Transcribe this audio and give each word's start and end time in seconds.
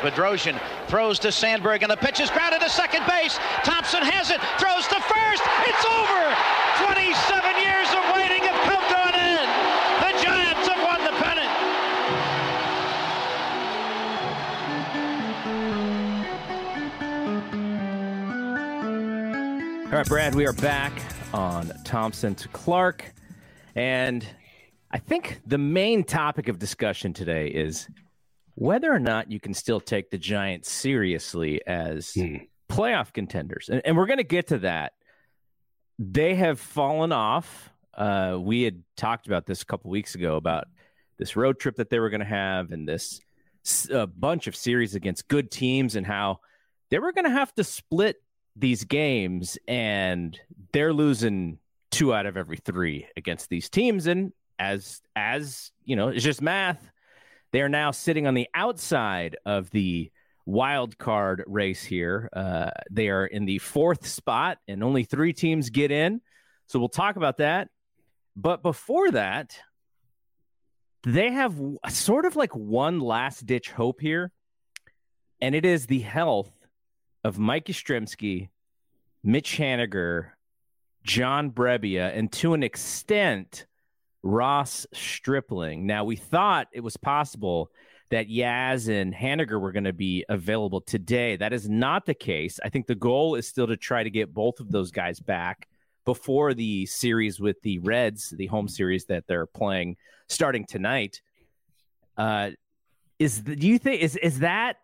Bedrosian 0.00 0.58
throws 0.88 1.18
to 1.20 1.30
Sandberg, 1.30 1.82
and 1.82 1.90
the 1.90 1.96
pitch 1.96 2.20
is 2.20 2.30
grounded 2.30 2.60
to 2.60 2.70
second 2.70 3.04
base. 3.06 3.38
Thompson 3.64 4.02
has 4.02 4.30
it, 4.30 4.40
throws 4.56 4.86
to 4.88 5.00
first. 5.08 5.42
It's 5.68 5.84
over. 5.84 6.24
27 6.88 7.60
years 7.60 7.88
of 7.92 8.00
waiting 8.16 8.40
have 8.48 8.60
come 8.64 8.80
to 8.80 8.98
an 9.08 9.16
end. 9.20 9.48
The 10.00 10.12
Giants 10.24 10.68
have 10.68 10.80
won 10.84 11.04
the 11.04 11.12
pennant. 11.20 11.52
All 19.86 19.98
right, 19.98 20.08
Brad, 20.08 20.34
we 20.34 20.46
are 20.46 20.54
back 20.54 20.92
on 21.34 21.72
Thompson 21.84 22.34
to 22.36 22.48
Clark. 22.48 23.12
And 23.74 24.26
I 24.90 24.98
think 24.98 25.40
the 25.46 25.58
main 25.58 26.04
topic 26.04 26.48
of 26.48 26.58
discussion 26.58 27.12
today 27.12 27.48
is 27.48 27.88
whether 28.60 28.92
or 28.92 28.98
not 28.98 29.32
you 29.32 29.40
can 29.40 29.54
still 29.54 29.80
take 29.80 30.10
the 30.10 30.18
Giants 30.18 30.70
seriously 30.70 31.62
as 31.66 32.12
hmm. 32.12 32.36
playoff 32.68 33.10
contenders. 33.10 33.70
And, 33.70 33.80
and 33.86 33.96
we're 33.96 34.04
going 34.04 34.18
to 34.18 34.22
get 34.22 34.48
to 34.48 34.58
that. 34.58 34.92
They 35.98 36.34
have 36.34 36.60
fallen 36.60 37.10
off. 37.10 37.70
Uh, 37.94 38.36
we 38.38 38.60
had 38.60 38.82
talked 38.98 39.26
about 39.26 39.46
this 39.46 39.62
a 39.62 39.64
couple 39.64 39.90
weeks 39.90 40.14
ago 40.14 40.36
about 40.36 40.66
this 41.16 41.36
road 41.36 41.58
trip 41.58 41.76
that 41.76 41.88
they 41.88 41.98
were 41.98 42.10
going 42.10 42.20
to 42.20 42.26
have 42.26 42.70
and 42.70 42.86
this 42.86 43.22
a 43.90 44.06
bunch 44.06 44.46
of 44.46 44.54
series 44.54 44.94
against 44.94 45.26
good 45.28 45.50
teams 45.50 45.96
and 45.96 46.06
how 46.06 46.40
they 46.90 46.98
were 46.98 47.12
going 47.12 47.24
to 47.24 47.30
have 47.30 47.54
to 47.54 47.64
split 47.64 48.16
these 48.56 48.84
games 48.84 49.56
and 49.68 50.38
they're 50.74 50.92
losing 50.92 51.58
two 51.90 52.12
out 52.12 52.26
of 52.26 52.36
every 52.36 52.58
three 52.58 53.06
against 53.16 53.48
these 53.48 53.70
teams 53.70 54.06
and 54.06 54.32
as 54.58 55.00
as 55.16 55.72
you 55.84 55.96
know 55.96 56.08
it's 56.08 56.24
just 56.24 56.42
math 56.42 56.90
they 57.52 57.62
are 57.62 57.68
now 57.68 57.90
sitting 57.90 58.26
on 58.26 58.34
the 58.34 58.48
outside 58.54 59.36
of 59.44 59.70
the 59.70 60.10
wild 60.46 60.98
card 60.98 61.44
race 61.46 61.82
here. 61.84 62.28
Uh, 62.32 62.70
they 62.90 63.08
are 63.08 63.26
in 63.26 63.44
the 63.44 63.58
fourth 63.58 64.06
spot, 64.06 64.58
and 64.68 64.82
only 64.82 65.04
three 65.04 65.32
teams 65.32 65.70
get 65.70 65.90
in. 65.90 66.20
So 66.66 66.78
we'll 66.78 66.88
talk 66.88 67.16
about 67.16 67.38
that. 67.38 67.68
But 68.36 68.62
before 68.62 69.10
that, 69.12 69.58
they 71.02 71.30
have 71.30 71.58
sort 71.88 72.24
of 72.24 72.36
like 72.36 72.54
one 72.54 73.00
last 73.00 73.46
ditch 73.46 73.70
hope 73.70 74.00
here, 74.00 74.32
and 75.40 75.54
it 75.54 75.64
is 75.64 75.86
the 75.86 76.00
health 76.00 76.52
of 77.24 77.38
Mike 77.38 77.66
Yastrzemski, 77.66 78.48
Mitch 79.22 79.56
Haniger, 79.56 80.30
John 81.04 81.50
Brebbia, 81.50 82.16
and 82.16 82.30
to 82.32 82.54
an 82.54 82.62
extent, 82.62 83.66
Ross 84.22 84.86
Stripling. 84.92 85.86
Now, 85.86 86.04
we 86.04 86.16
thought 86.16 86.68
it 86.72 86.80
was 86.80 86.96
possible 86.96 87.70
that 88.10 88.28
Yaz 88.28 88.88
and 88.88 89.14
Haniger 89.14 89.60
were 89.60 89.72
going 89.72 89.84
to 89.84 89.92
be 89.92 90.24
available 90.28 90.80
today. 90.80 91.36
That 91.36 91.52
is 91.52 91.68
not 91.68 92.06
the 92.06 92.14
case. 92.14 92.58
I 92.64 92.68
think 92.68 92.86
the 92.86 92.94
goal 92.94 93.36
is 93.36 93.46
still 93.46 93.68
to 93.68 93.76
try 93.76 94.02
to 94.02 94.10
get 94.10 94.34
both 94.34 94.60
of 94.60 94.70
those 94.70 94.90
guys 94.90 95.20
back 95.20 95.68
before 96.04 96.54
the 96.54 96.86
series 96.86 97.38
with 97.40 97.60
the 97.62 97.78
Reds, 97.78 98.34
the 98.36 98.46
home 98.46 98.68
series 98.68 99.06
that 99.06 99.24
they're 99.28 99.46
playing 99.46 99.96
starting 100.28 100.66
tonight. 100.66 101.20
Uh, 102.16 102.50
is 103.18 103.40
do 103.40 103.66
you 103.66 103.78
think 103.78 104.02
is 104.02 104.16
is 104.16 104.40
that 104.40 104.76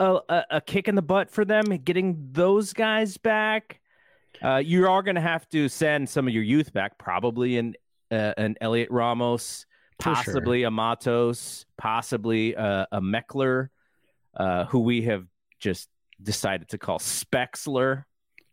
a, 0.00 0.18
a, 0.28 0.44
a 0.50 0.60
kick 0.60 0.88
in 0.88 0.94
the 0.94 1.02
butt 1.02 1.30
for 1.30 1.44
them 1.44 1.66
getting 1.84 2.30
those 2.32 2.72
guys 2.72 3.16
back? 3.16 3.80
Uh, 4.42 4.56
you 4.56 4.88
are 4.88 5.02
going 5.02 5.14
to 5.14 5.20
have 5.20 5.48
to 5.50 5.68
send 5.68 6.08
some 6.08 6.26
of 6.26 6.32
your 6.32 6.42
youth 6.42 6.72
back, 6.72 6.98
probably 6.98 7.58
in 7.58 7.74
uh, 8.10 8.34
an 8.36 8.56
Heliot 8.60 8.88
Ramos, 8.90 9.66
possibly 9.98 10.60
sure. 10.60 10.68
a 10.68 10.70
Matos, 10.70 11.66
possibly 11.78 12.56
uh, 12.56 12.86
a 12.92 13.00
Meckler, 13.00 13.68
uh, 14.36 14.64
who 14.66 14.80
we 14.80 15.02
have 15.02 15.26
just 15.58 15.88
decided 16.22 16.68
to 16.70 16.78
call 16.78 16.98
Spexler. 16.98 18.04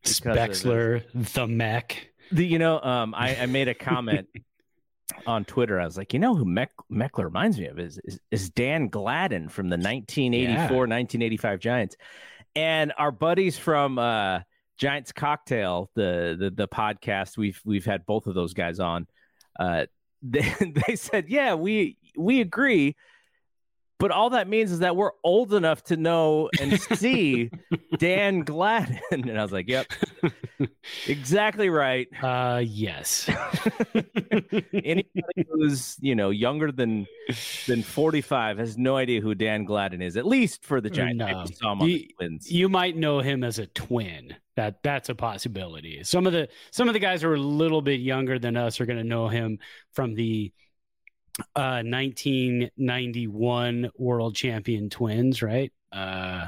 Spexler, 0.03 1.03
the 1.33 1.47
Mech. 1.47 2.09
The, 2.31 2.45
you 2.45 2.59
know, 2.59 2.79
um, 2.81 3.13
I, 3.15 3.35
I 3.35 3.45
made 3.45 3.67
a 3.67 3.73
comment 3.73 4.27
on 5.27 5.45
Twitter. 5.45 5.79
I 5.79 5.85
was 5.85 5.97
like, 5.97 6.13
you 6.13 6.19
know 6.19 6.35
who 6.35 6.45
Meck- 6.45 6.71
Meckler 6.91 7.25
reminds 7.25 7.59
me 7.59 7.67
of 7.67 7.79
is, 7.79 7.99
is, 8.03 8.19
is 8.31 8.49
Dan 8.49 8.87
Gladden 8.89 9.49
from 9.49 9.69
the 9.69 9.77
1984 9.77 10.53
yeah. 10.53 10.69
1985 10.69 11.59
Giants. 11.59 11.97
And 12.55 12.93
our 12.97 13.11
buddies 13.11 13.57
from 13.57 13.99
uh, 13.99 14.39
Giants 14.77 15.11
Cocktail, 15.11 15.89
the, 15.95 16.35
the 16.39 16.49
the 16.49 16.67
podcast, 16.67 17.37
we've 17.37 17.59
we've 17.65 17.85
had 17.85 18.05
both 18.05 18.27
of 18.27 18.35
those 18.35 18.53
guys 18.53 18.79
on 18.79 19.07
uh, 19.59 19.85
they, 20.21 20.51
they 20.87 20.95
said, 20.95 21.29
yeah, 21.29 21.53
we 21.53 21.97
we 22.17 22.41
agree. 22.41 22.95
But 23.99 24.11
all 24.11 24.29
that 24.31 24.47
means 24.47 24.71
is 24.71 24.79
that 24.79 24.95
we're 24.95 25.11
old 25.23 25.53
enough 25.53 25.83
to 25.85 25.97
know 25.97 26.49
and 26.61 26.79
see 26.79 27.49
Dan 27.97 28.41
Gladden. 28.41 28.99
And 29.11 29.39
I 29.39 29.41
was 29.41 29.51
like, 29.51 29.67
yep, 29.67 29.87
exactly 31.07 31.69
right. 31.69 32.07
Uh, 32.27 32.59
yes. 32.65 33.29
Anybody 34.73 35.45
who's, 35.49 35.97
you 36.01 36.13
know, 36.15 36.29
younger 36.29 36.71
than 36.71 37.07
than 37.67 37.81
45 37.81 38.57
has 38.57 38.77
no 38.77 38.97
idea 38.97 39.21
who 39.21 39.33
Dan 39.33 39.63
Gladden 39.65 40.01
is, 40.01 40.17
at 40.17 40.25
least 40.25 40.63
for 40.65 40.81
the 40.81 40.89
Giants. 40.89 41.59
No. 41.61 41.85
You, 41.85 42.07
you 42.43 42.69
might 42.69 42.97
know 42.97 43.19
him 43.19 43.43
as 43.43 43.59
a 43.59 43.67
twin 43.67 44.35
that 44.57 44.83
that's 44.83 45.07
a 45.09 45.15
possibility. 45.15 46.03
Some 46.03 46.27
of 46.27 46.33
the 46.33 46.49
some 46.71 46.89
of 46.89 46.93
the 46.93 46.99
guys 46.99 47.21
who 47.21 47.29
are 47.29 47.35
a 47.35 47.39
little 47.39 47.81
bit 47.81 48.01
younger 48.01 48.37
than 48.39 48.57
us 48.57 48.81
are 48.81 48.85
going 48.85 48.97
to 48.97 49.03
know 49.05 49.27
him 49.29 49.59
from 49.93 50.15
the 50.15 50.51
uh, 51.55 51.83
1991 51.85 53.91
World 53.97 54.35
Champion 54.35 54.89
Twins, 54.89 55.41
right? 55.41 55.71
Uh, 55.91 56.47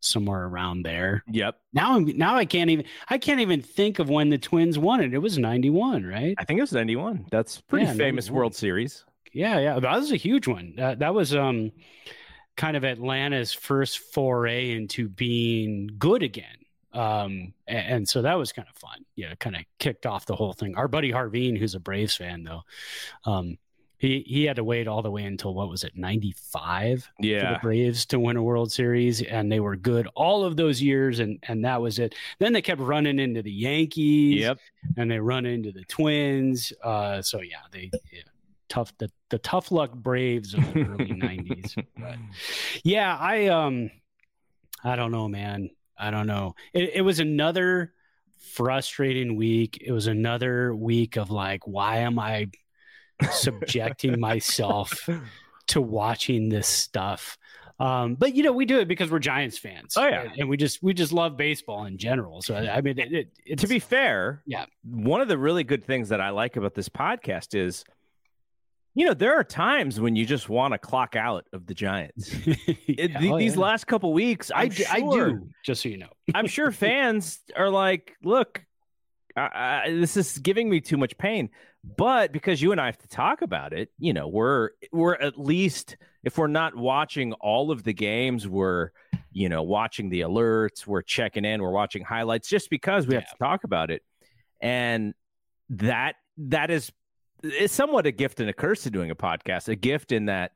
somewhere 0.00 0.44
around 0.44 0.82
there. 0.82 1.24
Yep. 1.30 1.58
Now 1.72 1.96
I'm 1.96 2.04
now 2.16 2.36
I 2.36 2.44
can't 2.44 2.70
even 2.70 2.84
I 3.08 3.18
can't 3.18 3.40
even 3.40 3.62
think 3.62 3.98
of 3.98 4.08
when 4.08 4.30
the 4.30 4.38
Twins 4.38 4.78
won 4.78 5.00
it. 5.00 5.12
It 5.12 5.18
was 5.18 5.38
91, 5.38 6.04
right? 6.04 6.36
I 6.38 6.44
think 6.44 6.58
it 6.58 6.62
was 6.62 6.72
91. 6.72 7.26
That's 7.30 7.60
pretty 7.62 7.86
yeah, 7.86 7.94
famous 7.94 8.26
91. 8.26 8.36
World 8.36 8.54
Series. 8.54 9.04
Yeah, 9.32 9.58
yeah, 9.58 9.80
that 9.80 9.98
was 9.98 10.12
a 10.12 10.16
huge 10.16 10.46
one. 10.46 10.74
That 10.76 11.00
that 11.00 11.14
was 11.14 11.34
um 11.34 11.72
kind 12.56 12.76
of 12.76 12.84
Atlanta's 12.84 13.52
first 13.52 13.98
foray 13.98 14.72
into 14.72 15.08
being 15.08 15.90
good 15.98 16.22
again 16.22 16.58
um, 16.92 17.52
and, 17.66 17.86
and, 17.86 18.08
so 18.08 18.22
that 18.22 18.34
was 18.34 18.52
kind 18.52 18.66
of 18.68 18.76
fun. 18.76 19.04
Yeah, 19.14 19.34
kind 19.34 19.56
of 19.56 19.62
kicked 19.78 20.06
off 20.06 20.26
the 20.26 20.34
whole 20.34 20.52
thing. 20.52 20.74
Our 20.74 20.88
buddy 20.88 21.12
Harveen, 21.12 21.58
who's 21.58 21.74
a 21.74 21.80
Braves 21.80 22.16
fan 22.16 22.44
though, 22.44 22.62
um, 23.24 23.58
he 23.98 24.24
he 24.26 24.44
had 24.44 24.56
to 24.56 24.64
wait 24.64 24.88
all 24.88 25.02
the 25.02 25.10
way 25.10 25.24
until 25.24 25.54
what 25.54 25.68
was 25.68 25.84
it, 25.84 25.92
ninety 25.96 26.34
five? 26.36 27.08
Yeah, 27.20 27.40
for 27.40 27.52
the 27.54 27.58
Braves 27.60 28.06
to 28.06 28.20
win 28.20 28.36
a 28.36 28.42
World 28.42 28.72
Series, 28.72 29.22
and 29.22 29.50
they 29.50 29.60
were 29.60 29.76
good 29.76 30.08
all 30.14 30.44
of 30.44 30.56
those 30.56 30.80
years, 30.80 31.20
and 31.20 31.38
and 31.44 31.64
that 31.64 31.80
was 31.80 31.98
it. 31.98 32.14
Then 32.38 32.52
they 32.52 32.62
kept 32.62 32.80
running 32.80 33.18
into 33.18 33.42
the 33.42 33.52
Yankees. 33.52 34.40
Yep, 34.40 34.58
and 34.96 35.10
they 35.10 35.18
run 35.18 35.46
into 35.46 35.72
the 35.72 35.84
Twins. 35.84 36.72
Uh, 36.82 37.22
so 37.22 37.40
yeah, 37.40 37.58
they. 37.72 37.90
Yeah 38.12 38.22
tough 38.70 38.92
the, 38.98 39.10
the 39.30 39.38
tough 39.38 39.72
luck 39.72 39.94
braves 39.94 40.52
of 40.52 40.60
the 40.74 40.82
early 40.82 41.06
90s 41.06 41.74
but 41.96 42.16
yeah 42.84 43.16
i 43.18 43.46
um 43.46 43.90
i 44.84 44.94
don't 44.94 45.10
know 45.10 45.26
man 45.26 45.70
I 45.98 46.10
don't 46.10 46.26
know. 46.26 46.54
It, 46.72 46.90
it 46.94 47.00
was 47.02 47.18
another 47.18 47.92
frustrating 48.38 49.36
week. 49.36 49.82
It 49.84 49.92
was 49.92 50.06
another 50.06 50.74
week 50.74 51.16
of 51.16 51.30
like, 51.30 51.66
why 51.66 51.98
am 51.98 52.18
I 52.18 52.46
subjecting 53.30 54.18
myself 54.20 55.08
to 55.68 55.80
watching 55.80 56.48
this 56.48 56.68
stuff? 56.68 57.38
Um, 57.80 58.16
but 58.16 58.34
you 58.34 58.42
know, 58.42 58.52
we 58.52 58.64
do 58.64 58.80
it 58.80 58.88
because 58.88 59.10
we're 59.10 59.20
Giants 59.20 59.56
fans. 59.56 59.96
Oh 59.96 60.06
yeah, 60.06 60.28
and 60.36 60.48
we 60.48 60.56
just 60.56 60.82
we 60.82 60.94
just 60.94 61.12
love 61.12 61.36
baseball 61.36 61.84
in 61.84 61.96
general. 61.96 62.42
So 62.42 62.56
I 62.56 62.80
mean, 62.80 62.98
it, 62.98 63.30
it, 63.46 63.58
to 63.60 63.68
be 63.68 63.78
fair, 63.78 64.42
yeah, 64.46 64.66
one 64.82 65.20
of 65.20 65.28
the 65.28 65.38
really 65.38 65.62
good 65.62 65.84
things 65.84 66.08
that 66.08 66.20
I 66.20 66.30
like 66.30 66.56
about 66.56 66.74
this 66.74 66.88
podcast 66.88 67.54
is 67.54 67.84
you 68.98 69.06
know, 69.06 69.14
there 69.14 69.38
are 69.38 69.44
times 69.44 70.00
when 70.00 70.16
you 70.16 70.26
just 70.26 70.48
want 70.48 70.74
to 70.74 70.78
clock 70.78 71.14
out 71.14 71.46
of 71.52 71.66
the 71.66 71.74
Giants. 71.74 72.34
yeah, 72.44 72.54
it, 72.88 73.12
oh, 73.14 73.38
these 73.38 73.54
yeah. 73.54 73.60
last 73.60 73.86
couple 73.86 74.12
weeks, 74.12 74.50
I, 74.52 74.70
sure, 74.70 74.86
I 74.90 74.98
do. 74.98 75.48
Just 75.64 75.82
so 75.82 75.88
you 75.88 75.98
know, 75.98 76.10
I'm 76.34 76.48
sure 76.48 76.72
fans 76.72 77.38
are 77.54 77.70
like, 77.70 78.16
look, 78.24 78.64
I, 79.36 79.82
I, 79.84 79.90
this 79.92 80.16
is 80.16 80.38
giving 80.38 80.68
me 80.68 80.80
too 80.80 80.96
much 80.96 81.16
pain. 81.16 81.50
But 81.84 82.32
because 82.32 82.60
you 82.60 82.72
and 82.72 82.80
I 82.80 82.86
have 82.86 82.98
to 82.98 83.08
talk 83.08 83.42
about 83.42 83.72
it, 83.72 83.90
you 83.98 84.12
know, 84.12 84.28
we're 84.28 84.70
we're 84.92 85.14
at 85.14 85.38
least 85.38 85.96
if 86.24 86.36
we're 86.36 86.46
not 86.48 86.76
watching 86.76 87.32
all 87.34 87.70
of 87.70 87.84
the 87.84 87.92
games, 87.92 88.48
we're 88.48 88.90
you 89.32 89.48
know 89.48 89.62
watching 89.62 90.08
the 90.08 90.20
alerts, 90.20 90.86
we're 90.86 91.02
checking 91.02 91.44
in, 91.44 91.62
we're 91.62 91.70
watching 91.70 92.02
highlights, 92.02 92.48
just 92.48 92.68
because 92.70 93.06
we 93.06 93.14
yeah. 93.14 93.20
have 93.20 93.30
to 93.30 93.38
talk 93.38 93.64
about 93.64 93.90
it, 93.90 94.02
and 94.60 95.14
that 95.70 96.16
that 96.36 96.70
is 96.70 96.90
it's 97.42 97.72
somewhat 97.72 98.06
a 98.06 98.12
gift 98.12 98.40
and 98.40 98.50
a 98.50 98.52
curse 98.52 98.82
to 98.82 98.90
doing 98.90 99.10
a 99.10 99.16
podcast. 99.16 99.68
A 99.68 99.76
gift 99.76 100.12
in 100.12 100.26
that 100.26 100.52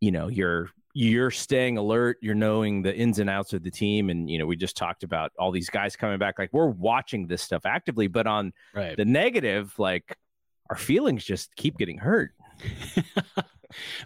you 0.00 0.10
know 0.10 0.28
you're 0.28 0.70
you're 0.94 1.30
staying 1.30 1.78
alert 1.78 2.18
you're 2.20 2.34
knowing 2.34 2.82
the 2.82 2.94
ins 2.94 3.18
and 3.18 3.30
outs 3.30 3.54
of 3.54 3.62
the 3.62 3.70
team 3.70 4.10
and 4.10 4.28
you 4.28 4.38
know 4.38 4.44
we 4.44 4.56
just 4.56 4.76
talked 4.76 5.04
about 5.04 5.32
all 5.38 5.50
these 5.50 5.70
guys 5.70 5.96
coming 5.96 6.18
back 6.18 6.38
like 6.38 6.50
we're 6.52 6.68
watching 6.68 7.26
this 7.26 7.40
stuff 7.40 7.64
actively 7.64 8.08
but 8.08 8.26
on 8.26 8.52
right. 8.74 8.96
the 8.96 9.04
negative 9.04 9.72
like 9.78 10.14
our 10.70 10.76
feelings 10.76 11.24
just 11.24 11.54
keep 11.56 11.78
getting 11.78 11.98
hurt. 11.98 12.32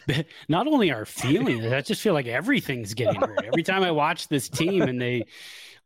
Not 0.48 0.66
only 0.66 0.92
our 0.92 1.04
feelings 1.04 1.66
i 1.66 1.80
just 1.80 2.00
feel 2.00 2.14
like 2.14 2.26
everything's 2.26 2.94
getting 2.94 3.20
hurt. 3.20 3.44
Every 3.44 3.62
time 3.62 3.82
i 3.82 3.90
watch 3.90 4.28
this 4.28 4.48
team 4.48 4.82
and 4.82 5.00
they 5.00 5.24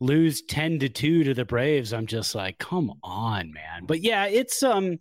lose 0.00 0.42
10 0.42 0.80
to 0.80 0.88
2 0.88 1.24
to 1.24 1.34
the 1.34 1.44
braves 1.44 1.92
i'm 1.92 2.06
just 2.06 2.34
like 2.34 2.58
come 2.58 2.92
on 3.02 3.52
man. 3.52 3.86
But 3.86 4.02
yeah 4.02 4.26
it's 4.26 4.62
um 4.62 4.98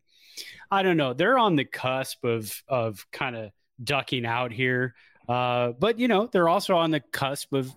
i 0.71 0.81
don't 0.81 0.97
know. 0.97 1.13
They're 1.13 1.37
on 1.37 1.55
the 1.55 1.65
cusp 1.65 2.23
of 2.23 2.63
of 2.67 3.05
kind 3.11 3.35
of 3.35 3.51
ducking 3.83 4.25
out 4.25 4.51
here. 4.51 4.95
Uh, 5.27 5.73
but 5.77 5.99
you 5.99 6.07
know, 6.07 6.27
they're 6.27 6.49
also 6.49 6.75
on 6.75 6.91
the 6.91 6.99
cusp 6.99 7.53
of 7.53 7.73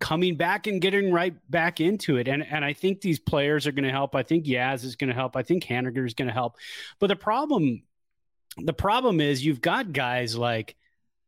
coming 0.00 0.36
back 0.36 0.66
and 0.66 0.80
getting 0.80 1.12
right 1.12 1.34
back 1.50 1.80
into 1.80 2.16
it. 2.16 2.28
And 2.28 2.44
and 2.44 2.64
I 2.64 2.72
think 2.72 3.00
these 3.00 3.18
players 3.18 3.66
are 3.66 3.72
going 3.72 3.84
to 3.84 3.90
help. 3.90 4.14
I 4.14 4.22
think 4.22 4.46
Yaz 4.46 4.84
is 4.84 4.96
going 4.96 5.08
to 5.08 5.14
help. 5.14 5.36
I 5.36 5.42
think 5.42 5.64
Haniger 5.64 6.06
is 6.06 6.14
going 6.14 6.28
to 6.28 6.34
help. 6.34 6.56
But 6.98 7.08
the 7.08 7.16
problem, 7.16 7.82
the 8.58 8.72
problem 8.72 9.20
is 9.20 9.44
you've 9.44 9.60
got 9.60 9.92
guys 9.92 10.36
like 10.36 10.76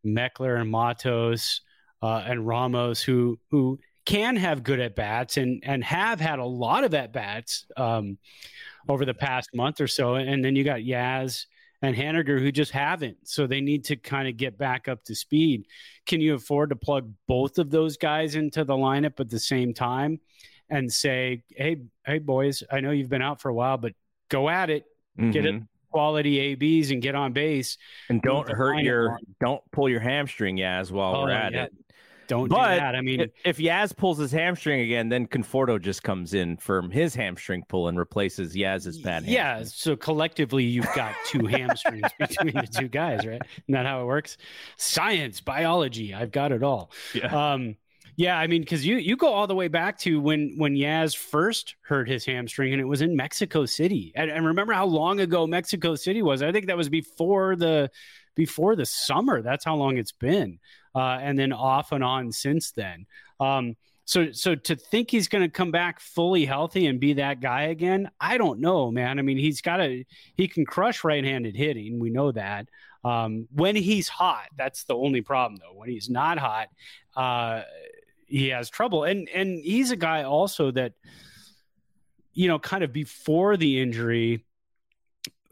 Meckler 0.05 0.61
and 0.61 0.71
Matos 0.71 1.63
uh, 2.03 2.25
and 2.27 2.47
Ramos 2.47 3.03
who 3.03 3.39
who 3.51 3.79
can 4.05 4.37
have 4.37 4.63
good 4.63 4.81
at 4.81 4.95
bats 4.95 5.37
and 5.37 5.63
and 5.65 5.83
have 5.85 6.21
had 6.21 6.39
a 6.39 6.45
lot 6.45 6.85
of 6.85 6.95
at 6.95 7.13
bats 7.13 7.67
um, 7.77 8.19
over 8.89 9.05
the 9.05 9.15
past 9.15 9.51
month 9.55 9.81
or 9.81 9.89
so. 9.89 10.15
And 10.15 10.45
then 10.45 10.57
you 10.57 10.65
got 10.65 10.81
Yaz 10.81 11.47
and 11.83 11.95
Haniger 11.95 12.41
who 12.41 12.51
just 12.51 12.73
haven't. 12.73 13.17
So 13.25 13.47
they 13.47 13.61
need 13.61 13.85
to 13.87 13.97
kind 13.97 14.29
of 14.29 14.37
get 14.37 14.59
back 14.59 14.89
up 14.89 15.05
to 15.05 15.15
speed. 15.15 15.67
Can 16.07 16.21
you 16.21 16.35
afford 16.35 16.71
to 16.71 16.77
plug 16.77 17.13
both 17.27 17.59
of 17.59 17.71
those 17.71 17.97
guys 17.97 18.35
into 18.35 18.65
the 18.65 18.75
lineup 18.75 19.21
at 19.21 19.31
the 19.31 19.41
same 19.41 19.75
time 19.75 20.21
and 20.71 20.93
say, 20.93 21.43
"Hey, 21.51 21.79
hey 22.05 22.19
boys, 22.19 22.63
I 22.71 22.81
know 22.81 22.91
you've 22.91 23.09
been 23.09 23.23
out 23.23 23.41
for 23.41 23.49
a 23.49 23.55
while, 23.55 23.77
but 23.79 23.93
go 24.29 24.49
at 24.49 24.71
it. 24.71 24.85
Mm-hmm. 25.19 25.31
Get 25.31 25.47
it 25.47 25.63
quality 25.97 26.39
ABs 26.39 26.91
and 26.91 27.01
get 27.01 27.15
on 27.15 27.33
base. 27.33 27.79
And 28.11 28.21
don't 28.21 28.47
hurt 28.47 28.81
your 28.81 29.13
on. 29.13 29.19
don't 29.41 29.63
pull 29.73 29.89
your 29.89 30.01
hamstring, 30.01 30.59
Yaz, 30.59 30.91
while 30.91 31.17
oh, 31.17 31.23
we're 31.23 31.31
at 31.31 31.55
yeah. 31.55 31.65
it. 31.65 31.73
Don't 32.29 32.49
but 32.49 32.75
do 32.75 32.81
that. 32.81 32.95
I 32.95 33.01
mean, 33.01 33.31
if 33.45 33.59
Yaz 33.59 33.97
pulls 33.97 34.19
his 34.19 34.33
hamstring 34.33 34.81
again, 34.81 35.09
then 35.09 35.27
Conforto 35.27 35.81
just 35.81 36.03
comes 36.03 36.35
in 36.35 36.57
from 36.57 36.91
his 36.91 37.15
hamstring 37.15 37.65
pull 37.69 37.89
and 37.89 37.99
replaces 37.99 38.55
Yaz's 38.55 38.99
bad. 38.99 39.25
Hamstring. 39.25 39.35
Yeah. 39.35 39.63
So 39.65 39.97
collectively, 39.97 40.65
you've 40.65 40.93
got 40.95 41.15
two 41.27 41.47
hamstrings 41.47 42.11
between 42.19 42.55
the 42.55 42.67
two 42.67 42.89
guys, 42.89 43.27
right? 43.27 43.41
Isn't 43.43 43.73
that 43.73 43.87
how 43.87 44.03
it 44.03 44.07
works? 44.07 44.37
Science, 44.77 45.41
biology. 45.41 46.15
I've 46.15 46.33
got 46.33 46.53
it 46.53 46.63
all. 46.63 46.91
Yeah. 47.15 47.53
Um, 47.53 47.77
yeah, 48.17 48.39
I 48.39 48.47
mean, 48.47 48.63
because 48.63 48.85
you 48.87 48.97
you 48.97 49.15
go 49.15 49.29
all 49.29 49.47
the 49.47 49.55
way 49.55 49.69
back 49.69 49.99
to 50.01 50.21
when 50.21 50.55
when 50.57 50.75
Yaz 50.75 51.15
first 51.15 51.77
hurt 51.83 52.09
his 52.09 52.25
hamstring, 52.25 52.73
and 52.73 52.81
it 52.81 52.87
was 52.87 53.03
in 53.03 53.15
Mexico 53.15 53.67
City. 53.67 54.13
And, 54.17 54.31
and 54.31 54.47
remember 54.47 54.73
how 54.73 54.87
long 54.87 55.21
ago 55.21 55.47
Mexico 55.47 55.95
City 55.95 56.23
was? 56.23 56.43
I 56.43 56.51
think 56.51 56.67
that 56.69 56.79
was 56.79 56.89
before 56.89 57.57
the 57.57 57.91
before 58.35 58.75
the 58.75 58.87
summer. 58.87 59.43
That's 59.43 59.67
how 59.67 59.77
long 59.77 59.99
it's 59.99 60.13
been 60.13 60.59
uh, 60.97 61.19
and 61.21 61.39
then 61.39 61.53
off 61.53 61.93
and 61.93 62.03
on 62.03 62.33
since 62.33 62.73
then. 62.73 63.07
Um, 63.39 63.77
so, 64.07 64.33
so 64.33 64.55
to 64.55 64.77
think 64.77 65.11
he's 65.11 65.29
going 65.29 65.43
to 65.43 65.51
come 65.51 65.71
back 65.71 66.01
fully 66.01 66.47
healthy 66.47 66.87
and 66.87 66.99
be 66.99 67.13
that 67.15 67.41
guy 67.41 67.65
again, 67.65 68.09
I 68.21 68.39
don't 68.39 68.61
know, 68.61 68.91
man. 68.91 69.19
I 69.19 69.23
mean, 69.23 69.37
he's 69.37 69.61
got 69.61 69.81
a 69.81 70.07
he 70.37 70.49
can 70.49 70.65
crush 70.65 71.05
right-handed 71.05 71.57
hitting. 71.57 71.99
We 71.99 72.11
know 72.11 72.33
that. 72.33 72.69
Um, 73.05 73.47
when 73.53 73.77
he's 73.77 74.09
hot, 74.09 74.47
that's 74.57 74.85
the 74.85 74.95
only 74.95 75.21
problem, 75.21 75.61
though. 75.61 75.77
When 75.79 75.91
he's 75.91 76.09
not 76.09 76.39
hot, 76.39 76.69
uh, 77.15 77.63
he 78.27 78.49
has 78.49 78.71
trouble. 78.71 79.05
And 79.05 79.29
and 79.29 79.59
he's 79.59 79.91
a 79.91 79.97
guy 79.97 80.23
also 80.23 80.71
that, 80.71 80.95
you 82.33 82.49
know, 82.49 82.59
kind 82.59 82.85
of 82.85 82.93
before 82.93 83.57
the 83.57 83.81
injury, 83.81 84.46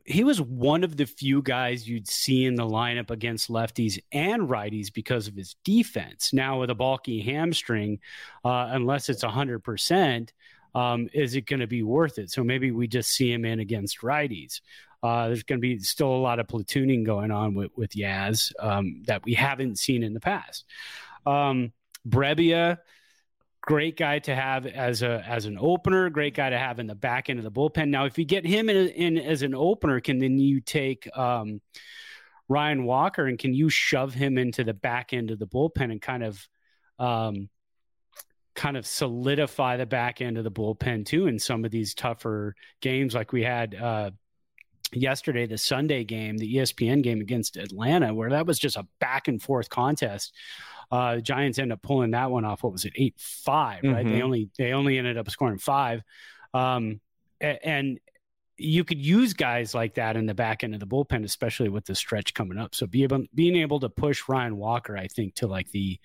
he 0.04 0.22
was 0.22 0.40
one 0.40 0.84
of 0.84 0.96
the 0.96 1.06
few 1.06 1.40
guys 1.40 1.88
you'd 1.88 2.08
see 2.08 2.44
in 2.44 2.54
the 2.54 2.66
lineup 2.66 3.10
against 3.10 3.48
lefties 3.48 3.98
and 4.12 4.48
righties 4.48 4.92
because 4.92 5.28
of 5.28 5.34
his 5.34 5.56
defense. 5.64 6.32
Now, 6.32 6.60
with 6.60 6.70
a 6.70 6.74
bulky 6.74 7.22
hamstring, 7.22 8.00
uh, 8.44 8.68
unless 8.70 9.08
it's 9.08 9.24
100%, 9.24 10.28
um, 10.74 11.08
is 11.14 11.36
it 11.36 11.46
going 11.46 11.60
to 11.60 11.66
be 11.66 11.82
worth 11.82 12.18
it? 12.18 12.30
So 12.30 12.44
maybe 12.44 12.70
we 12.70 12.86
just 12.86 13.10
see 13.10 13.32
him 13.32 13.44
in 13.44 13.60
against 13.60 14.00
righties. 14.00 14.60
Uh, 15.02 15.28
there's 15.28 15.42
going 15.42 15.58
to 15.58 15.62
be 15.62 15.78
still 15.78 16.14
a 16.14 16.16
lot 16.16 16.38
of 16.38 16.48
platooning 16.48 17.04
going 17.04 17.30
on 17.30 17.54
with, 17.54 17.70
with 17.76 17.90
Yaz 17.90 18.52
um, 18.58 19.02
that 19.06 19.24
we 19.24 19.34
haven't 19.34 19.78
seen 19.78 20.02
in 20.02 20.12
the 20.12 20.20
past. 20.20 20.64
Um, 21.24 21.72
great 23.66 23.96
guy 23.96 24.18
to 24.18 24.34
have 24.34 24.66
as 24.66 25.02
a 25.02 25.24
as 25.26 25.46
an 25.46 25.56
opener, 25.58 26.10
great 26.10 26.34
guy 26.34 26.50
to 26.50 26.58
have 26.58 26.78
in 26.78 26.86
the 26.86 26.94
back 26.94 27.30
end 27.30 27.38
of 27.38 27.44
the 27.44 27.50
bullpen. 27.50 27.88
Now, 27.88 28.04
if 28.04 28.18
you 28.18 28.24
get 28.24 28.44
him 28.44 28.68
in, 28.68 28.88
in 28.88 29.18
as 29.18 29.42
an 29.42 29.54
opener, 29.54 30.00
can 30.00 30.18
then 30.18 30.38
you 30.38 30.60
take 30.60 31.08
um, 31.16 31.60
Ryan 32.48 32.84
Walker 32.84 33.26
and 33.26 33.38
can 33.38 33.54
you 33.54 33.70
shove 33.70 34.12
him 34.12 34.36
into 34.36 34.64
the 34.64 34.74
back 34.74 35.12
end 35.12 35.30
of 35.30 35.38
the 35.38 35.46
bullpen 35.46 35.90
and 35.90 36.00
kind 36.00 36.22
of 36.22 36.48
um, 36.98 37.48
kind 38.54 38.76
of 38.76 38.86
solidify 38.86 39.76
the 39.76 39.86
back 39.86 40.20
end 40.20 40.38
of 40.38 40.44
the 40.44 40.50
bullpen 40.50 41.06
too 41.06 41.26
in 41.26 41.38
some 41.38 41.64
of 41.64 41.70
these 41.70 41.94
tougher 41.94 42.54
games 42.80 43.14
like 43.14 43.32
we 43.32 43.42
had 43.42 43.74
uh, 43.74 44.10
yesterday, 44.92 45.46
the 45.46 45.58
Sunday 45.58 46.04
game, 46.04 46.36
the 46.36 46.56
ESPN 46.56 47.02
game 47.02 47.20
against 47.20 47.56
Atlanta, 47.56 48.14
where 48.14 48.30
that 48.30 48.46
was 48.46 48.58
just 48.58 48.76
a 48.76 48.86
back 49.00 49.28
and 49.28 49.42
forth 49.42 49.68
contest. 49.68 50.34
Uh, 50.94 51.16
the 51.16 51.22
Giants 51.22 51.58
end 51.58 51.72
up 51.72 51.82
pulling 51.82 52.12
that 52.12 52.30
one 52.30 52.44
off. 52.44 52.62
What 52.62 52.72
was 52.72 52.84
it, 52.84 52.92
eight 52.94 53.16
five? 53.18 53.82
Right? 53.82 54.06
Mm-hmm. 54.06 54.12
They 54.12 54.22
only 54.22 54.50
they 54.56 54.72
only 54.72 54.98
ended 54.98 55.18
up 55.18 55.28
scoring 55.28 55.58
five, 55.58 56.02
um, 56.52 57.00
and 57.40 57.98
you 58.56 58.84
could 58.84 59.04
use 59.04 59.34
guys 59.34 59.74
like 59.74 59.94
that 59.94 60.16
in 60.16 60.26
the 60.26 60.34
back 60.34 60.62
end 60.62 60.74
of 60.74 60.78
the 60.78 60.86
bullpen, 60.86 61.24
especially 61.24 61.68
with 61.68 61.84
the 61.84 61.94
stretch 61.94 62.34
coming 62.34 62.58
up. 62.58 62.72
So 62.72 62.86
be 62.86 63.02
able, 63.02 63.24
being 63.34 63.56
able 63.56 63.80
to 63.80 63.88
push 63.88 64.28
Ryan 64.28 64.56
Walker, 64.56 64.96
I 64.96 65.08
think, 65.08 65.34
to 65.36 65.48
like 65.48 65.68
the, 65.72 65.98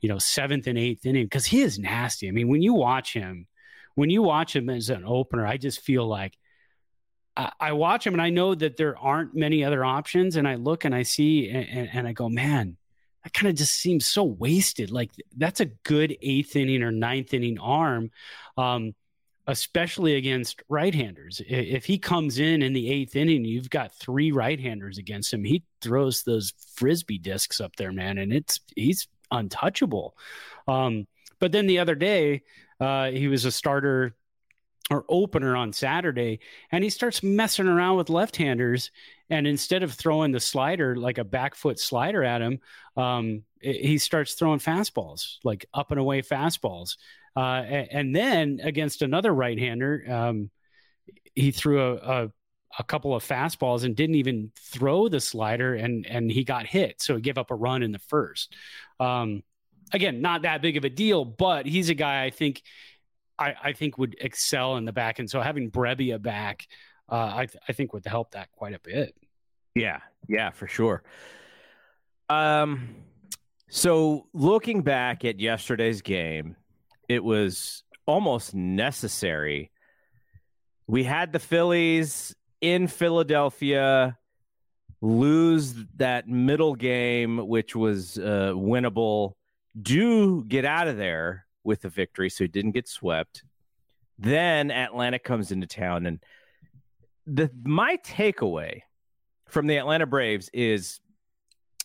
you 0.00 0.08
know, 0.08 0.18
seventh 0.18 0.68
and 0.68 0.78
eighth 0.78 1.04
inning 1.04 1.24
because 1.24 1.46
he 1.46 1.60
is 1.62 1.76
nasty. 1.78 2.28
I 2.28 2.30
mean, 2.30 2.46
when 2.46 2.62
you 2.62 2.74
watch 2.74 3.12
him, 3.12 3.48
when 3.96 4.10
you 4.10 4.22
watch 4.22 4.54
him 4.54 4.70
as 4.70 4.90
an 4.90 5.02
opener, 5.04 5.44
I 5.44 5.56
just 5.56 5.80
feel 5.80 6.06
like 6.06 6.38
I, 7.36 7.50
I 7.58 7.72
watch 7.72 8.06
him 8.06 8.14
and 8.14 8.22
I 8.22 8.30
know 8.30 8.54
that 8.54 8.76
there 8.76 8.96
aren't 8.96 9.34
many 9.34 9.64
other 9.64 9.84
options, 9.84 10.36
and 10.36 10.46
I 10.46 10.54
look 10.54 10.84
and 10.84 10.94
I 10.94 11.02
see 11.02 11.48
and, 11.50 11.68
and, 11.68 11.88
and 11.92 12.06
I 12.06 12.12
go, 12.12 12.28
man, 12.28 12.76
that 13.24 13.32
kind 13.32 13.48
of 13.48 13.56
just 13.56 13.74
seems 13.74 14.06
so 14.06 14.24
wasted. 14.24 14.90
Like 14.90 15.10
that's 15.36 15.60
a 15.60 15.66
good 15.66 16.16
eighth 16.22 16.56
inning 16.56 16.82
or 16.82 16.92
ninth 16.92 17.34
inning 17.34 17.58
arm, 17.58 18.10
um, 18.56 18.94
especially 19.46 20.14
against 20.14 20.62
right-handers. 20.68 21.40
If 21.46 21.86
he 21.86 21.98
comes 21.98 22.38
in 22.38 22.62
in 22.62 22.74
the 22.74 22.90
eighth 22.90 23.16
inning, 23.16 23.44
you've 23.44 23.70
got 23.70 23.94
three 23.94 24.30
right-handers 24.30 24.98
against 24.98 25.32
him. 25.32 25.42
He 25.42 25.64
throws 25.80 26.22
those 26.22 26.52
frisbee 26.74 27.18
discs 27.18 27.60
up 27.60 27.74
there, 27.76 27.92
man, 27.92 28.18
and 28.18 28.32
it's 28.32 28.60
he's 28.76 29.08
untouchable. 29.30 30.16
Um, 30.66 31.06
but 31.38 31.52
then 31.52 31.66
the 31.66 31.78
other 31.78 31.94
day, 31.94 32.42
uh, 32.78 33.10
he 33.10 33.26
was 33.28 33.44
a 33.44 33.50
starter 33.50 34.14
or 34.90 35.04
opener 35.08 35.56
on 35.56 35.72
Saturday, 35.72 36.40
and 36.70 36.84
he 36.84 36.90
starts 36.90 37.22
messing 37.22 37.68
around 37.68 37.96
with 37.96 38.10
left-handers. 38.10 38.90
And 39.30 39.46
instead 39.46 39.82
of 39.82 39.92
throwing 39.92 40.32
the 40.32 40.40
slider 40.40 40.96
like 40.96 41.18
a 41.18 41.24
back 41.24 41.54
foot 41.54 41.78
slider 41.78 42.24
at 42.24 42.40
him, 42.40 42.60
um, 42.96 43.42
he 43.60 43.98
starts 43.98 44.34
throwing 44.34 44.58
fastballs, 44.58 45.36
like 45.44 45.66
up 45.74 45.90
and 45.90 46.00
away 46.00 46.22
fastballs. 46.22 46.96
Uh, 47.36 47.62
and 47.90 48.16
then 48.16 48.60
against 48.62 49.02
another 49.02 49.32
right-hander, 49.32 50.04
um, 50.08 50.50
he 51.34 51.50
threw 51.50 51.80
a, 51.80 51.94
a, 51.94 52.32
a 52.78 52.84
couple 52.84 53.14
of 53.14 53.24
fastballs 53.24 53.84
and 53.84 53.94
didn't 53.94 54.16
even 54.16 54.50
throw 54.58 55.08
the 55.08 55.20
slider, 55.20 55.74
and 55.74 56.06
and 56.06 56.30
he 56.30 56.44
got 56.44 56.66
hit, 56.66 57.00
so 57.00 57.14
he 57.14 57.22
gave 57.22 57.38
up 57.38 57.50
a 57.50 57.54
run 57.54 57.82
in 57.82 57.92
the 57.92 57.98
first. 57.98 58.54
Um, 58.98 59.42
again, 59.92 60.20
not 60.20 60.42
that 60.42 60.62
big 60.62 60.76
of 60.76 60.84
a 60.84 60.90
deal, 60.90 61.24
but 61.24 61.66
he's 61.66 61.90
a 61.90 61.94
guy 61.94 62.24
I 62.24 62.30
think 62.30 62.62
I, 63.38 63.54
I 63.62 63.72
think 63.72 63.98
would 63.98 64.16
excel 64.20 64.76
in 64.76 64.84
the 64.84 64.92
back. 64.92 65.18
And 65.18 65.30
so 65.30 65.40
having 65.40 65.70
Brebbia 65.70 66.20
back, 66.20 66.66
uh, 67.08 67.32
I, 67.34 67.46
th- 67.46 67.62
I 67.68 67.72
think 67.72 67.92
would 67.92 68.06
help 68.06 68.32
that 68.32 68.50
quite 68.52 68.74
a 68.74 68.80
bit. 68.80 69.14
Yeah, 69.74 70.00
yeah, 70.28 70.50
for 70.50 70.66
sure. 70.66 71.02
Um, 72.28 72.96
so 73.68 74.26
looking 74.32 74.82
back 74.82 75.24
at 75.24 75.40
yesterday's 75.40 76.02
game, 76.02 76.56
it 77.08 77.22
was 77.22 77.82
almost 78.06 78.54
necessary. 78.54 79.70
We 80.86 81.04
had 81.04 81.32
the 81.32 81.38
Phillies 81.38 82.34
in 82.60 82.88
Philadelphia, 82.88 84.18
lose 85.00 85.74
that 85.96 86.28
middle 86.28 86.74
game, 86.74 87.46
which 87.46 87.76
was 87.76 88.18
uh, 88.18 88.52
winnable, 88.54 89.34
do 89.80 90.44
get 90.44 90.64
out 90.64 90.88
of 90.88 90.96
there 90.96 91.46
with 91.62 91.84
a 91.84 91.88
victory, 91.88 92.30
so 92.30 92.44
he 92.44 92.48
didn't 92.48 92.72
get 92.72 92.88
swept. 92.88 93.44
Then 94.18 94.70
Atlanta 94.70 95.18
comes 95.18 95.52
into 95.52 95.66
town, 95.66 96.06
and 96.06 96.18
the 97.28 97.50
my 97.64 97.98
takeaway 97.98 98.80
from 99.48 99.66
the 99.66 99.76
Atlanta 99.76 100.06
Braves 100.06 100.50
is 100.52 101.00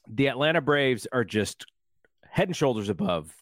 the 0.07 0.27
Atlanta 0.27 0.61
Braves 0.61 1.07
are 1.11 1.23
just 1.23 1.65
head 2.29 2.47
and 2.47 2.55
shoulders 2.55 2.89
above 2.89 3.33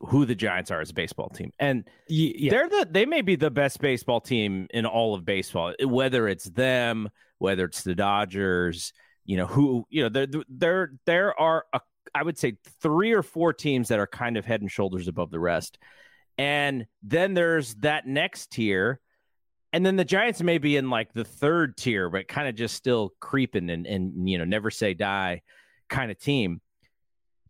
who 0.00 0.24
the 0.24 0.34
Giants 0.34 0.70
are 0.70 0.80
as 0.80 0.90
a 0.90 0.94
baseball 0.94 1.28
team. 1.28 1.52
And 1.58 1.88
yeah. 2.08 2.50
they're 2.50 2.68
the 2.68 2.88
they 2.90 3.06
may 3.06 3.20
be 3.22 3.36
the 3.36 3.50
best 3.50 3.80
baseball 3.80 4.20
team 4.20 4.66
in 4.70 4.86
all 4.86 5.14
of 5.14 5.24
baseball, 5.24 5.74
whether 5.84 6.26
it's 6.28 6.44
them, 6.44 7.08
whether 7.38 7.64
it's 7.64 7.82
the 7.82 7.94
Dodgers, 7.94 8.92
you 9.24 9.36
know, 9.36 9.46
who, 9.46 9.84
you 9.90 10.02
know, 10.02 10.08
there 10.08 10.26
there 10.48 10.92
there 11.04 11.40
are 11.40 11.66
a, 11.72 11.80
I 12.14 12.22
would 12.22 12.38
say 12.38 12.56
three 12.80 13.12
or 13.12 13.22
four 13.22 13.52
teams 13.52 13.88
that 13.88 13.98
are 13.98 14.06
kind 14.06 14.36
of 14.36 14.44
head 14.44 14.60
and 14.60 14.70
shoulders 14.70 15.08
above 15.08 15.30
the 15.30 15.40
rest. 15.40 15.78
And 16.38 16.86
then 17.02 17.34
there's 17.34 17.74
that 17.76 18.06
next 18.06 18.50
tier. 18.50 19.00
And 19.72 19.86
then 19.86 19.96
the 19.96 20.04
Giants 20.04 20.42
may 20.42 20.58
be 20.58 20.76
in 20.76 20.90
like 20.90 21.12
the 21.12 21.24
third 21.24 21.76
tier, 21.76 22.10
but 22.10 22.28
kind 22.28 22.46
of 22.46 22.54
just 22.54 22.74
still 22.74 23.12
creeping 23.20 23.70
and, 23.70 23.86
and 23.86 24.28
you 24.28 24.38
know, 24.38 24.44
never 24.44 24.70
say 24.70 24.92
die 24.92 25.42
kind 25.88 26.10
of 26.10 26.18
team. 26.18 26.60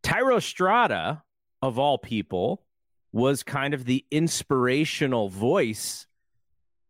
Thairo 0.02 0.38
Estrada, 0.38 1.23
of 1.61 1.79
all 1.79 1.99
people, 1.99 2.62
was 3.12 3.43
kind 3.43 3.75
of 3.75 3.85
the 3.85 4.05
inspirational 4.11 5.29
voice 5.29 6.07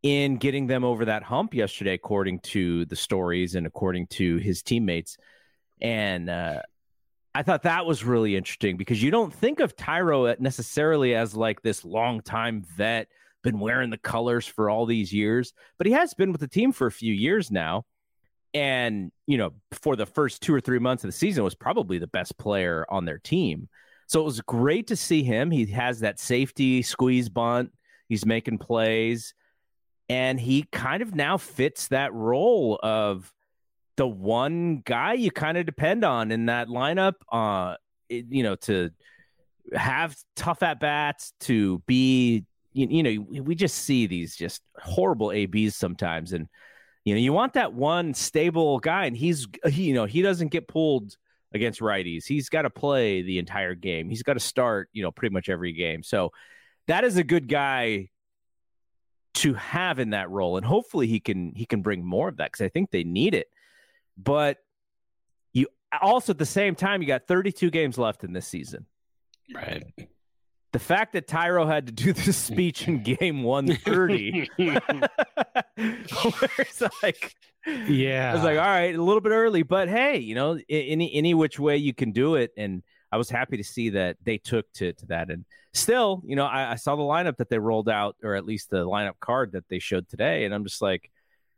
in 0.03 0.37
getting 0.37 0.67
them 0.67 0.85
over 0.85 1.05
that 1.07 1.23
hump 1.23 1.55
yesterday, 1.55 1.95
according 1.95 2.41
to 2.41 2.85
the 2.87 2.97
stories 2.97 3.55
and 3.55 3.67
according 3.67 4.07
to 4.09 4.37
his 4.37 4.63
teammates. 4.63 5.17
And 5.81 6.29
uh, 6.29 6.63
I 7.35 7.43
thought 7.43 7.63
that 7.63 7.87
was 7.87 8.05
really 8.05 8.37
interesting 8.37 8.77
because 8.77 9.03
you 9.03 9.11
don't 9.11 9.33
think 9.33 9.61
of 9.61 9.77
Tyro 9.77 10.35
necessarily 10.39 11.15
as 11.15 11.35
like 11.35 11.63
this 11.63 11.85
longtime 11.85 12.63
vet, 12.77 13.09
been 13.43 13.59
wearing 13.59 13.91
the 13.91 13.99
colors 13.99 14.47
for 14.47 14.71
all 14.71 14.87
these 14.87 15.13
years, 15.13 15.53
but 15.79 15.87
he 15.87 15.93
has 15.93 16.15
been 16.15 16.33
with 16.33 16.41
the 16.41 16.49
team 16.49 16.73
for 16.73 16.87
a 16.87 16.93
few 16.93 17.13
years 17.13 17.51
now. 17.51 17.85
And, 18.55 19.11
you 19.27 19.39
know, 19.39 19.55
for 19.73 19.97
the 19.97 20.07
first 20.07 20.43
two 20.43 20.55
or 20.55 20.61
three 20.61 20.79
months 20.79 21.05
of 21.05 21.09
the 21.09 21.17
season 21.17 21.43
was 21.43 21.55
probably 21.55 21.99
the 21.99 22.07
best 22.07 22.37
player 22.37 22.85
on 22.89 23.05
their 23.05 23.19
team. 23.19 23.69
So 24.07 24.21
it 24.21 24.25
was 24.25 24.41
great 24.43 24.89
to 24.89 24.97
see 24.97 25.23
him. 25.23 25.51
He 25.51 25.67
has 25.67 26.01
that 26.01 26.21
safety 26.21 26.83
squeeze 26.83 27.31
bunt. 27.31 27.73
He's 28.09 28.27
making 28.27 28.59
plays. 28.59 29.33
And 30.11 30.39
he 30.39 30.67
kind 30.71 31.03
of 31.03 31.15
now 31.15 31.39
fits 31.39 31.89
that 31.89 32.13
role 32.13 32.79
of 32.83 33.33
the 33.97 34.07
one 34.07 34.83
guy 34.85 35.15
you 35.15 35.31
kind 35.31 35.57
of 35.57 35.65
depend 35.65 36.05
on 36.05 36.31
in 36.31 36.47
that 36.47 36.69
lineup, 36.69 37.15
uh, 37.31 37.77
you 38.09 38.43
know, 38.43 38.57
to 38.57 38.91
have 39.73 40.15
tough 40.37 40.63
at 40.63 40.81
bats, 40.81 41.33
to 41.41 41.79
be, 41.87 42.45
you, 42.73 42.87
you 42.89 43.03
know, 43.03 43.43
we 43.43 43.55
just 43.55 43.77
see 43.77 44.07
these 44.07 44.37
just 44.37 44.63
horrible 44.77 45.33
ABs 45.33 45.77
sometimes. 45.77 46.33
And, 46.33 46.49
you 47.05 47.15
know, 47.15 47.21
you 47.21 47.33
want 47.33 47.55
that 47.55 47.73
one 47.73 48.15
stable 48.15 48.79
guy, 48.79 49.07
and 49.07 49.17
he's, 49.17 49.47
he, 49.67 49.85
you 49.85 49.95
know, 49.95 50.05
he 50.05 50.23
doesn't 50.23 50.49
get 50.49 50.69
pulled 50.69 51.17
against 51.53 51.81
righties. 51.81 52.25
He's 52.25 52.49
got 52.49 52.63
to 52.63 52.71
play 52.71 53.23
the 53.23 53.39
entire 53.39 53.75
game. 53.75 54.09
He's 54.09 54.23
got 54.23 54.35
to 54.35 54.41
start, 54.41 54.89
you 54.93 55.03
know, 55.03 55.11
pretty 55.11 55.33
much 55.33 55.49
every 55.49 55.73
game. 55.73 56.03
So 56.03 56.33
that 56.87 57.05
is 57.05 57.17
a 57.17 57.25
good 57.25 57.49
guy 57.49 58.11
to 59.35 59.55
have 59.55 59.99
in 59.99 60.11
that 60.11 60.31
role, 60.31 60.57
and 60.57 60.67
hopefully 60.67 61.07
he 61.07 61.21
can 61.21 61.53
he 61.55 61.65
can 61.65 61.83
bring 61.83 62.05
more 62.05 62.29
of 62.29 62.37
that 62.37 62.53
because 62.53 62.65
I 62.65 62.69
think 62.69 62.91
they 62.91 63.05
need 63.05 63.35
it. 63.35 63.49
But 64.17 64.59
you 65.53 65.69
also 66.01 66.33
at 66.33 66.39
the 66.39 66.47
same 66.47 66.75
time 66.75 67.01
you 67.01 67.09
got 67.09 67.27
32 67.27 67.71
games 67.71 67.97
left 67.97 68.25
in 68.25 68.33
this 68.33 68.47
season. 68.47 68.87
Right. 69.55 69.85
The 70.73 70.79
fact 70.79 71.13
that 71.13 71.27
Thairo 71.29 71.67
had 71.67 71.87
to 71.87 71.93
do 71.93 72.13
this 72.13 72.37
speech 72.49 72.89
in 72.89 73.03
game 73.03 73.43
130, 73.43 74.51
it's 75.77 76.83
like, 77.03 77.35
yeah, 77.87 78.31
I 78.31 78.35
was 78.35 78.43
like, 78.43 78.59
all 78.59 78.65
right, 78.65 78.95
a 78.95 79.03
little 79.03 79.21
bit 79.21 79.33
early, 79.33 79.63
but 79.63 79.89
hey, 79.89 80.19
you 80.19 80.35
know, 80.35 80.59
any 80.69 81.13
any 81.15 81.35
which 81.35 81.59
way 81.59 81.77
you 81.77 81.95
can 81.95 82.13
do 82.13 82.35
it, 82.37 82.53
and 82.57 82.83
I 83.13 83.19
was 83.19 83.29
happy 83.29 83.59
to 83.59 83.65
see 83.65 83.91
that 83.91 84.17
they 84.25 84.39
took 84.39 84.71
to 84.75 84.93
to 84.95 85.07
that. 85.07 85.31
And 85.31 85.45
still, 85.75 86.23
you 86.25 86.37
know, 86.37 86.47
I, 86.47 86.73
I 86.73 86.75
saw 86.77 86.97
the 86.97 87.03
lineup 87.03 87.37
that 87.37 87.51
they 87.51 87.59
rolled 87.59 87.89
out, 87.89 88.17
or 88.23 88.35
at 88.35 88.47
least 88.47 88.71
the 88.71 88.87
lineup 88.87 89.21
card 89.21 89.53
that 89.53 89.69
they 89.69 89.79
showed 89.79 90.09
today, 90.09 90.45
and 90.45 90.55
I'm 90.55 90.65
just 90.65 90.83
like, 90.83 91.11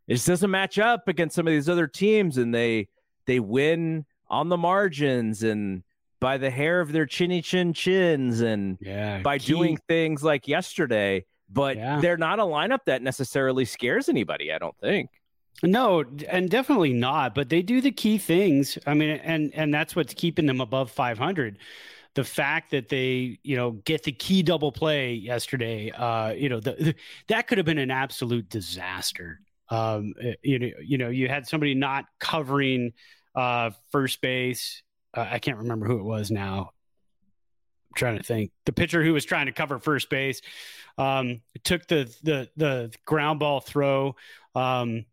it 0.07 0.15
just 0.15 0.27
doesn't 0.27 0.51
match 0.51 0.77
up 0.77 1.07
against 1.07 1.35
some 1.35 1.47
of 1.47 1.51
these 1.53 1.69
other 1.69 1.87
teams, 1.87 2.37
and 2.37 2.53
they 2.53 2.89
they 3.25 3.39
win 3.39 4.05
on 4.29 4.49
the 4.49 4.57
margins. 4.57 5.43
And 5.43 5.83
by 6.19 6.37
the 6.37 6.49
hair 6.49 6.79
of 6.81 6.91
their 6.91 7.05
chinny 7.05 7.41
chin 7.41 7.73
chins 7.73 8.41
and 8.41 8.77
yeah, 8.81 9.21
by 9.21 9.37
key. 9.37 9.53
doing 9.53 9.77
things 9.87 10.23
like 10.23 10.47
yesterday. 10.47 11.25
But 11.49 11.77
yeah. 11.77 11.99
they're 12.01 12.17
not 12.17 12.39
a 12.39 12.43
lineup 12.43 12.85
that 12.85 13.01
necessarily 13.03 13.65
scares 13.65 14.09
anybody, 14.09 14.51
I 14.51 14.57
don't 14.57 14.77
think. 14.79 15.11
No, 15.63 16.03
and 16.27 16.49
definitely 16.49 16.93
not. 16.93 17.35
But 17.35 17.49
they 17.49 17.61
do 17.61 17.81
the 17.81 17.91
key 17.91 18.17
things. 18.17 18.77
I 18.85 18.93
mean, 18.93 19.19
and 19.23 19.53
and 19.53 19.73
that's 19.73 19.95
what's 19.95 20.13
keeping 20.13 20.45
them 20.45 20.61
above 20.61 20.91
500. 20.91 21.57
The 22.15 22.23
fact 22.23 22.71
that 22.71 22.89
they, 22.89 23.39
you 23.43 23.57
know, 23.57 23.71
get 23.71 24.03
the 24.03 24.11
key 24.11 24.41
double 24.41 24.71
play 24.71 25.13
yesterday, 25.13 25.91
uh, 25.91 26.31
you 26.31 26.47
know, 26.47 26.61
the, 26.61 26.71
the, 26.71 26.95
that 27.27 27.47
could 27.47 27.57
have 27.57 27.65
been 27.65 27.77
an 27.77 27.91
absolute 27.91 28.49
disaster. 28.49 29.41
Um, 29.69 30.13
eh, 30.21 30.33
you 30.41 30.59
know, 30.59 30.69
you 30.81 30.97
know, 30.97 31.09
you 31.09 31.27
had 31.27 31.47
somebody 31.47 31.73
not 31.73 32.05
covering 32.19 32.93
uh, 33.35 33.71
first 33.91 34.21
base 34.21 34.81
uh, 35.15 35.27
I 35.31 35.39
can't 35.39 35.57
remember 35.57 35.85
who 35.85 35.99
it 35.99 36.03
was 36.03 36.31
now. 36.31 36.71
I'm 37.89 37.95
trying 37.95 38.17
to 38.17 38.23
think. 38.23 38.51
The 38.65 38.73
pitcher 38.73 39.03
who 39.03 39.13
was 39.13 39.25
trying 39.25 39.45
to 39.47 39.51
cover 39.51 39.79
first 39.79 40.09
base 40.09 40.41
um, 40.97 41.41
took 41.63 41.87
the 41.87 42.13
the 42.23 42.49
the 42.57 42.93
ground 43.05 43.39
ball 43.39 43.59
throw. 43.59 44.15
Um, 44.53 45.05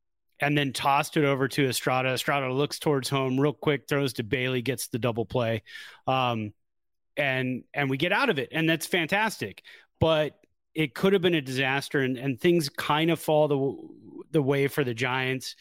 and 0.43 0.59
then 0.59 0.73
tossed 0.73 1.17
it 1.17 1.25
over 1.25 1.47
to 1.47 1.69
Estrada. 1.69 2.11
Estrada 2.11 2.53
looks 2.53 2.81
towards 2.81 3.09
home 3.09 3.39
real 3.39 3.53
quick, 3.53 3.87
throws 3.89 4.15
to 4.15 4.25
Bailey, 4.25 4.61
gets 4.61 4.89
the 4.89 4.99
double 4.99 5.25
play, 5.25 5.63
um, 6.09 6.53
and 7.17 7.63
and 7.73 7.89
we 7.89 7.97
get 7.97 8.13
out 8.13 8.29
of 8.29 8.41
it, 8.41 8.49
and 8.51 8.69
that's 8.69 8.87
fantastic. 8.87 9.63
But 10.01 10.37
it 10.75 10.95
could 10.95 11.13
have 11.13 11.23
been 11.23 11.37
a 11.37 11.41
disaster, 11.41 12.01
and, 12.01 12.17
and 12.19 12.41
things 12.41 12.69
kind 12.69 13.11
of 13.13 13.21
fall 13.21 13.47
the 13.47 14.33
the 14.33 14.43
way 14.43 14.67
for 14.67 14.83
the 14.83 14.95
Giants. 14.95 15.55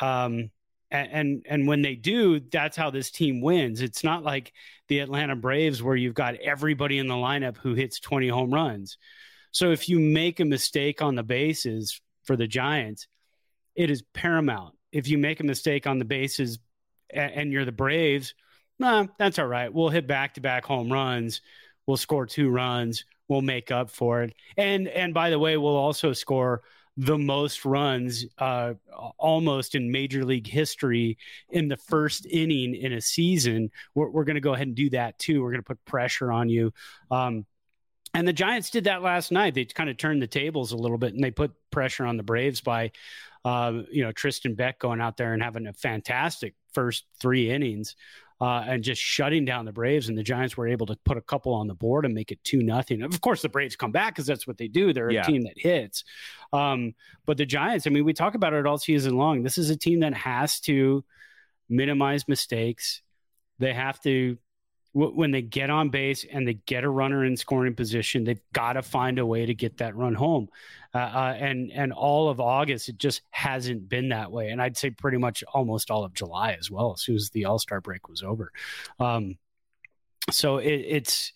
Um, 0.00 0.50
and 0.90 1.44
and 1.48 1.66
when 1.66 1.82
they 1.82 1.94
do 1.94 2.40
that's 2.40 2.76
how 2.76 2.90
this 2.90 3.10
team 3.10 3.40
wins. 3.40 3.80
It's 3.80 4.04
not 4.04 4.22
like 4.22 4.52
the 4.88 5.00
Atlanta 5.00 5.36
Braves 5.36 5.82
where 5.82 5.96
you've 5.96 6.14
got 6.14 6.36
everybody 6.36 6.98
in 6.98 7.08
the 7.08 7.14
lineup 7.14 7.56
who 7.56 7.74
hits 7.74 8.00
20 8.00 8.28
home 8.28 8.52
runs. 8.52 8.98
So 9.50 9.70
if 9.70 9.88
you 9.88 9.98
make 9.98 10.40
a 10.40 10.44
mistake 10.44 11.02
on 11.02 11.14
the 11.14 11.22
bases 11.22 12.00
for 12.24 12.36
the 12.36 12.46
Giants 12.46 13.08
it 13.74 13.90
is 13.90 14.02
paramount. 14.14 14.76
If 14.92 15.08
you 15.08 15.18
make 15.18 15.40
a 15.40 15.44
mistake 15.44 15.86
on 15.86 15.98
the 15.98 16.04
bases 16.04 16.58
and 17.10 17.50
you're 17.50 17.64
the 17.64 17.72
Braves 17.72 18.34
nah, 18.78 19.06
that's 19.18 19.38
all 19.38 19.46
right. 19.46 19.72
We'll 19.72 19.88
hit 19.88 20.06
back 20.06 20.34
to 20.34 20.40
back 20.40 20.64
home 20.64 20.92
runs. 20.92 21.40
We'll 21.86 21.96
score 21.96 22.26
two 22.26 22.50
runs. 22.50 23.04
We'll 23.28 23.42
make 23.42 23.70
up 23.70 23.90
for 23.90 24.22
it. 24.22 24.34
And 24.56 24.88
and 24.88 25.14
by 25.14 25.30
the 25.30 25.38
way 25.38 25.56
we'll 25.56 25.76
also 25.76 26.12
score 26.12 26.62
the 26.96 27.18
most 27.18 27.64
runs 27.64 28.24
uh, 28.38 28.74
almost 29.18 29.74
in 29.74 29.90
major 29.90 30.24
league 30.24 30.46
history 30.46 31.18
in 31.50 31.68
the 31.68 31.76
first 31.76 32.26
inning 32.26 32.74
in 32.74 32.92
a 32.92 33.00
season. 33.00 33.70
We're, 33.94 34.10
we're 34.10 34.24
going 34.24 34.36
to 34.36 34.40
go 34.40 34.54
ahead 34.54 34.68
and 34.68 34.76
do 34.76 34.90
that 34.90 35.18
too. 35.18 35.42
We're 35.42 35.50
going 35.50 35.62
to 35.62 35.66
put 35.66 35.84
pressure 35.84 36.30
on 36.30 36.48
you. 36.48 36.72
Um, 37.10 37.46
and 38.14 38.28
the 38.28 38.32
Giants 38.32 38.70
did 38.70 38.84
that 38.84 39.02
last 39.02 39.32
night. 39.32 39.54
They 39.54 39.64
kind 39.64 39.90
of 39.90 39.96
turned 39.96 40.22
the 40.22 40.28
tables 40.28 40.70
a 40.70 40.76
little 40.76 40.98
bit 40.98 41.14
and 41.14 41.22
they 41.22 41.32
put 41.32 41.52
pressure 41.72 42.06
on 42.06 42.16
the 42.16 42.22
Braves 42.22 42.60
by, 42.60 42.92
uh, 43.44 43.80
you 43.90 44.04
know, 44.04 44.12
Tristan 44.12 44.54
Beck 44.54 44.78
going 44.78 45.00
out 45.00 45.16
there 45.16 45.32
and 45.32 45.42
having 45.42 45.66
a 45.66 45.72
fantastic 45.72 46.54
first 46.72 47.04
three 47.20 47.50
innings 47.50 47.96
uh, 48.40 48.64
and 48.66 48.82
just 48.82 49.00
shutting 49.00 49.44
down 49.44 49.64
the 49.64 49.72
Braves. 49.72 50.08
And 50.08 50.18
the 50.18 50.22
Giants 50.22 50.56
were 50.56 50.68
able 50.68 50.86
to 50.86 50.96
put 51.04 51.16
a 51.16 51.22
couple 51.22 51.54
on 51.54 51.66
the 51.66 51.74
board 51.74 52.04
and 52.04 52.14
make 52.14 52.32
it 52.32 52.42
two 52.44 52.62
nothing. 52.62 53.02
Of 53.02 53.20
course, 53.20 53.42
the 53.42 53.48
Braves 53.48 53.76
come 53.76 53.92
back 53.92 54.14
because 54.14 54.26
that's 54.26 54.46
what 54.46 54.58
they 54.58 54.68
do. 54.68 54.92
They're 54.92 55.10
yeah. 55.10 55.22
a 55.22 55.24
team 55.24 55.42
that 55.42 55.54
hits. 55.56 56.04
Um, 56.52 56.94
but 57.26 57.36
the 57.36 57.46
Giants, 57.46 57.86
I 57.86 57.90
mean, 57.90 58.04
we 58.04 58.12
talk 58.12 58.34
about 58.34 58.52
it 58.52 58.66
all 58.66 58.78
season 58.78 59.16
long. 59.16 59.42
This 59.42 59.58
is 59.58 59.70
a 59.70 59.76
team 59.76 60.00
that 60.00 60.14
has 60.14 60.60
to 60.60 61.04
minimize 61.68 62.28
mistakes. 62.28 63.02
They 63.58 63.72
have 63.72 64.00
to 64.00 64.36
when 64.94 65.32
they 65.32 65.42
get 65.42 65.70
on 65.70 65.88
base 65.88 66.24
and 66.30 66.46
they 66.46 66.54
get 66.54 66.84
a 66.84 66.88
runner 66.88 67.24
in 67.24 67.36
scoring 67.36 67.74
position, 67.74 68.22
they've 68.22 68.40
got 68.52 68.74
to 68.74 68.82
find 68.82 69.18
a 69.18 69.26
way 69.26 69.44
to 69.44 69.52
get 69.52 69.78
that 69.78 69.96
run 69.96 70.14
home. 70.14 70.48
Uh, 70.94 70.98
uh, 70.98 71.36
and 71.36 71.72
and 71.72 71.92
all 71.92 72.28
of 72.28 72.40
August, 72.40 72.88
it 72.88 72.96
just 72.98 73.22
hasn't 73.30 73.88
been 73.88 74.10
that 74.10 74.30
way. 74.30 74.50
And 74.50 74.62
I'd 74.62 74.76
say 74.76 74.90
pretty 74.90 75.18
much 75.18 75.42
almost 75.52 75.90
all 75.90 76.04
of 76.04 76.14
July 76.14 76.52
as 76.52 76.70
well, 76.70 76.92
as 76.92 77.02
soon 77.02 77.16
as 77.16 77.30
the 77.30 77.46
All 77.46 77.58
Star 77.58 77.80
break 77.80 78.08
was 78.08 78.22
over. 78.22 78.52
Um, 79.00 79.36
so 80.30 80.58
it, 80.58 80.68
it's 80.68 81.32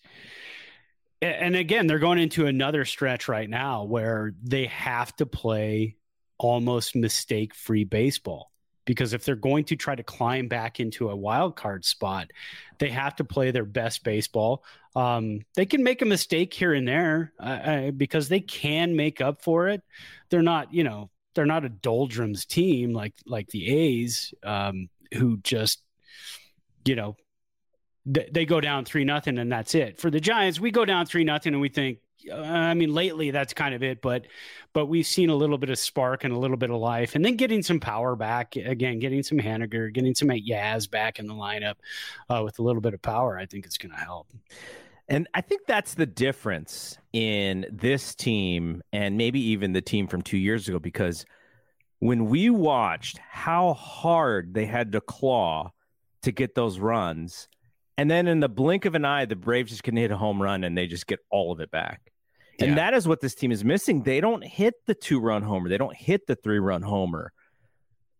and 1.21 1.57
again, 1.57 1.87
they're 1.87 1.99
going 1.99 2.19
into 2.19 2.47
another 2.47 2.85
stretch 2.85 3.27
right 3.27 3.49
now 3.49 3.83
where 3.83 4.33
they 4.41 4.67
have 4.67 5.13
to 5.17 5.25
play 5.25 5.97
almost 6.37 6.95
mistake 6.95 7.53
free 7.53 7.83
baseball 7.83 8.51
because 8.89 9.13
if 9.13 9.23
they're 9.23 9.35
going 9.35 9.63
to 9.63 9.75
try 9.75 9.93
to 9.93 10.01
climb 10.01 10.47
back 10.47 10.79
into 10.79 11.11
a 11.11 11.15
wild 11.15 11.55
card 11.55 11.85
spot, 11.85 12.31
they 12.79 12.89
have 12.89 13.15
to 13.15 13.23
play 13.23 13.51
their 13.51 13.63
best 13.63 14.03
baseball. 14.03 14.63
Um, 14.95 15.41
they 15.53 15.67
can 15.67 15.83
make 15.83 16.01
a 16.01 16.07
mistake 16.07 16.51
here 16.55 16.73
and 16.73 16.87
there 16.87 17.31
uh, 17.39 17.43
uh, 17.43 17.91
because 17.91 18.29
they 18.29 18.39
can 18.39 18.95
make 18.95 19.21
up 19.21 19.43
for 19.43 19.67
it. 19.67 19.83
They're 20.31 20.41
not, 20.41 20.73
you 20.73 20.83
know, 20.83 21.11
they're 21.35 21.45
not 21.45 21.65
a 21.65 21.69
doldrums 21.69 22.45
team 22.45 22.91
like 22.91 23.13
like 23.27 23.49
the 23.49 23.69
A's, 23.69 24.33
um, 24.43 24.89
who 25.13 25.37
just, 25.37 25.83
you 26.83 26.95
know, 26.95 27.15
th- 28.11 28.31
they 28.33 28.45
go 28.45 28.59
down 28.59 28.85
three 28.85 29.03
nothing 29.03 29.37
and 29.37 29.51
that's 29.51 29.75
it. 29.75 29.99
For 29.99 30.09
the 30.09 30.19
Giants, 30.19 30.59
we 30.59 30.71
go 30.71 30.83
down 30.83 31.05
three 31.05 31.23
nothing 31.23 31.53
and 31.53 31.61
we 31.61 31.69
think, 31.69 31.99
I 32.31 32.73
mean, 32.73 32.93
lately 32.93 33.31
that's 33.31 33.53
kind 33.53 33.73
of 33.73 33.83
it, 33.83 34.01
but 34.01 34.27
but 34.73 34.85
we've 34.85 35.05
seen 35.05 35.29
a 35.29 35.35
little 35.35 35.57
bit 35.57 35.69
of 35.69 35.79
spark 35.79 36.23
and 36.23 36.33
a 36.33 36.37
little 36.37 36.57
bit 36.57 36.69
of 36.69 36.77
life, 36.77 37.15
and 37.15 37.23
then 37.23 37.35
getting 37.35 37.63
some 37.63 37.79
power 37.79 38.15
back 38.15 38.55
again, 38.55 38.99
getting 38.99 39.23
some 39.23 39.37
Haniger, 39.37 39.93
getting 39.93 40.15
some 40.15 40.29
Yaz 40.29 40.89
back 40.89 41.19
in 41.19 41.27
the 41.27 41.33
lineup 41.33 41.75
uh, 42.29 42.41
with 42.43 42.59
a 42.59 42.61
little 42.61 42.81
bit 42.81 42.93
of 42.93 43.01
power. 43.01 43.37
I 43.37 43.45
think 43.45 43.65
it's 43.65 43.77
going 43.77 43.91
to 43.91 43.97
help. 43.97 44.27
And 45.07 45.27
I 45.33 45.41
think 45.41 45.61
that's 45.65 45.95
the 45.95 46.05
difference 46.05 46.97
in 47.13 47.65
this 47.71 48.13
team 48.13 48.83
and 48.93 49.17
maybe 49.17 49.39
even 49.39 49.73
the 49.73 49.81
team 49.81 50.07
from 50.07 50.21
two 50.21 50.37
years 50.37 50.67
ago, 50.67 50.77
because 50.77 51.25
when 51.97 52.27
we 52.27 52.51
watched 52.51 53.17
how 53.17 53.73
hard 53.73 54.53
they 54.53 54.67
had 54.67 54.91
to 54.91 55.01
claw 55.01 55.71
to 56.21 56.31
get 56.31 56.53
those 56.53 56.77
runs, 56.77 57.47
and 57.97 58.09
then 58.09 58.27
in 58.27 58.39
the 58.39 58.47
blink 58.47 58.85
of 58.85 58.93
an 58.93 59.03
eye, 59.03 59.25
the 59.25 59.35
Braves 59.35 59.71
just 59.71 59.83
can 59.83 59.97
hit 59.97 60.11
a 60.11 60.15
home 60.15 60.41
run 60.41 60.63
and 60.63 60.77
they 60.77 60.87
just 60.87 61.07
get 61.07 61.19
all 61.31 61.51
of 61.51 61.59
it 61.59 61.71
back. 61.71 62.11
And 62.59 62.71
yeah. 62.71 62.75
that 62.75 62.93
is 62.93 63.07
what 63.07 63.21
this 63.21 63.35
team 63.35 63.51
is 63.51 63.63
missing. 63.63 64.03
They 64.03 64.19
don't 64.19 64.43
hit 64.43 64.85
the 64.85 64.93
two 64.93 65.19
run 65.19 65.41
homer. 65.41 65.69
They 65.69 65.77
don't 65.77 65.95
hit 65.95 66.27
the 66.27 66.35
three 66.35 66.59
run 66.59 66.81
homer. 66.81 67.31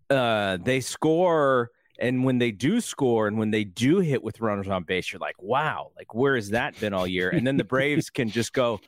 Uh, 0.09 0.57
they 0.63 0.79
score, 0.79 1.71
and 1.99 2.23
when 2.23 2.37
they 2.37 2.51
do 2.51 2.81
score, 2.81 3.27
and 3.27 3.37
when 3.37 3.51
they 3.51 3.63
do 3.63 3.99
hit 3.99 4.23
with 4.23 4.39
runners 4.39 4.67
on 4.67 4.83
base, 4.83 5.11
you're 5.11 5.19
like, 5.19 5.41
wow, 5.41 5.91
like 5.97 6.13
where 6.15 6.35
has 6.35 6.49
that 6.51 6.79
been 6.79 6.93
all 6.93 7.05
year? 7.05 7.29
And 7.29 7.45
then 7.45 7.57
the 7.57 7.63
Braves 7.63 8.09
can 8.09 8.29
just 8.29 8.53
go, 8.53 8.79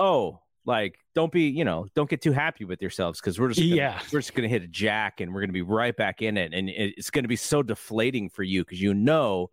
oh, 0.00 0.40
like 0.64 0.98
don't 1.14 1.32
be, 1.32 1.44
you 1.44 1.64
know, 1.64 1.86
don't 1.94 2.10
get 2.10 2.20
too 2.20 2.32
happy 2.32 2.64
with 2.64 2.82
yourselves 2.82 3.20
because 3.20 3.40
we're 3.40 3.48
just 3.48 3.60
gonna, 3.60 3.74
yeah, 3.74 4.00
we're 4.12 4.20
just 4.20 4.34
gonna 4.34 4.48
hit 4.48 4.62
a 4.62 4.66
jack 4.66 5.20
and 5.20 5.32
we're 5.32 5.40
gonna 5.40 5.52
be 5.52 5.62
right 5.62 5.96
back 5.96 6.20
in 6.20 6.36
it, 6.36 6.52
and 6.52 6.68
it's 6.68 7.10
gonna 7.10 7.28
be 7.28 7.36
so 7.36 7.62
deflating 7.62 8.28
for 8.28 8.42
you 8.42 8.64
because 8.64 8.80
you 8.80 8.92
know 8.92 9.50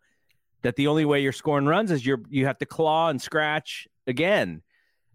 that 0.63 0.75
the 0.75 0.87
only 0.87 1.05
way 1.05 1.21
you're 1.21 1.31
scoring 1.31 1.65
runs 1.65 1.91
is 1.91 2.05
you're 2.05 2.21
you 2.29 2.45
have 2.47 2.57
to 2.57 2.65
claw 2.65 3.09
and 3.09 3.21
scratch 3.21 3.87
again 4.07 4.61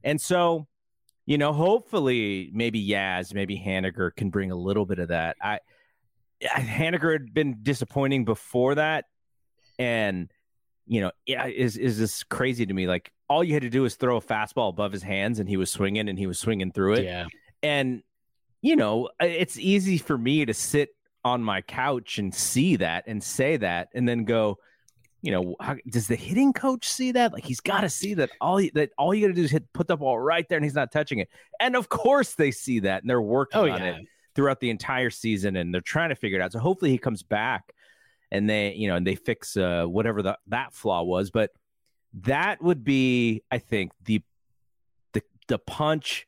and 0.03 0.21
so, 0.21 0.67
you 1.27 1.39
know, 1.39 1.53
hopefully 1.53 2.51
maybe 2.53 2.87
Yaz, 2.87 3.35
maybe 3.35 3.57
Haniger 3.59 4.15
can 4.15 4.31
bring 4.31 4.51
a 4.51 4.57
little 4.57 4.87
bit 4.87 4.99
of 4.99 5.09
that. 5.09 5.37
I, 5.43 5.61
I 6.43 6.61
Haniger 6.61 7.13
had 7.13 7.35
been 7.35 7.59
disappointing 7.63 8.25
before 8.25 8.77
that, 8.77 9.07
and 9.79 10.31
you 10.87 11.01
know, 11.01 11.13
yeah, 11.27 11.47
is 11.47 11.77
is 11.77 11.99
this 11.99 12.25
crazy 12.25 12.67
to 12.67 12.75
me? 12.75 12.87
Like 12.87 13.13
all 13.29 13.45
you 13.45 13.55
had 13.55 13.63
to 13.63 13.71
do 13.71 13.83
was 13.83 13.95
throw 13.95 14.17
a 14.17 14.21
fastball 14.21 14.71
above 14.71 14.93
his 14.93 15.03
hands, 15.03 15.39
and 15.39 15.49
he 15.49 15.57
was 15.57 15.71
swinging, 15.71 16.09
and 16.09 16.19
he 16.19 16.27
was 16.27 16.39
swinging 16.39 16.73
through 16.73 16.95
it. 16.95 17.05
Yeah, 17.05 17.27
and 17.63 18.03
you 18.63 18.77
know, 18.77 19.11
it's 19.21 19.59
easy 19.59 19.99
for 19.99 20.19
me 20.19 20.45
to 20.45 20.55
sit 20.55 20.91
on 21.25 21.43
my 21.43 21.61
couch 21.61 22.19
and 22.19 22.35
see 22.35 22.77
that 22.77 23.05
and 23.07 23.23
say 23.23 23.57
that, 23.59 23.89
and 23.95 24.09
then 24.09 24.25
go, 24.25 24.59
you 25.23 25.33
know, 25.33 25.57
how, 25.61 25.77
does 25.89 26.09
the 26.09 26.17
hitting 26.17 26.53
coach 26.53 26.89
see 26.89 27.13
that? 27.13 27.33
Like 27.33 27.45
he's 27.45 27.61
got 27.61 27.83
to 27.83 27.91
see 27.91 28.15
that 28.15 28.31
all 28.41 28.61
that 28.75 28.91
all 28.97 29.15
you 29.15 29.27
got 29.27 29.29
to 29.29 29.35
do 29.35 29.43
is 29.43 29.51
hit 29.51 29.71
put 29.73 29.87
the 29.87 29.97
ball 29.97 30.19
right 30.19 30.49
there, 30.49 30.57
and 30.57 30.65
he's 30.65 30.75
not 30.75 30.91
touching 30.91 31.19
it. 31.19 31.29
And 31.59 31.77
of 31.77 31.89
course 31.89 32.35
they 32.35 32.51
see 32.51 32.81
that, 32.81 33.03
and 33.03 33.11
they're 33.11 33.21
working 33.21 33.61
oh, 33.61 33.71
on 33.71 33.81
yeah. 33.81 33.97
it 33.97 34.07
throughout 34.35 34.61
the 34.61 34.71
entire 34.71 35.11
season, 35.11 35.57
and 35.57 35.75
they're 35.75 35.81
trying 35.83 36.09
to 36.09 36.15
figure 36.15 36.39
it 36.39 36.43
out. 36.43 36.53
So 36.53 36.59
hopefully 36.59 36.91
he 36.91 36.99
comes 36.99 37.23
back, 37.23 37.75
and 38.31 38.49
they 38.49 38.75
you 38.75 38.89
know 38.89 38.97
and 38.97 39.07
they 39.07 39.15
fix 39.15 39.57
uh, 39.57 39.85
whatever 39.85 40.23
the, 40.23 40.39
that 40.49 40.73
flaw 40.73 41.03
was. 41.03 41.31
But 41.31 41.51
that 42.23 42.63
would 42.63 42.83
be, 42.83 43.43
I 43.51 43.59
think, 43.59 43.93
the 44.05 44.23
the 45.13 45.23
the 45.49 45.59
punch, 45.59 46.27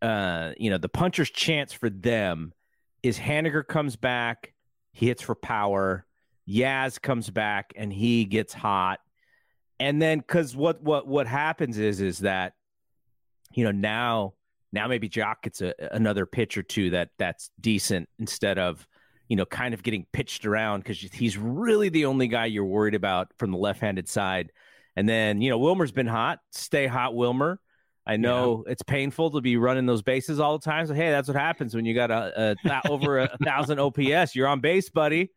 uh, 0.00 0.52
you 0.56 0.70
know, 0.70 0.78
the 0.78 0.88
puncher's 0.88 1.30
chance 1.30 1.72
for 1.72 1.90
them 1.90 2.54
is 3.02 3.18
Haniger 3.18 3.66
comes 3.66 3.96
back, 3.96 4.54
he 4.92 5.08
hits 5.08 5.22
for 5.22 5.34
power 5.34 6.06
Yaz 6.48 7.00
comes 7.00 7.30
back 7.30 7.72
and 7.76 7.92
he 7.92 8.24
gets 8.24 8.52
hot. 8.52 9.00
And 9.78 10.00
then 10.00 10.18
because 10.18 10.54
what 10.54 10.82
what 10.82 11.06
what 11.06 11.26
happens 11.26 11.78
is 11.78 12.00
is 12.00 12.20
that 12.20 12.54
you 13.52 13.64
know 13.64 13.72
now 13.72 14.34
now 14.72 14.86
maybe 14.86 15.08
Joc 15.08 15.42
gets 15.42 15.60
a, 15.60 15.74
another 15.92 16.26
pitch 16.26 16.56
or 16.56 16.62
two 16.62 16.90
that 16.90 17.10
that's 17.18 17.50
decent 17.60 18.08
instead 18.18 18.58
of 18.58 18.86
you 19.28 19.36
know 19.36 19.44
kind 19.44 19.74
of 19.74 19.82
getting 19.82 20.06
pitched 20.12 20.46
around 20.46 20.80
because 20.80 21.00
he's 21.00 21.36
really 21.36 21.88
the 21.88 22.06
only 22.06 22.28
guy 22.28 22.46
you're 22.46 22.64
worried 22.64 22.94
about 22.94 23.28
from 23.38 23.50
the 23.50 23.58
left-handed 23.58 24.08
side. 24.08 24.52
And 24.94 25.08
then 25.08 25.40
you 25.40 25.50
know 25.50 25.58
Wilmer's 25.58 25.92
been 25.92 26.06
hot. 26.06 26.38
Stay 26.52 26.86
hot, 26.86 27.14
Wilmer. 27.14 27.60
I 28.06 28.16
know 28.16 28.64
yeah. 28.66 28.72
it's 28.72 28.82
painful 28.82 29.30
to 29.30 29.40
be 29.40 29.56
running 29.56 29.86
those 29.86 30.02
bases 30.02 30.40
all 30.40 30.58
the 30.58 30.64
time. 30.64 30.86
So 30.86 30.94
hey, 30.94 31.10
that's 31.10 31.28
what 31.28 31.36
happens 31.36 31.74
when 31.74 31.84
you 31.84 31.94
got 31.94 32.10
a, 32.10 32.56
a 32.64 32.88
over 32.88 33.20
a 33.20 33.36
thousand 33.44 33.78
OPS. 33.78 34.34
You're 34.34 34.48
on 34.48 34.60
base, 34.60 34.90
buddy. 34.90 35.30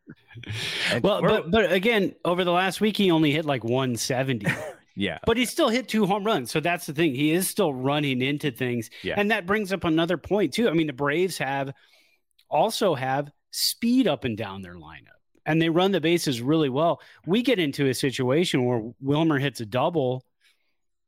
And 0.91 1.03
well, 1.03 1.21
but 1.21 1.51
but 1.51 1.71
again, 1.71 2.15
over 2.25 2.43
the 2.43 2.51
last 2.51 2.81
week, 2.81 2.97
he 2.97 3.11
only 3.11 3.31
hit 3.31 3.45
like 3.45 3.63
170. 3.63 4.47
yeah, 4.95 5.19
but 5.25 5.37
he 5.37 5.45
still 5.45 5.69
hit 5.69 5.87
two 5.87 6.07
home 6.07 6.23
runs. 6.23 6.51
So 6.51 6.59
that's 6.59 6.87
the 6.87 6.93
thing. 6.93 7.13
He 7.13 7.31
is 7.31 7.47
still 7.47 7.73
running 7.73 8.21
into 8.21 8.49
things. 8.49 8.89
Yeah, 9.03 9.13
and 9.17 9.29
that 9.29 9.45
brings 9.45 9.71
up 9.71 9.83
another 9.83 10.17
point 10.17 10.53
too. 10.53 10.67
I 10.67 10.73
mean, 10.73 10.87
the 10.87 10.93
Braves 10.93 11.37
have 11.37 11.71
also 12.49 12.95
have 12.95 13.29
speed 13.51 14.07
up 14.07 14.23
and 14.23 14.37
down 14.37 14.61
their 14.61 14.75
lineup. 14.75 15.11
And 15.45 15.61
they 15.61 15.69
run 15.69 15.91
the 15.91 16.01
bases 16.01 16.41
really 16.41 16.69
well. 16.69 16.99
We 17.27 17.43
get 17.43 17.59
into 17.59 17.87
a 17.87 17.93
situation 17.93 18.65
where 18.65 18.81
Wilmer 18.99 19.37
hits 19.37 19.61
a 19.61 19.65
double 19.65 20.25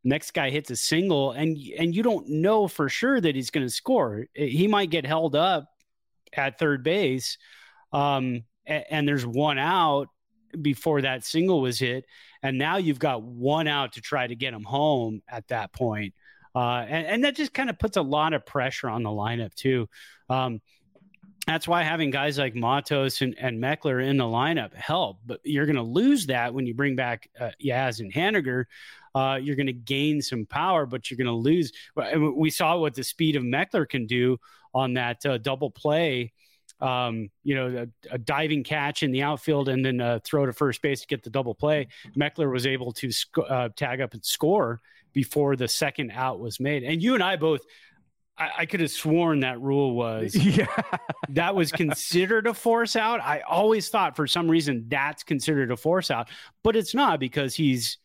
next 0.03 0.31
guy 0.31 0.49
hits 0.49 0.69
a 0.69 0.75
single 0.75 1.31
and 1.31 1.57
and 1.77 1.95
you 1.95 2.03
don't 2.03 2.29
know 2.29 2.67
for 2.67 2.89
sure 2.89 3.19
that 3.19 3.35
he's 3.35 3.49
going 3.49 3.65
to 3.65 3.71
score 3.71 4.25
he 4.33 4.67
might 4.67 4.89
get 4.89 5.05
held 5.05 5.35
up 5.35 5.67
at 6.33 6.59
third 6.59 6.83
base 6.83 7.37
um, 7.93 8.43
and, 8.65 8.85
and 8.89 9.07
there's 9.07 9.25
one 9.25 9.57
out 9.57 10.09
before 10.61 11.01
that 11.01 11.25
single 11.25 11.61
was 11.61 11.79
hit 11.79 12.05
and 12.41 12.57
now 12.57 12.77
you've 12.77 12.99
got 12.99 13.21
one 13.21 13.67
out 13.67 13.93
to 13.93 14.01
try 14.01 14.25
to 14.25 14.35
get 14.35 14.53
him 14.53 14.63
home 14.63 15.21
at 15.27 15.47
that 15.47 15.73
point 15.73 16.13
uh, 16.55 16.85
and, 16.87 17.05
and, 17.07 17.23
that 17.23 17.35
just 17.35 17.53
kind 17.53 17.69
of 17.69 17.77
puts 17.77 17.97
a 17.97 18.01
lot 18.01 18.33
of 18.33 18.43
pressure 18.45 18.89
on 18.89 19.03
the 19.03 19.09
lineup 19.09 19.53
too 19.53 19.87
um, 20.29 20.61
that's 21.47 21.65
why 21.65 21.81
having 21.81 22.11
guys 22.11 22.37
like 22.37 22.55
Matos 22.55 23.21
and, 23.21 23.33
and 23.39 23.57
Meckler 23.63 24.05
in 24.05 24.17
the 24.17 24.25
lineup 24.25 24.73
help. 24.73 25.19
But 25.25 25.39
you're 25.45 25.65
going 25.65 25.77
to 25.77 25.81
lose 25.81 26.25
that 26.25 26.53
when 26.53 26.67
you 26.67 26.73
bring 26.73 26.97
back 26.97 27.29
uh, 27.39 27.51
Yaz 27.63 28.01
and 28.01 28.13
Haniger. 28.13 28.65
Uh, 29.17 29.35
you're 29.37 29.55
going 29.55 29.65
to 29.65 29.73
gain 29.73 30.21
some 30.21 30.45
power, 30.45 30.85
but 30.85 31.09
you're 31.09 31.17
going 31.17 31.25
to 31.25 31.31
lose. 31.31 31.71
We 32.35 32.51
saw 32.51 32.77
what 32.77 32.93
the 32.93 33.03
speed 33.03 33.35
of 33.35 33.41
Meckler 33.41 33.89
can 33.89 34.05
do 34.05 34.37
on 34.75 34.93
that 34.93 35.25
uh, 35.25 35.39
double 35.39 35.71
play. 35.71 36.33
Um, 36.79 37.31
you 37.43 37.55
know, 37.55 37.87
a, 38.11 38.13
a, 38.13 38.17
diving 38.19 38.63
catch 38.63 39.01
in 39.01 39.11
the 39.11 39.23
outfield 39.23 39.67
and 39.69 39.83
then 39.83 39.99
uh, 39.99 40.19
throw 40.23 40.45
to 40.45 40.53
first 40.53 40.79
base 40.83 41.01
to 41.01 41.07
get 41.07 41.23
the 41.23 41.31
double 41.31 41.55
play. 41.55 41.87
Meckler 42.15 42.51
was 42.51 42.67
able 42.67 42.91
to 42.91 43.11
sc- 43.11 43.39
uh, 43.49 43.69
tag 43.75 43.99
up 43.99 44.13
and 44.13 44.23
score 44.23 44.79
before 45.11 45.55
the 45.55 45.67
second 45.67 46.11
out 46.11 46.39
was 46.39 46.59
made. 46.59 46.83
And 46.83 47.01
you 47.01 47.15
and 47.15 47.23
I 47.23 47.37
both 47.37 47.61
I, 48.37 48.51
I 48.59 48.65
could 48.67 48.81
have 48.81 48.91
sworn 48.91 49.39
that 49.39 49.59
rule 49.59 49.95
was 49.95 50.35
yeah. 50.57 50.67
that 51.29 51.55
was 51.55 51.71
considered 51.71 52.45
a 52.45 52.53
force 52.53 52.95
out. 52.95 53.21
I 53.21 53.39
always 53.39 53.89
thought 53.89 54.15
for 54.15 54.27
some 54.27 54.47
reason 54.47 54.85
that's 54.87 55.23
considered 55.23 55.71
a 55.71 55.77
force 55.77 56.11
out, 56.11 56.29
but 56.63 56.75
it's 56.75 56.93
not 56.93 57.19
because 57.19 57.55
he's 57.55 57.97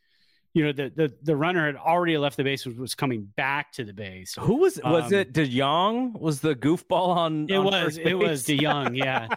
you 0.55 0.65
know 0.65 0.73
the 0.73 0.93
the, 0.95 1.13
the 1.23 1.37
runner 1.37 1.67
had 1.67 1.77
already 1.77 2.19
left 2.19 2.37
the 2.37 2.45
base 2.45 2.67
was, 2.67 2.77
was 2.77 2.95
coming 2.95 3.23
back 3.37 3.73
to 3.73 3.85
the 3.85 3.93
base. 3.93 4.37
Who 4.39 4.57
was 4.57 4.79
was 4.85 5.13
um, 5.13 5.15
it? 5.15 5.33
DeJong 5.33 6.19
was 6.19 6.41
the 6.41 6.55
goofball 6.55 7.17
on. 7.17 7.47
It 7.49 7.57
on 7.57 7.65
was 7.65 7.99
it 7.99 8.15
was 8.15 8.45
DeJong. 8.45 8.93
Yeah, 9.03 9.29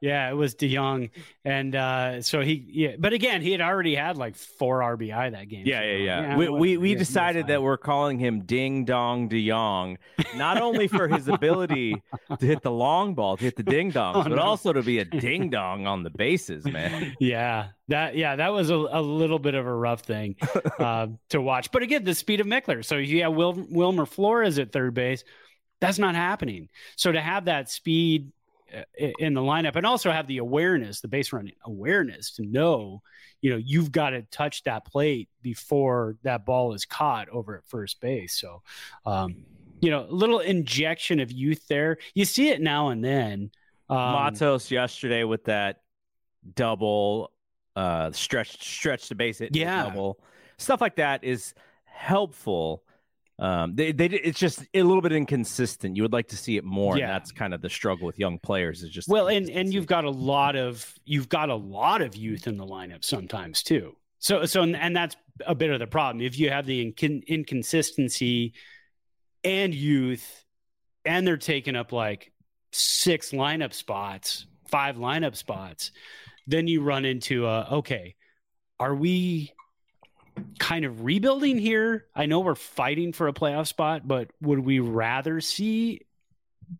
yeah, 0.00 0.30
it 0.30 0.34
was 0.34 0.54
DeJong, 0.54 1.10
and 1.44 1.74
uh, 1.74 2.22
so 2.22 2.40
he 2.40 2.64
yeah. 2.68 2.96
But 2.98 3.12
again, 3.12 3.42
he 3.42 3.50
had 3.50 3.60
already 3.60 3.94
had 3.94 4.16
like 4.16 4.36
four 4.36 4.80
RBI 4.80 5.32
that 5.32 5.48
game. 5.48 5.66
Yeah, 5.66 5.80
so, 5.80 5.84
yeah, 5.84 5.96
yeah, 5.96 6.20
yeah. 6.20 6.36
We 6.36 6.48
we, 6.48 6.76
we 6.76 6.94
decided 6.94 7.48
that 7.48 7.62
we're 7.62 7.76
calling 7.76 8.18
him 8.18 8.42
Ding 8.42 8.84
Dong 8.84 9.28
DeJong, 9.28 9.96
not 10.36 10.60
only 10.60 10.86
for 10.86 11.08
his 11.08 11.28
ability 11.28 12.00
to 12.38 12.46
hit 12.46 12.62
the 12.62 12.70
long 12.70 13.14
ball, 13.14 13.36
to 13.36 13.44
hit 13.44 13.56
the 13.56 13.62
ding 13.62 13.92
dongs, 13.92 14.16
oh, 14.16 14.22
but 14.22 14.32
no. 14.32 14.42
also 14.42 14.72
to 14.72 14.82
be 14.82 14.98
a 14.98 15.04
ding 15.04 15.50
dong 15.50 15.86
on 15.86 16.02
the 16.02 16.10
bases, 16.10 16.64
man. 16.64 17.16
Yeah, 17.20 17.68
that 17.90 18.16
yeah, 18.16 18.36
that 18.36 18.52
was 18.52 18.70
a, 18.70 18.74
a 18.74 19.02
little 19.02 19.38
bit 19.38 19.54
of 19.54 19.66
a 19.66 19.74
rough 19.74 20.02
thing 20.02 20.36
uh, 20.78 21.08
to 21.28 21.40
watch. 21.40 21.70
But 21.70 21.82
again, 21.82 22.04
the 22.04 22.14
speed 22.14 22.40
of 22.40 22.46
Meckler. 22.46 22.84
So 22.84 22.96
yeah, 22.96 23.28
Wil- 23.28 23.66
Wilmer 23.68 24.06
Flores 24.06 24.58
at 24.58 24.72
third 24.72 24.94
base. 24.94 25.24
That's 25.80 25.98
not 25.98 26.14
happening. 26.14 26.68
So 26.96 27.10
to 27.10 27.20
have 27.20 27.46
that 27.46 27.70
speed 27.70 28.32
uh, 28.74 28.82
in 29.18 29.34
the 29.34 29.40
lineup 29.40 29.76
and 29.76 29.86
also 29.86 30.10
have 30.10 30.26
the 30.26 30.38
awareness, 30.38 31.00
the 31.00 31.08
base 31.08 31.32
running 31.32 31.54
awareness 31.64 32.32
to 32.32 32.44
know, 32.44 33.02
you 33.40 33.50
know, 33.50 33.56
you've 33.56 33.90
got 33.90 34.10
to 34.10 34.22
touch 34.22 34.62
that 34.64 34.84
plate 34.84 35.28
before 35.42 36.16
that 36.22 36.44
ball 36.46 36.74
is 36.74 36.84
caught 36.84 37.28
over 37.30 37.56
at 37.56 37.66
first 37.66 38.00
base. 38.00 38.38
So, 38.38 38.62
um, 39.04 39.44
you 39.80 39.90
know, 39.90 40.06
a 40.08 40.12
little 40.12 40.40
injection 40.40 41.18
of 41.18 41.32
youth 41.32 41.66
there. 41.66 41.96
You 42.14 42.24
see 42.24 42.50
it 42.50 42.60
now 42.60 42.88
and 42.88 43.02
then. 43.02 43.50
Um, 43.88 43.96
Matos 43.96 44.70
yesterday 44.70 45.24
with 45.24 45.44
that 45.44 45.80
double 46.54 47.32
uh 47.80 48.12
stretch 48.12 48.62
stretch 48.62 49.08
to 49.08 49.14
base 49.14 49.40
it 49.40 49.56
yeah. 49.56 49.90
stuff 50.58 50.80
like 50.82 50.96
that 50.96 51.24
is 51.24 51.54
helpful. 51.84 52.82
Um 53.38 53.74
they, 53.74 53.92
they 53.92 54.06
it's 54.06 54.38
just 54.38 54.66
a 54.74 54.82
little 54.82 55.00
bit 55.00 55.12
inconsistent. 55.12 55.96
You 55.96 56.02
would 56.02 56.12
like 56.12 56.28
to 56.28 56.36
see 56.36 56.58
it 56.58 56.64
more 56.64 56.98
yeah. 56.98 57.04
and 57.04 57.14
that's 57.14 57.32
kind 57.32 57.54
of 57.54 57.62
the 57.62 57.70
struggle 57.70 58.06
with 58.06 58.18
young 58.18 58.38
players 58.38 58.82
is 58.82 58.90
just 58.90 59.08
well 59.08 59.28
and 59.28 59.48
and 59.48 59.72
you've 59.72 59.86
got 59.86 60.04
a 60.04 60.10
lot 60.10 60.56
of 60.56 60.94
you've 61.06 61.30
got 61.30 61.48
a 61.48 61.54
lot 61.54 62.02
of 62.02 62.14
youth 62.14 62.46
in 62.46 62.58
the 62.58 62.66
lineup 62.66 63.02
sometimes 63.02 63.62
too. 63.62 63.96
So 64.18 64.44
so 64.44 64.62
and 64.62 64.94
that's 64.94 65.16
a 65.46 65.54
bit 65.54 65.70
of 65.70 65.78
the 65.78 65.86
problem. 65.86 66.22
If 66.22 66.38
you 66.38 66.50
have 66.50 66.66
the 66.66 66.92
inc- 66.92 67.26
inconsistency 67.26 68.52
and 69.42 69.74
youth 69.74 70.44
and 71.06 71.26
they're 71.26 71.38
taking 71.38 71.76
up 71.76 71.92
like 71.92 72.30
six 72.72 73.30
lineup 73.30 73.72
spots 73.72 74.46
five 74.68 74.96
lineup 74.96 75.34
spots 75.34 75.90
then 76.50 76.66
you 76.66 76.82
run 76.82 77.04
into 77.04 77.46
a, 77.46 77.68
okay, 77.72 78.14
are 78.78 78.94
we 78.94 79.52
kind 80.58 80.84
of 80.84 81.04
rebuilding 81.04 81.58
here? 81.58 82.06
I 82.14 82.26
know 82.26 82.40
we're 82.40 82.54
fighting 82.54 83.12
for 83.12 83.28
a 83.28 83.32
playoff 83.32 83.66
spot, 83.66 84.06
but 84.06 84.30
would 84.40 84.58
we 84.58 84.80
rather 84.80 85.40
see 85.40 86.02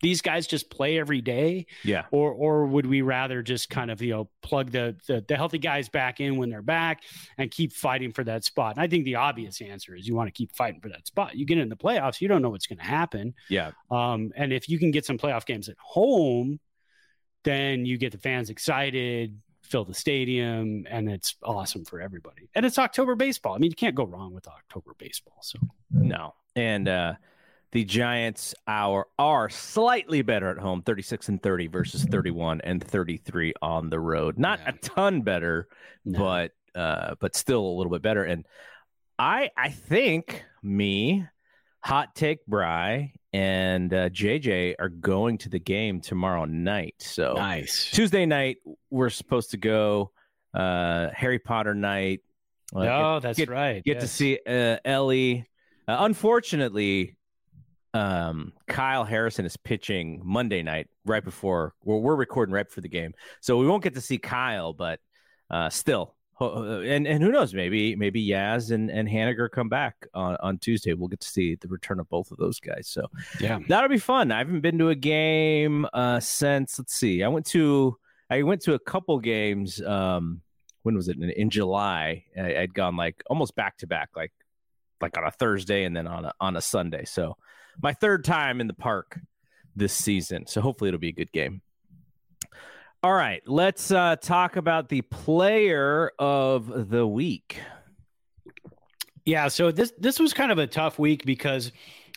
these 0.01 0.23
guys 0.23 0.47
just 0.47 0.71
play 0.71 0.99
every 0.99 1.21
day? 1.21 1.67
Yeah. 1.83 2.05
Or 2.11 2.33
or 2.33 2.67
would 2.67 2.87
we 2.87 3.03
rather 3.03 3.43
just 3.43 3.69
kind 3.69 3.91
of, 3.91 4.01
you 4.01 4.13
know, 4.13 4.31
plug 4.41 4.71
the, 4.71 4.97
the, 5.09 5.25
the 5.27 5.37
healthy 5.37 5.59
guys 5.59 5.89
back 5.89 6.21
in 6.21 6.37
when 6.37 6.49
they're 6.49 6.63
back 6.63 7.03
and 7.39 7.51
keep 7.51 7.73
fighting 7.73 8.13
for 8.13 8.25
that 8.25 8.45
spot? 8.45 8.77
And 8.77 8.83
I 8.83 8.87
think 8.87 9.05
the 9.05 9.17
obvious 9.17 9.61
answer 9.61 9.95
is 9.95 10.07
you 10.07 10.15
want 10.15 10.29
to 10.29 10.33
keep 10.33 10.55
fighting 10.55 10.81
for 10.81 10.89
that 10.91 11.07
spot. 11.07 11.35
You 11.35 11.45
get 11.45 11.59
in 11.59 11.69
the 11.69 11.77
playoffs, 11.77 12.21
you 12.21 12.29
don't 12.29 12.41
know 12.41 12.51
what's 12.51 12.67
going 12.67 12.79
to 12.79 12.85
happen. 12.85 13.35
Yeah. 13.49 13.73
Um, 13.91 14.33
and 14.37 14.53
if 14.53 14.69
you 14.69 14.79
can 14.79 14.91
get 14.91 15.05
some 15.05 15.19
playoff 15.19 15.45
games 15.45 15.69
at 15.69 15.77
home, 15.79 16.61
then 17.43 17.85
you 17.85 17.99
get 17.99 18.13
the 18.13 18.19
fans 18.19 18.49
excited 18.49 19.41
fill 19.71 19.85
the 19.85 19.95
stadium, 19.95 20.85
and 20.91 21.09
it's 21.09 21.37
awesome 21.43 21.85
for 21.85 22.01
everybody. 22.01 22.51
And 22.55 22.67
it's 22.67 22.79
October 22.79 23.15
baseball. 23.15 23.55
I 23.55 23.59
mean, 23.59 23.71
you 23.71 23.77
can't 23.77 23.95
go 23.95 24.05
wrong 24.05 24.35
with 24.35 24.49
October 24.49 24.95
baseball. 24.99 25.39
So 25.41 25.59
no, 25.91 26.35
and 26.57 26.89
uh, 26.89 27.15
the 27.73 27.85
Giants 27.85 28.55
are 28.67 29.07
are 29.19 29.49
slightly 29.49 30.23
better 30.23 30.51
at 30.51 30.59
home, 30.59 30.83
thirty 30.83 31.03
six 31.03 31.29
and 31.29 31.43
thirty 31.43 31.69
versus 31.69 32.05
thirty 32.05 32.31
one 32.31 32.61
and 32.63 32.83
thirty 32.83 33.17
three 33.17 33.55
on 33.63 33.91
the 33.91 34.01
road. 34.01 34.39
Not 34.39 34.61
yeah. 34.61 34.71
a 34.71 34.73
ton 34.73 35.23
better, 35.23 35.69
no. 36.05 36.19
but 36.19 36.53
uh, 36.75 37.15
but 37.21 37.37
still 37.37 37.65
a 37.65 37.75
little 37.77 37.93
bit 37.93 38.03
better. 38.03 38.25
And 38.25 38.45
I 39.19 39.51
I 39.57 39.71
think 39.71 40.45
me 40.63 41.27
hot 41.81 42.15
take 42.15 42.45
Bry 42.47 43.13
and 43.33 43.93
uh, 43.93 44.09
JJ 44.11 44.75
are 44.79 44.89
going 44.89 45.39
to 45.39 45.49
the 45.49 45.59
game 45.59 46.01
tomorrow 46.01 46.45
night. 46.45 46.97
So 46.99 47.35
nice. 47.35 47.91
Tuesday 47.93 48.27
night, 48.27 48.59
we're 48.91 49.11
supposed 49.11 49.51
to 49.53 49.57
go 49.57 50.11
uh, 50.55 51.09
Harry 51.15 51.39
Potter 51.39 51.75
night. 51.75 52.21
Uh, 52.75 52.81
oh, 52.81 53.15
get, 53.17 53.23
that's 53.23 53.39
get, 53.39 53.49
right. 53.49 53.85
Get 53.85 53.97
yes. 53.97 54.03
to 54.03 54.09
see 54.09 54.39
uh, 54.47 54.79
Elly. 54.85 55.47
Uh, 55.87 55.97
unfortunately, 56.01 57.17
um, 57.95 58.53
Kyle 58.67 59.05
Harrison 59.05 59.45
is 59.45 59.57
pitching 59.57 60.21
Monday 60.25 60.63
night 60.63 60.89
right 61.05 61.25
before 61.25 61.75
well, 61.83 62.01
we're 62.01 62.15
recording 62.15 62.55
right 62.55 62.67
before 62.67 62.83
the 62.83 62.89
game, 62.89 63.15
so 63.41 63.57
we 63.59 63.67
won't 63.67 63.83
get 63.83 63.95
to 63.95 64.01
see 64.01 64.19
Kyle, 64.19 64.73
but 64.73 65.01
uh, 65.51 65.69
still 65.69 66.15
and 66.41 67.07
and 67.07 67.23
who 67.23 67.31
knows? 67.31 67.55
Maybe 67.55 67.95
maybe 67.97 68.27
Yaz 68.27 68.71
and 68.71 68.91
and 68.91 69.09
Haniger 69.09 69.51
come 69.51 69.69
back 69.69 70.07
on 70.15 70.37
on 70.41 70.59
Tuesday. 70.59 70.95
We'll 70.95 71.09
get 71.09 71.21
to 71.21 71.29
see 71.29 71.57
the 71.57 71.69
return 71.69 72.01
of 72.01 72.09
both 72.09 72.31
of 72.31 72.39
those 72.39 72.61
guys. 72.61 72.89
So 72.89 73.07
yeah, 73.39 73.59
that'll 73.69 73.89
be 73.89 73.99
fun. 73.99 74.33
I 74.33 74.39
haven't 74.39 74.61
been 74.61 74.79
to 74.79 74.89
a 74.89 74.95
game 74.95 75.87
uh, 75.93 76.21
since. 76.21 76.79
Let's 76.79 76.95
see. 76.95 77.23
I 77.23 77.29
went 77.29 77.47
to 77.47 77.97
I 78.31 78.43
went 78.43 78.63
to 78.63 78.75
a 78.75 78.79
couple 78.79 79.19
games. 79.19 79.83
Um, 79.83 80.43
when 80.83 80.95
was 80.95 81.09
it? 81.09 81.17
In, 81.19 81.31
in 81.31 81.51
July, 81.51 82.25
I, 82.39 82.57
I'd 82.57 82.75
gone 82.75 82.97
like 82.97 83.23
almost 83.29 83.55
back 83.55 83.77
to 83.79 83.87
back, 83.87 84.11
like 84.17 84.33
like 85.01 85.17
on 85.19 85.25
a 85.25 85.31
Thursday 85.31 85.85
and 85.85 85.95
then 85.95 86.07
on 86.07 86.25
a 86.25 86.33
on 86.41 86.57
a 86.57 86.61
Sunday. 86.61 87.05
So 87.05 87.37
my 87.83 87.93
third 87.93 88.25
time 88.25 88.61
in 88.61 88.67
the 88.67 88.75
park 88.75 89.19
this 89.77 89.93
season. 89.93 90.47
So 90.47 90.61
hopefully 90.61 90.89
it'll 90.89 91.01
be 91.01 91.09
a 91.09 91.13
good 91.13 91.33
game. 91.33 91.63
All 93.03 93.15
right, 93.15 93.43
let's 93.47 93.91
uh, 93.91 94.17
talk 94.17 94.57
about 94.57 94.91
the 94.91 95.01
player 95.01 96.13
of 96.19 96.91
the 96.91 97.07
week. 97.07 97.59
Yeah, 99.25 99.49
so 99.49 99.71
this 99.71 99.91
this 99.99 100.21
was 100.21 100.35
kind 100.35 100.53
of 100.53 100.59
a 100.59 100.67
tough 100.67 100.99
week 100.99 101.25
because 101.25 101.73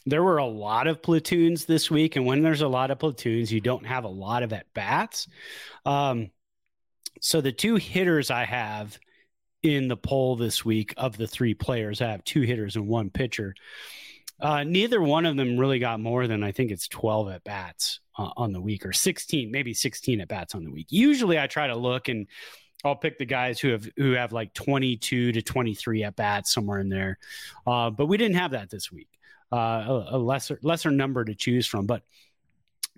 there 0.05 0.21
were 0.21 0.39
a 0.39 0.45
lot 0.45 0.87
of 0.87 1.01
platoons 1.01 1.63
this 1.63 1.89
week, 1.89 2.17
and 2.17 2.25
when 2.25 2.41
there's 2.41 2.63
a 2.63 2.67
lot 2.67 2.91
of 2.91 2.99
platoons, 2.99 3.49
you 3.49 3.61
don't 3.61 3.85
have 3.85 4.03
a 4.03 4.09
lot 4.09 4.43
of 4.43 4.51
at 4.51 4.65
bats. 4.73 5.29
Um, 5.85 6.31
so 7.21 7.39
the 7.39 7.53
two 7.53 7.75
hitters 7.75 8.29
I 8.29 8.43
have 8.43 8.99
in 9.61 9.87
the 9.87 9.95
poll 9.95 10.35
this 10.35 10.65
week 10.65 10.93
of 10.97 11.15
the 11.15 11.27
three 11.27 11.53
players, 11.53 12.01
I 12.01 12.11
have 12.11 12.25
two 12.25 12.41
hitters 12.41 12.75
and 12.75 12.89
one 12.89 13.09
pitcher. 13.09 13.55
Uh, 14.39 14.63
neither 14.63 15.01
one 15.01 15.25
of 15.25 15.37
them 15.37 15.57
really 15.57 15.79
got 15.79 15.99
more 15.99 16.27
than 16.27 16.43
I 16.43 16.51
think 16.51 16.71
it's 16.71 16.87
12 16.87 17.29
at 17.29 17.43
bats 17.43 17.99
uh, 18.17 18.31
on 18.35 18.51
the 18.51 18.61
week 18.61 18.85
or 18.85 18.93
16, 18.93 19.51
maybe 19.51 19.73
16 19.73 20.21
at 20.21 20.27
bats 20.27 20.55
on 20.55 20.63
the 20.63 20.71
week. 20.71 20.87
Usually 20.89 21.39
I 21.39 21.47
try 21.47 21.67
to 21.67 21.75
look 21.75 22.09
and 22.09 22.27
I'll 22.83 22.95
pick 22.95 23.17
the 23.17 23.25
guys 23.25 23.59
who 23.59 23.69
have 23.69 23.87
who 23.95 24.11
have 24.11 24.33
like 24.33 24.53
22 24.53 25.31
to 25.31 25.41
23 25.41 26.03
at 26.03 26.15
bats 26.15 26.53
somewhere 26.53 26.79
in 26.79 26.89
there. 26.89 27.17
Uh, 27.65 27.89
but 27.89 28.07
we 28.07 28.17
didn't 28.17 28.35
have 28.35 28.51
that 28.51 28.69
this 28.69 28.91
week. 28.91 29.07
Uh, 29.51 30.05
a, 30.11 30.15
a, 30.15 30.17
lesser 30.17 30.59
lesser 30.63 30.89
number 30.89 31.23
to 31.23 31.35
choose 31.35 31.67
from, 31.67 31.85
but 31.85 32.01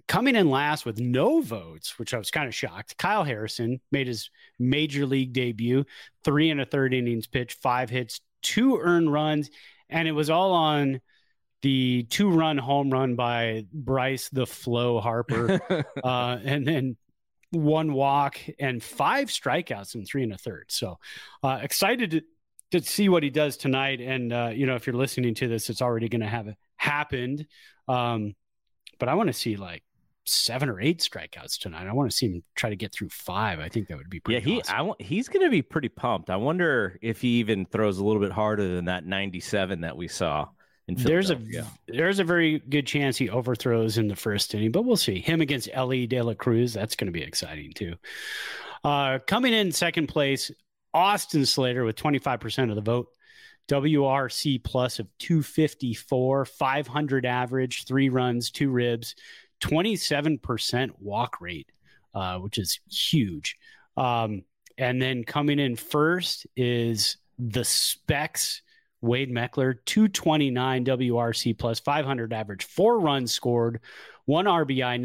coming 0.07 0.35
in 0.35 0.49
last 0.49 0.85
with 0.85 0.99
no 0.99 1.41
votes, 1.41 1.99
which 1.99 2.13
I 2.13 2.17
was 2.17 2.31
kind 2.31 2.47
of 2.47 2.55
shocked. 2.55 2.97
Kyle 2.97 3.23
Harrison 3.23 3.81
made 3.91 4.07
his 4.07 4.29
major 4.57 5.05
league 5.05 5.33
debut, 5.33 5.85
three 6.23 6.49
and 6.49 6.61
a 6.61 6.65
third 6.65 6.93
innings 6.93 7.27
pitch, 7.27 7.55
five 7.61 7.89
hits, 7.89 8.21
two 8.41 8.77
earned 8.77 9.11
runs, 9.11 9.49
and 9.89 10.07
it 10.07 10.13
was 10.13 10.29
all 10.29 10.53
on 10.53 11.01
the 11.61 12.03
two 12.03 12.29
run 12.29 12.57
home 12.57 12.89
run 12.89 13.15
by 13.15 13.65
Bryce 13.73 14.29
the 14.29 14.45
Flow 14.45 14.99
Harper, 14.99 15.59
uh, 16.03 16.37
and 16.43 16.67
then 16.67 16.97
one 17.51 17.93
walk 17.93 18.37
and 18.59 18.83
five 18.83 19.29
strikeouts 19.29 19.95
in 19.95 20.05
three 20.05 20.23
and 20.23 20.33
a 20.33 20.37
third. 20.37 20.65
So 20.69 20.97
uh, 21.43 21.59
excited 21.61 22.11
to, 22.11 22.21
to 22.71 22.85
see 22.85 23.09
what 23.09 23.23
he 23.23 23.29
does 23.29 23.57
tonight. 23.57 24.01
And, 24.01 24.31
uh, 24.33 24.51
you 24.53 24.65
know, 24.65 24.75
if 24.75 24.85
you're 24.87 24.95
listening 24.95 25.35
to 25.35 25.47
this, 25.47 25.69
it's 25.69 25.81
already 25.81 26.09
going 26.09 26.21
to 26.21 26.27
have 26.27 26.47
happened. 26.75 27.45
Um, 27.87 28.35
but 28.99 29.09
I 29.09 29.15
want 29.15 29.27
to 29.27 29.33
see 29.33 29.55
like 29.55 29.83
seven 30.25 30.69
or 30.69 30.81
eight 30.81 30.99
strikeouts 30.99 31.59
tonight. 31.59 31.87
I 31.87 31.93
want 31.93 32.09
to 32.09 32.15
see 32.15 32.27
him 32.27 32.43
try 32.55 32.69
to 32.69 32.75
get 32.75 32.93
through 32.93 33.09
five. 33.09 33.59
I 33.59 33.69
think 33.69 33.87
that 33.87 33.97
would 33.97 34.09
be 34.09 34.19
pretty. 34.19 34.39
Yeah, 34.39 34.55
he 34.55 34.61
awesome. 34.61 34.91
I, 34.91 35.03
he's 35.03 35.29
going 35.29 35.45
to 35.45 35.51
be 35.51 35.61
pretty 35.61 35.89
pumped. 35.89 36.29
I 36.29 36.35
wonder 36.35 36.97
if 37.01 37.21
he 37.21 37.39
even 37.39 37.65
throws 37.65 37.97
a 37.97 38.03
little 38.03 38.21
bit 38.21 38.31
harder 38.31 38.67
than 38.75 38.85
that 38.85 39.05
97 39.05 39.81
that 39.81 39.95
we 39.95 40.07
saw 40.07 40.47
there's 40.87 41.31
a 41.31 41.39
there's 41.87 42.19
a 42.19 42.23
very 42.23 42.59
good 42.59 42.85
chance 42.85 43.17
he 43.17 43.29
overthrows 43.29 43.97
in 43.97 44.07
the 44.07 44.15
first 44.15 44.53
inning, 44.53 44.71
but 44.71 44.85
we'll 44.85 44.97
see. 44.97 45.19
Him 45.19 45.41
against 45.41 45.69
Elly 45.73 46.05
De 46.05 46.21
La 46.21 46.35
Cruz, 46.35 46.73
that's 46.73 46.95
going 46.95 47.07
to 47.07 47.11
be 47.11 47.23
exciting 47.23 47.71
too. 47.73 47.95
Uh, 48.83 49.17
coming 49.25 49.53
in 49.53 49.71
second 49.71 50.07
place, 50.07 50.51
Austin 50.93 51.45
Slater 51.45 51.83
with 51.83 51.95
25% 51.95 52.69
of 52.69 52.75
the 52.75 52.81
vote. 52.81 53.07
WRC 53.67 54.63
plus 54.63 54.99
of 54.99 55.07
254, 55.17 56.45
500 56.45 57.25
average, 57.25 57.85
three 57.85 58.09
runs, 58.09 58.51
two 58.51 58.69
ribs, 58.69 59.15
27% 59.61 60.91
walk 60.99 61.41
rate, 61.41 61.71
uh, 62.13 62.37
which 62.37 62.59
is 62.59 62.79
huge. 62.91 63.57
Um, 63.97 64.43
and 64.77 65.01
then 65.01 65.23
coming 65.23 65.57
in 65.57 65.75
first 65.75 66.45
is 66.55 67.17
the 67.39 67.63
Specs 67.63 68.61
Wade 69.05 69.31
Meckler, 69.31 69.75
229 69.85 70.85
WRC 70.85 71.57
plus 71.57 71.79
500 71.79 72.33
average, 72.33 72.65
four 72.65 72.99
runs 72.99 73.31
scored, 73.31 73.79
one 74.25 74.45
RBI, 74.45 74.99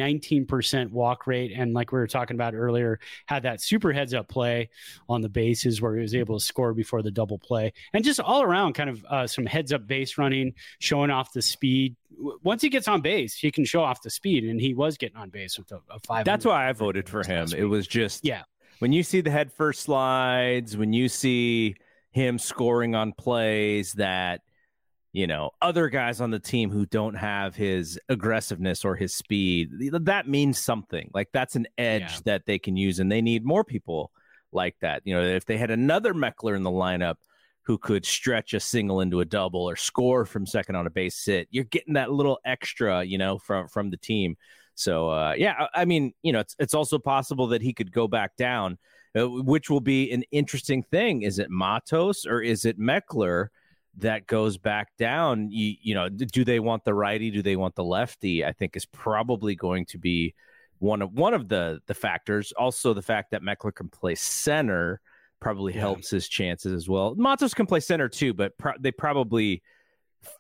19% 0.46 0.90
walk 0.90 1.26
rate. 1.26 1.52
And 1.54 1.72
like 1.72 1.92
we 1.92 1.98
were 1.98 2.06
talking 2.06 2.36
about 2.36 2.54
earlier, 2.54 2.98
had 3.26 3.42
that 3.42 3.60
super 3.60 3.92
heads 3.92 4.14
up 4.14 4.28
play 4.28 4.70
on 5.08 5.20
the 5.20 5.28
bases 5.28 5.80
where 5.80 5.94
he 5.94 6.02
was 6.02 6.14
able 6.14 6.38
to 6.38 6.44
score 6.44 6.72
before 6.72 7.02
the 7.02 7.10
double 7.10 7.38
play. 7.38 7.72
And 7.92 8.02
just 8.02 8.20
all 8.20 8.42
around, 8.42 8.72
kind 8.74 8.90
of 8.90 9.04
uh, 9.04 9.26
some 9.26 9.46
heads 9.46 9.72
up 9.72 9.86
base 9.86 10.18
running, 10.18 10.54
showing 10.78 11.10
off 11.10 11.32
the 11.32 11.42
speed. 11.42 11.96
Once 12.42 12.62
he 12.62 12.68
gets 12.68 12.88
on 12.88 13.00
base, 13.02 13.34
he 13.34 13.50
can 13.50 13.64
show 13.64 13.82
off 13.82 14.02
the 14.02 14.10
speed. 14.10 14.44
And 14.44 14.60
he 14.60 14.74
was 14.74 14.96
getting 14.96 15.16
on 15.16 15.30
base 15.30 15.58
with 15.58 15.70
a, 15.72 15.80
a 15.90 16.00
five. 16.00 16.24
That's 16.24 16.44
why 16.44 16.68
I 16.68 16.72
voted 16.72 17.08
for 17.08 17.22
him. 17.22 17.48
It 17.56 17.64
was 17.64 17.86
just, 17.86 18.24
yeah. 18.24 18.42
When 18.78 18.92
you 18.92 19.02
see 19.02 19.20
the 19.20 19.30
head 19.30 19.52
first 19.52 19.82
slides, 19.82 20.74
when 20.74 20.94
you 20.94 21.10
see 21.10 21.76
him 22.10 22.38
scoring 22.38 22.94
on 22.94 23.12
plays 23.12 23.92
that 23.94 24.40
you 25.12 25.26
know 25.26 25.50
other 25.60 25.88
guys 25.88 26.20
on 26.20 26.30
the 26.30 26.38
team 26.38 26.70
who 26.70 26.86
don't 26.86 27.14
have 27.14 27.56
his 27.56 27.98
aggressiveness 28.08 28.84
or 28.84 28.94
his 28.96 29.14
speed 29.14 29.70
that 30.02 30.28
means 30.28 30.58
something 30.58 31.10
like 31.14 31.28
that's 31.32 31.56
an 31.56 31.66
edge 31.78 32.02
yeah. 32.02 32.18
that 32.24 32.46
they 32.46 32.58
can 32.58 32.76
use 32.76 33.00
and 33.00 33.10
they 33.10 33.20
need 33.20 33.44
more 33.44 33.64
people 33.64 34.12
like 34.52 34.76
that 34.80 35.02
you 35.04 35.14
know 35.14 35.22
if 35.22 35.44
they 35.44 35.56
had 35.56 35.70
another 35.70 36.14
meckler 36.14 36.56
in 36.56 36.62
the 36.62 36.70
lineup 36.70 37.16
who 37.70 37.78
could 37.78 38.04
stretch 38.04 38.52
a 38.52 38.58
single 38.58 39.00
into 39.00 39.20
a 39.20 39.24
double 39.24 39.68
or 39.68 39.76
score 39.76 40.24
from 40.24 40.44
second 40.44 40.74
on 40.74 40.88
a 40.88 40.90
base 40.90 41.24
hit. 41.24 41.46
You're 41.52 41.62
getting 41.62 41.94
that 41.94 42.10
little 42.10 42.40
extra, 42.44 43.04
you 43.04 43.16
know, 43.16 43.38
from 43.38 43.68
from 43.68 43.90
the 43.90 43.96
team. 43.96 44.36
So 44.74 45.08
uh, 45.08 45.34
yeah, 45.36 45.66
I 45.72 45.84
mean, 45.84 46.12
you 46.22 46.32
know, 46.32 46.40
it's 46.40 46.56
it's 46.58 46.74
also 46.74 46.98
possible 46.98 47.46
that 47.48 47.62
he 47.62 47.72
could 47.72 47.92
go 47.92 48.08
back 48.08 48.36
down, 48.36 48.78
uh, 49.18 49.28
which 49.28 49.70
will 49.70 49.80
be 49.80 50.10
an 50.12 50.24
interesting 50.30 50.82
thing. 50.82 51.22
Is 51.22 51.38
it 51.38 51.50
Matos 51.50 52.26
or 52.26 52.40
is 52.42 52.64
it 52.64 52.78
Meckler 52.78 53.48
that 53.98 54.26
goes 54.26 54.56
back 54.56 54.96
down? 54.98 55.50
You, 55.50 55.74
you 55.82 55.94
know, 55.94 56.08
do 56.08 56.44
they 56.44 56.60
want 56.60 56.84
the 56.84 56.94
righty? 56.94 57.30
Do 57.30 57.42
they 57.42 57.56
want 57.56 57.74
the 57.74 57.84
lefty? 57.84 58.44
I 58.44 58.52
think 58.52 58.76
is 58.76 58.86
probably 58.86 59.54
going 59.54 59.86
to 59.86 59.98
be 59.98 60.34
one 60.78 61.02
of 61.02 61.12
one 61.12 61.34
of 61.34 61.48
the 61.48 61.80
the 61.86 61.94
factors. 61.94 62.52
Also, 62.52 62.94
the 62.94 63.02
fact 63.02 63.32
that 63.32 63.42
Meckler 63.42 63.74
can 63.74 63.88
play 63.88 64.14
center 64.14 65.00
probably 65.40 65.74
yeah. 65.74 65.80
helps 65.80 66.10
his 66.10 66.28
chances 66.28 66.72
as 66.72 66.88
well. 66.88 67.14
Matos 67.16 67.54
can 67.54 67.66
play 67.66 67.80
center 67.80 68.08
too, 68.08 68.34
but 68.34 68.56
pro- 68.58 68.78
they 68.78 68.92
probably 68.92 69.62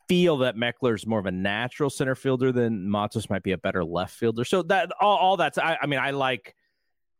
feel 0.08 0.38
that 0.38 0.56
Meckler's 0.56 1.06
more 1.06 1.18
of 1.18 1.26
a 1.26 1.32
natural 1.32 1.88
center 1.88 2.14
fielder 2.14 2.52
than 2.52 2.88
Matos 2.88 3.30
might 3.30 3.42
be 3.42 3.52
a 3.52 3.58
better 3.58 3.84
left 3.84 4.14
fielder. 4.14 4.44
So 4.44 4.62
that 4.64 4.90
all, 5.00 5.16
all 5.16 5.36
that's 5.36 5.58
I, 5.58 5.78
I 5.80 5.86
mean 5.86 6.00
I 6.00 6.10
like 6.10 6.54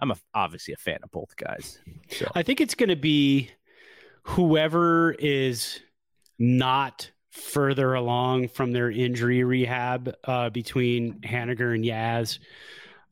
I'm 0.01 0.11
a, 0.11 0.17
obviously 0.35 0.75
a 0.75 0.79
fan 0.79 0.99
of 1.03 1.11
both 1.11 1.37
guys. 1.37 1.79
So. 2.11 2.27
I 2.35 2.43
think 2.43 2.61
it's 2.61 2.75
going 2.75 2.89
to 2.89 2.97
be 2.97 3.51
whoever 4.23 5.13
is 5.13 5.81
not 6.39 7.11
further 7.31 7.95
along 7.95 8.49
from 8.49 8.73
their 8.73 8.91
injury 8.91 9.45
rehab 9.45 10.15
uh, 10.25 10.51
between 10.51 11.21
Haniger 11.21 11.75
and 11.75 11.85
Yaz 11.85 12.39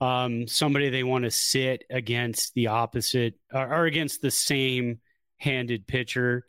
um, 0.01 0.47
somebody 0.47 0.91
they 0.91 1.03
want 1.03 1.25
to 1.25 1.31
sit 1.31 1.85
against 1.91 2.55
the 2.55 2.69
opposite 2.69 3.35
or, 3.53 3.67
or 3.67 3.85
against 3.87 4.23
the 4.23 4.31
same 4.31 5.01
handed 5.39 5.87
pitcher. 5.87 6.47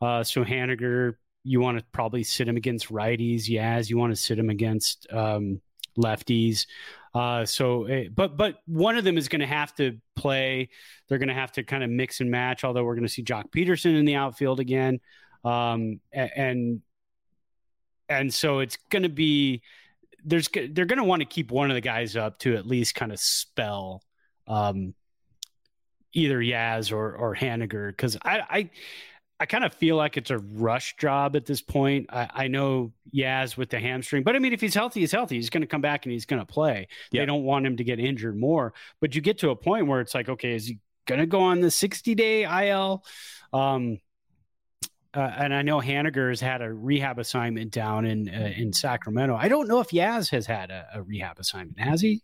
Uh, 0.00 0.22
so 0.24 0.44
Haniger, 0.44 1.14
you 1.44 1.60
want 1.60 1.78
to 1.78 1.84
probably 1.92 2.22
sit 2.22 2.48
him 2.48 2.56
against 2.56 2.88
righties. 2.88 3.48
Yaz, 3.48 3.88
you 3.88 3.96
want 3.96 4.12
to 4.12 4.20
sit 4.20 4.38
him 4.38 4.50
against 4.50 5.06
um, 5.12 5.60
lefties. 5.96 6.66
Uh, 7.14 7.44
so, 7.44 7.84
eh, 7.84 8.08
but 8.14 8.36
but 8.36 8.60
one 8.66 8.96
of 8.96 9.04
them 9.04 9.18
is 9.18 9.28
going 9.28 9.40
to 9.40 9.46
have 9.46 9.74
to 9.74 9.98
play. 10.16 10.70
They're 11.08 11.18
going 11.18 11.28
to 11.28 11.34
have 11.34 11.52
to 11.52 11.62
kind 11.62 11.84
of 11.84 11.90
mix 11.90 12.20
and 12.20 12.30
match. 12.30 12.64
Although 12.64 12.84
we're 12.84 12.94
going 12.94 13.06
to 13.06 13.12
see 13.12 13.22
Joc 13.22 13.50
Pederson 13.54 13.98
in 13.98 14.04
the 14.06 14.14
outfield 14.14 14.60
again, 14.60 15.00
um, 15.44 16.00
and 16.12 16.80
and 18.08 18.32
so 18.32 18.60
it's 18.60 18.78
going 18.90 19.02
to 19.02 19.10
be 19.10 19.62
there's 20.24 20.48
they're 20.48 20.86
going 20.86 20.98
to 20.98 21.04
want 21.04 21.20
to 21.20 21.26
keep 21.26 21.50
one 21.50 21.70
of 21.70 21.74
the 21.74 21.80
guys 21.80 22.16
up 22.16 22.38
to 22.40 22.54
at 22.54 22.66
least 22.66 22.94
kind 22.94 23.12
of 23.12 23.20
spell 23.20 24.02
um, 24.46 24.94
either 26.12 26.38
Yaz 26.38 26.92
or 26.92 27.14
or 27.14 27.34
Haniger 27.34 27.90
because 27.90 28.16
I 28.22 28.40
I, 28.48 28.70
I 29.42 29.46
kind 29.46 29.64
of 29.64 29.74
feel 29.74 29.96
like 29.96 30.16
it's 30.16 30.30
a 30.30 30.38
rush 30.38 30.94
job 30.98 31.34
at 31.34 31.46
this 31.46 31.60
point. 31.60 32.06
I, 32.12 32.28
I, 32.32 32.46
know 32.46 32.92
Yaz 33.12 33.56
with 33.56 33.70
the 33.70 33.80
hamstring, 33.80 34.22
but 34.22 34.36
I 34.36 34.38
mean 34.38 34.52
if 34.52 34.60
he's 34.60 34.72
healthy, 34.72 35.00
he's 35.00 35.10
healthy. 35.10 35.34
He's 35.34 35.50
going 35.50 35.62
to 35.62 35.66
come 35.66 35.80
back 35.80 36.06
and 36.06 36.12
he's 36.12 36.26
going 36.26 36.38
to 36.38 36.46
play. 36.46 36.86
Yeah. 37.10 37.22
They 37.22 37.26
don't 37.26 37.42
want 37.42 37.66
him 37.66 37.76
to 37.78 37.82
get 37.82 37.98
injured 37.98 38.36
more, 38.36 38.72
but 39.00 39.16
you 39.16 39.20
get 39.20 39.38
to 39.38 39.50
a 39.50 39.56
point 39.56 39.88
where 39.88 40.00
it's 40.00 40.14
like, 40.14 40.28
okay, 40.28 40.54
is 40.54 40.68
he 40.68 40.78
going 41.06 41.18
to 41.18 41.26
go 41.26 41.40
on 41.40 41.58
the 41.58 41.72
60 41.72 42.14
day 42.14 42.68
IL? 42.68 43.04
Um, 43.52 43.98
uh, 45.12 45.18
and 45.18 45.52
I 45.52 45.62
know 45.62 45.80
Haniger 45.80 46.28
has 46.28 46.40
had 46.40 46.62
a 46.62 46.72
rehab 46.72 47.18
assignment 47.18 47.72
down 47.72 48.06
in 48.06 48.28
uh, 48.28 48.52
in 48.56 48.72
Sacramento. 48.72 49.34
I 49.34 49.48
don't 49.48 49.66
know 49.66 49.80
if 49.80 49.88
Yaz 49.88 50.30
has 50.30 50.46
had 50.46 50.70
a, 50.70 50.86
a 50.94 51.02
rehab 51.02 51.40
assignment. 51.40 51.80
Has 51.80 52.00
he? 52.00 52.22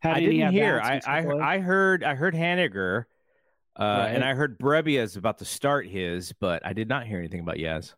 Had 0.00 0.18
I 0.18 0.20
didn't 0.20 0.52
hear. 0.52 0.80
I, 0.82 1.00
I, 1.06 1.26
I 1.26 1.58
heard 1.60 2.04
I 2.04 2.14
heard 2.14 2.34
Haniger, 2.34 3.04
uh, 3.78 3.84
right. 3.84 4.08
and 4.08 4.24
I 4.24 4.34
heard 4.34 4.58
Brebbia 4.58 5.00
is 5.00 5.16
about 5.16 5.38
to 5.38 5.44
start 5.44 5.86
his, 5.86 6.32
but 6.32 6.64
I 6.66 6.72
did 6.72 6.88
not 6.88 7.06
hear 7.06 7.18
anything 7.18 7.40
about 7.40 7.56
Yaz. 7.56 7.94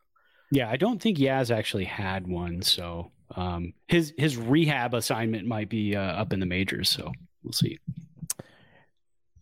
Yeah, 0.51 0.69
I 0.69 0.77
don't 0.77 1.01
think 1.01 1.19
Yaz 1.19 1.55
actually 1.55 1.85
had 1.85 2.27
one. 2.27 2.63
So 2.63 3.13
um, 3.37 3.73
his 3.87 4.13
his 4.19 4.37
rehab 4.37 4.95
assignment 4.95 5.47
might 5.47 5.69
be 5.69 5.97
uh, 5.97 6.01
up 6.01 6.33
in 6.33 6.41
the 6.41 6.47
majors. 6.47 6.91
So 6.91 7.13
we'll 7.43 7.53
see. 7.53 7.79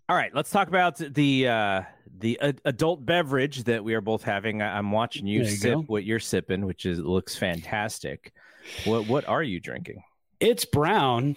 All 0.09 0.17
right, 0.17 0.35
let's 0.35 0.51
talk 0.51 0.69
about 0.69 0.97
the 0.97 1.49
uh, 1.49 1.83
the 2.19 2.39
uh, 2.41 2.53
adult 2.65 3.05
beverage 3.05 3.65
that 3.65 3.83
we 3.83 3.95
are 3.95 4.01
both 4.01 4.23
having. 4.23 4.63
I- 4.63 4.79
am 4.79 4.93
watching 4.93 5.27
you, 5.27 5.41
you 5.41 5.47
sip 5.47 5.75
go. 5.75 5.81
what 5.83 6.05
you're 6.05 6.21
sipping, 6.21 6.67
which 6.67 6.87
is 6.87 6.99
looks 6.99 7.37
fantastic. 7.37 8.33
What 8.85 9.07
what 9.09 9.29
are 9.29 9.43
you 9.43 9.61
drinking? 9.61 10.03
It's 10.41 10.65
brown, 10.65 11.37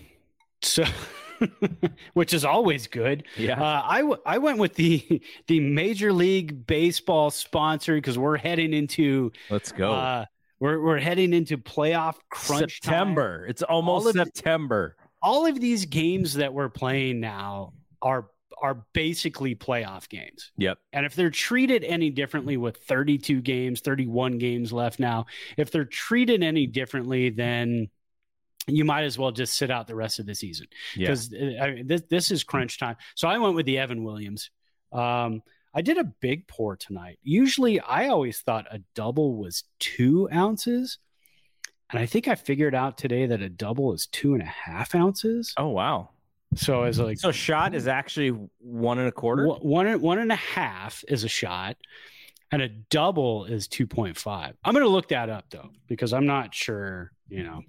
so 0.62 0.84
which 2.14 2.34
is 2.34 2.46
always 2.46 2.88
good. 2.88 3.26
Yeah, 3.38 3.62
uh, 3.62 3.82
I, 3.86 3.98
w- 4.00 4.22
I 4.26 4.38
went 4.38 4.58
with 4.58 4.76
the 4.76 5.22
the 5.48 5.60
Major 5.60 6.14
League 6.14 6.66
Baseball 6.68 7.32
sponsor 7.32 7.96
because 7.96 8.18
we're 8.18 8.38
heading 8.38 8.74
into 8.74 9.32
let's 9.50 9.72
go. 9.72 9.92
Uh, 9.92 10.26
we're 10.60 10.82
we're 10.82 11.00
heading 11.00 11.34
into 11.34 11.58
playoff 11.58 12.16
crunch 12.30 12.82
September. 12.82 13.42
Time. 13.42 13.50
It's 13.50 13.64
almost 13.64 14.08
all 14.08 14.14
September. 14.14 14.96
all 15.22 15.46
of 15.46 15.60
these 15.60 15.86
games 15.86 16.36
that 16.36 16.54
we're 16.54 16.70
playing 16.70 17.20
now 17.20 17.74
are 18.02 18.28
are 18.62 18.86
basically 18.94 19.56
playoff 19.56 20.08
games. 20.08 20.52
Yep. 20.58 20.78
And 20.94 21.04
if 21.04 21.16
they're 21.16 21.32
treated 21.32 21.84
any 21.84 22.12
differently 22.12 22.58
with 22.58 22.78
32 22.78 23.42
games, 23.42 23.82
31 23.82 24.38
games 24.38 24.72
left 24.72 25.00
now, 25.00 25.26
if 25.58 25.72
they're 25.72 25.84
treated 25.84 26.44
any 26.44 26.68
differently, 26.68 27.32
then 27.32 27.90
you 28.67 28.86
might 28.86 29.04
as 29.04 29.17
well 29.17 29.32
just 29.32 29.54
sit 29.54 29.71
out 29.71 29.88
the 29.88 29.95
rest 29.95 30.19
of 30.19 30.26
the 30.26 30.36
season 30.36 30.67
because 30.95 31.32
yeah. 31.32 31.63
Uh, 31.63 31.76
this 31.84 32.02
this 32.10 32.32
is 32.32 32.43
crunch 32.43 32.80
time. 32.80 32.95
So 33.15 33.28
I 33.28 33.38
went 33.38 33.56
with 33.56 33.65
the 33.65 33.78
Evan 33.78 34.04
Williams. 34.04 34.50
Um, 34.91 35.41
I 35.74 35.82
did 35.82 35.97
a 35.97 36.04
big 36.04 36.47
pour 36.47 36.76
tonight. 36.76 37.17
Usually, 37.24 37.80
I 37.80 38.10
always 38.10 38.39
thought 38.39 38.67
a 38.71 38.80
double 38.93 39.38
was 39.38 39.63
two 39.80 40.28
ounces, 40.32 40.97
and 41.89 42.00
I 42.00 42.06
think 42.06 42.28
I 42.28 42.36
figured 42.36 42.76
out 42.76 42.97
today 42.97 43.26
that 43.28 43.41
a 43.41 43.50
double 43.50 43.93
is 43.93 44.08
two 44.08 44.34
and 44.34 44.43
a 44.43 44.45
half 44.45 44.93
ounces. 44.95 45.54
Oh 45.58 45.69
wow! 45.69 46.10
So 46.56 46.84
as 46.84 47.00
like 47.00 47.19
so, 47.19 47.32
shot 47.32 47.74
is 47.74 47.88
actually 47.88 48.30
one 48.60 49.00
and 49.00 49.08
a 49.08 49.12
quarter. 49.12 49.47
One 49.47 50.02
one 50.02 50.19
and 50.19 50.32
a 50.32 50.36
half 50.36 51.04
is 51.08 51.24
a 51.24 51.30
shot, 51.30 51.78
and 52.52 52.62
a 52.62 52.67
double 52.67 53.45
is 53.45 53.67
two 53.67 53.88
point 53.88 54.17
five. 54.17 54.56
I'm 54.63 54.74
going 54.74 54.86
to 54.86 54.89
look 54.89 55.08
that 55.10 55.30
up 55.30 55.45
though 55.50 55.69
because 55.88 56.13
I'm 56.13 56.26
not 56.26 56.54
sure. 56.54 57.12
You 57.30 57.43
know. 57.43 57.63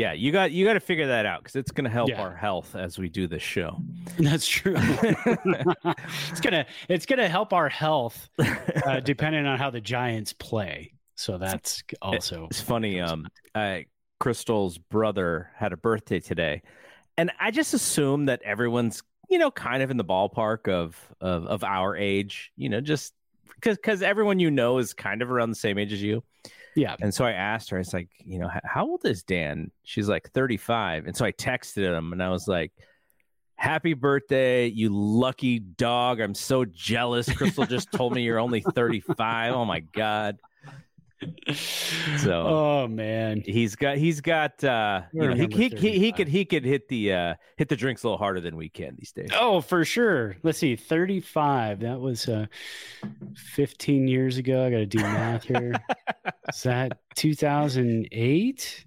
Yeah, 0.00 0.14
you 0.14 0.32
got 0.32 0.50
you 0.50 0.64
got 0.64 0.72
to 0.72 0.80
figure 0.80 1.08
that 1.08 1.26
out 1.26 1.42
because 1.42 1.56
it's 1.56 1.72
going 1.72 1.84
to 1.84 1.90
help 1.90 2.08
yeah. 2.08 2.22
our 2.22 2.34
health 2.34 2.74
as 2.74 2.98
we 2.98 3.10
do 3.10 3.26
this 3.26 3.42
show. 3.42 3.76
That's 4.18 4.48
true. 4.48 4.74
it's 4.74 6.40
gonna 6.40 6.64
it's 6.88 7.04
gonna 7.04 7.28
help 7.28 7.52
our 7.52 7.68
health 7.68 8.30
uh, 8.38 9.00
depending 9.04 9.44
on 9.44 9.58
how 9.58 9.68
the 9.68 9.82
Giants 9.82 10.32
play. 10.32 10.94
So 11.16 11.36
that's 11.36 11.82
also 12.00 12.46
it's 12.46 12.62
funny. 12.62 12.98
Um, 12.98 13.28
uh, 13.54 13.80
Crystal's 14.20 14.78
brother 14.78 15.50
had 15.54 15.74
a 15.74 15.76
birthday 15.76 16.18
today, 16.18 16.62
and 17.18 17.30
I 17.38 17.50
just 17.50 17.74
assume 17.74 18.24
that 18.24 18.40
everyone's 18.42 19.02
you 19.28 19.38
know 19.38 19.50
kind 19.50 19.82
of 19.82 19.90
in 19.90 19.98
the 19.98 20.04
ballpark 20.04 20.66
of 20.66 20.96
of, 21.20 21.44
of 21.44 21.62
our 21.62 21.94
age, 21.94 22.52
you 22.56 22.70
know, 22.70 22.80
just 22.80 23.12
because 23.54 23.76
because 23.76 24.00
everyone 24.00 24.38
you 24.38 24.50
know 24.50 24.78
is 24.78 24.94
kind 24.94 25.20
of 25.20 25.30
around 25.30 25.50
the 25.50 25.56
same 25.56 25.76
age 25.76 25.92
as 25.92 26.02
you. 26.02 26.24
Yeah. 26.76 26.96
And 27.00 27.12
so 27.12 27.24
I 27.24 27.32
asked 27.32 27.70
her, 27.70 27.78
it's 27.78 27.92
like, 27.92 28.08
you 28.24 28.38
know, 28.38 28.50
how 28.64 28.86
old 28.86 29.04
is 29.04 29.22
Dan? 29.22 29.70
She's 29.82 30.08
like 30.08 30.30
35. 30.32 31.06
And 31.06 31.16
so 31.16 31.24
I 31.24 31.32
texted 31.32 31.96
him 31.96 32.12
and 32.12 32.22
I 32.22 32.30
was 32.30 32.46
like, 32.48 32.72
Happy 33.56 33.92
birthday, 33.92 34.68
you 34.68 34.88
lucky 34.88 35.58
dog. 35.58 36.18
I'm 36.18 36.34
so 36.34 36.64
jealous. 36.64 37.30
Crystal 37.30 37.66
just 37.66 37.92
told 37.92 38.14
me 38.14 38.22
you're 38.22 38.38
only 38.38 38.62
35. 38.62 39.52
Oh 39.54 39.66
my 39.66 39.80
God 39.80 40.38
so 42.16 42.46
oh 42.46 42.88
man. 42.88 43.42
he's 43.44 43.76
got 43.76 43.98
he's 43.98 44.20
got 44.20 44.62
uh 44.64 45.02
you 45.12 45.28
know, 45.28 45.34
he, 45.34 45.46
he, 45.50 45.68
he, 45.68 45.98
he 45.98 46.12
could 46.12 46.28
he 46.28 46.44
could 46.44 46.64
hit 46.64 46.88
the 46.88 47.12
uh 47.12 47.34
hit 47.56 47.68
the 47.68 47.76
drinks 47.76 48.02
a 48.02 48.06
little 48.06 48.18
harder 48.18 48.40
than 48.40 48.56
we 48.56 48.68
can 48.68 48.96
these 48.96 49.12
days. 49.12 49.30
Oh 49.38 49.60
for 49.60 49.84
sure. 49.84 50.36
Let's 50.42 50.58
see 50.58 50.76
35 50.76 51.80
that 51.80 52.00
was 52.00 52.28
uh 52.28 52.46
15 53.34 54.08
years 54.08 54.38
ago. 54.38 54.64
I 54.64 54.70
gotta 54.70 54.86
do 54.86 54.98
math 54.98 55.44
here. 55.44 55.74
Is 56.48 56.62
that 56.62 56.98
2008 57.16 58.86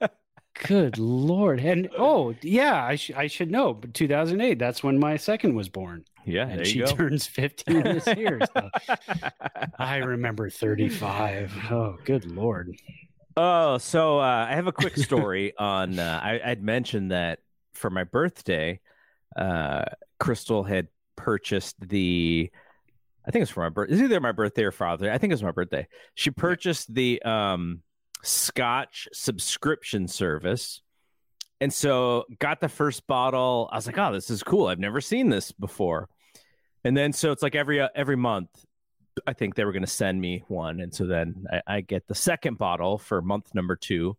Good 0.66 0.98
lord! 0.98 1.60
And 1.60 1.88
oh 1.96 2.34
yeah, 2.42 2.84
I, 2.84 2.96
sh- 2.96 3.12
I 3.16 3.28
should 3.28 3.50
know. 3.50 3.72
But 3.72 3.94
2008, 3.94 4.58
that's 4.58 4.82
when 4.82 4.98
my 4.98 5.16
second 5.16 5.54
was 5.54 5.70
born. 5.70 6.04
Yeah, 6.26 6.46
and 6.46 6.66
she 6.66 6.82
turns 6.84 7.26
15 7.26 7.82
this 7.82 8.06
year. 8.08 8.40
So 8.54 8.68
I 9.78 9.96
remember 9.96 10.50
35. 10.50 11.52
Oh, 11.70 11.96
good 12.04 12.26
lord! 12.26 12.76
Oh, 13.38 13.78
so 13.78 14.18
uh, 14.18 14.46
I 14.50 14.54
have 14.54 14.66
a 14.66 14.72
quick 14.72 14.96
story 14.98 15.54
on. 15.56 15.98
Uh, 15.98 16.20
I, 16.22 16.50
would 16.50 16.62
mentioned 16.62 17.10
that 17.10 17.38
for 17.72 17.88
my 17.88 18.04
birthday, 18.04 18.80
uh, 19.36 19.86
Crystal 20.18 20.62
had 20.62 20.88
purchased 21.16 21.76
the. 21.80 22.50
I 23.26 23.30
think 23.30 23.42
it's 23.44 23.50
for 23.50 23.60
my 23.60 23.70
birthday. 23.70 23.94
It's 23.94 24.02
either 24.02 24.20
my 24.20 24.32
birthday 24.32 24.64
or 24.64 24.72
Father. 24.72 25.10
I 25.10 25.16
think 25.16 25.32
it's 25.32 25.42
my 25.42 25.52
birthday. 25.52 25.86
She 26.14 26.30
purchased 26.30 26.92
the 26.92 27.22
um 27.22 27.80
Scotch 28.22 29.08
subscription 29.12 30.08
service. 30.08 30.82
And 31.60 31.72
so 31.72 32.24
got 32.38 32.60
the 32.60 32.68
first 32.68 33.06
bottle. 33.06 33.68
I 33.70 33.76
was 33.76 33.86
like, 33.86 33.98
"Oh, 33.98 34.12
this 34.12 34.30
is 34.30 34.42
cool. 34.42 34.68
I've 34.68 34.78
never 34.78 35.00
seen 35.00 35.28
this 35.28 35.52
before." 35.52 36.08
And 36.84 36.96
then 36.96 37.12
so 37.12 37.32
it's 37.32 37.42
like 37.42 37.54
every 37.54 37.80
uh, 37.80 37.88
every 37.94 38.16
month 38.16 38.48
I 39.26 39.34
think 39.34 39.54
they 39.54 39.64
were 39.66 39.72
going 39.72 39.82
to 39.82 39.86
send 39.90 40.20
me 40.20 40.42
one, 40.48 40.80
and 40.80 40.94
so 40.94 41.04
then 41.06 41.44
I, 41.52 41.76
I 41.76 41.80
get 41.82 42.06
the 42.08 42.14
second 42.14 42.56
bottle 42.56 42.96
for 42.96 43.20
month 43.20 43.54
number 43.54 43.76
two, 43.76 44.16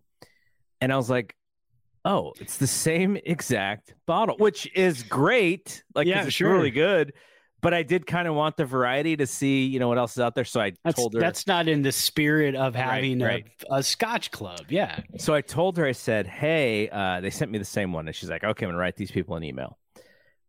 and 0.79 0.93
I 0.93 0.97
was 0.97 1.09
like, 1.09 1.35
"Oh, 2.05 2.33
it's 2.39 2.57
the 2.57 2.67
same 2.67 3.17
exact 3.25 3.95
bottle," 4.05 4.37
which 4.37 4.69
is 4.75 5.01
great. 5.01 5.83
Like, 5.95 6.05
Yeah, 6.05 6.25
it's 6.25 6.33
sure. 6.33 6.51
really 6.51 6.69
good. 6.71 7.13
But 7.61 7.75
I 7.75 7.83
did 7.83 8.07
kind 8.07 8.27
of 8.27 8.33
want 8.33 8.57
the 8.57 8.65
variety 8.65 9.15
to 9.17 9.27
see, 9.27 9.65
you 9.65 9.79
know, 9.79 9.87
what 9.87 9.99
else 9.99 10.13
is 10.13 10.19
out 10.19 10.33
there. 10.33 10.45
So 10.45 10.59
I 10.59 10.73
That's, 10.83 10.95
told 10.95 11.13
her. 11.13 11.19
that's 11.19 11.45
not 11.45 11.67
in 11.67 11.83
the 11.83 11.91
spirit 11.91 12.55
of 12.55 12.73
having 12.73 13.19
right. 13.19 13.45
A, 13.69 13.75
a 13.75 13.83
Scotch 13.83 14.31
club. 14.31 14.61
Yeah. 14.67 14.99
So 15.17 15.35
I 15.35 15.41
told 15.41 15.77
her, 15.77 15.85
I 15.85 15.91
said, 15.91 16.25
"Hey, 16.25 16.89
uh, 16.89 17.21
they 17.21 17.29
sent 17.29 17.51
me 17.51 17.59
the 17.59 17.65
same 17.65 17.93
one," 17.93 18.07
and 18.07 18.15
she's 18.15 18.29
like, 18.31 18.43
"Okay, 18.43 18.65
I'm 18.65 18.71
gonna 18.71 18.79
write 18.79 18.95
these 18.95 19.11
people 19.11 19.35
an 19.35 19.43
email." 19.43 19.77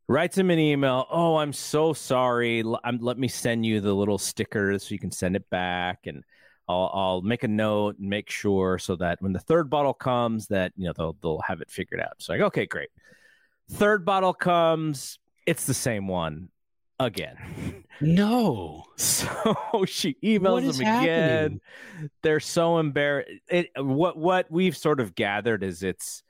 Writes 0.09 0.37
them 0.37 0.51
an 0.51 0.59
email. 0.59 1.07
Oh, 1.11 1.37
I'm 1.37 1.53
so 1.53 1.93
sorry. 1.93 2.65
I'm, 2.83 2.99
let 2.99 3.19
me 3.19 3.29
send 3.29 3.65
you 3.65 3.81
the 3.81 3.93
little 3.95 4.19
stickers 4.19 4.83
so 4.83 4.93
you 4.93 4.99
can 4.99 5.13
send 5.13 5.37
it 5.37 5.49
back, 5.49 6.07
and 6.07 6.25
I'll, 6.69 6.91
I'll 6.93 7.23
make 7.23 7.45
a 7.45 7.49
note 7.49 7.99
and 7.99 8.09
make 8.09 8.31
sure 8.31 8.79
so 8.79 8.97
that 8.97 9.21
when 9.21 9.33
the 9.33 9.39
third 9.39 9.71
bottle 9.71 9.95
comes, 9.95 10.49
that 10.49 10.73
you 10.77 10.87
know 10.87 10.93
they'll 10.97 11.17
they'll 11.23 11.41
have 11.43 11.61
it 11.61 11.71
figured 11.71 12.01
out. 12.01 12.15
So 12.19 12.33
like, 12.33 12.43
okay, 12.43 12.67
great. 12.67 12.89
Third 13.71 14.05
bottle 14.05 14.33
comes. 14.35 15.19
It's 15.47 15.67
the 15.67 15.75
same 15.75 16.09
one 16.09 16.49
again. 16.99 17.37
No. 18.01 18.83
So 18.97 19.29
she 19.87 20.17
emails 20.25 20.77
them 20.77 20.87
again. 20.87 21.61
They're 22.23 22.41
so 22.41 22.79
embarrassed. 22.79 23.31
It 23.49 23.69
what 23.77 24.17
what 24.17 24.51
we've 24.51 24.77
sort 24.77 24.99
of 24.99 25.15
gathered 25.15 25.63
is 25.63 25.85
it's 25.85 26.25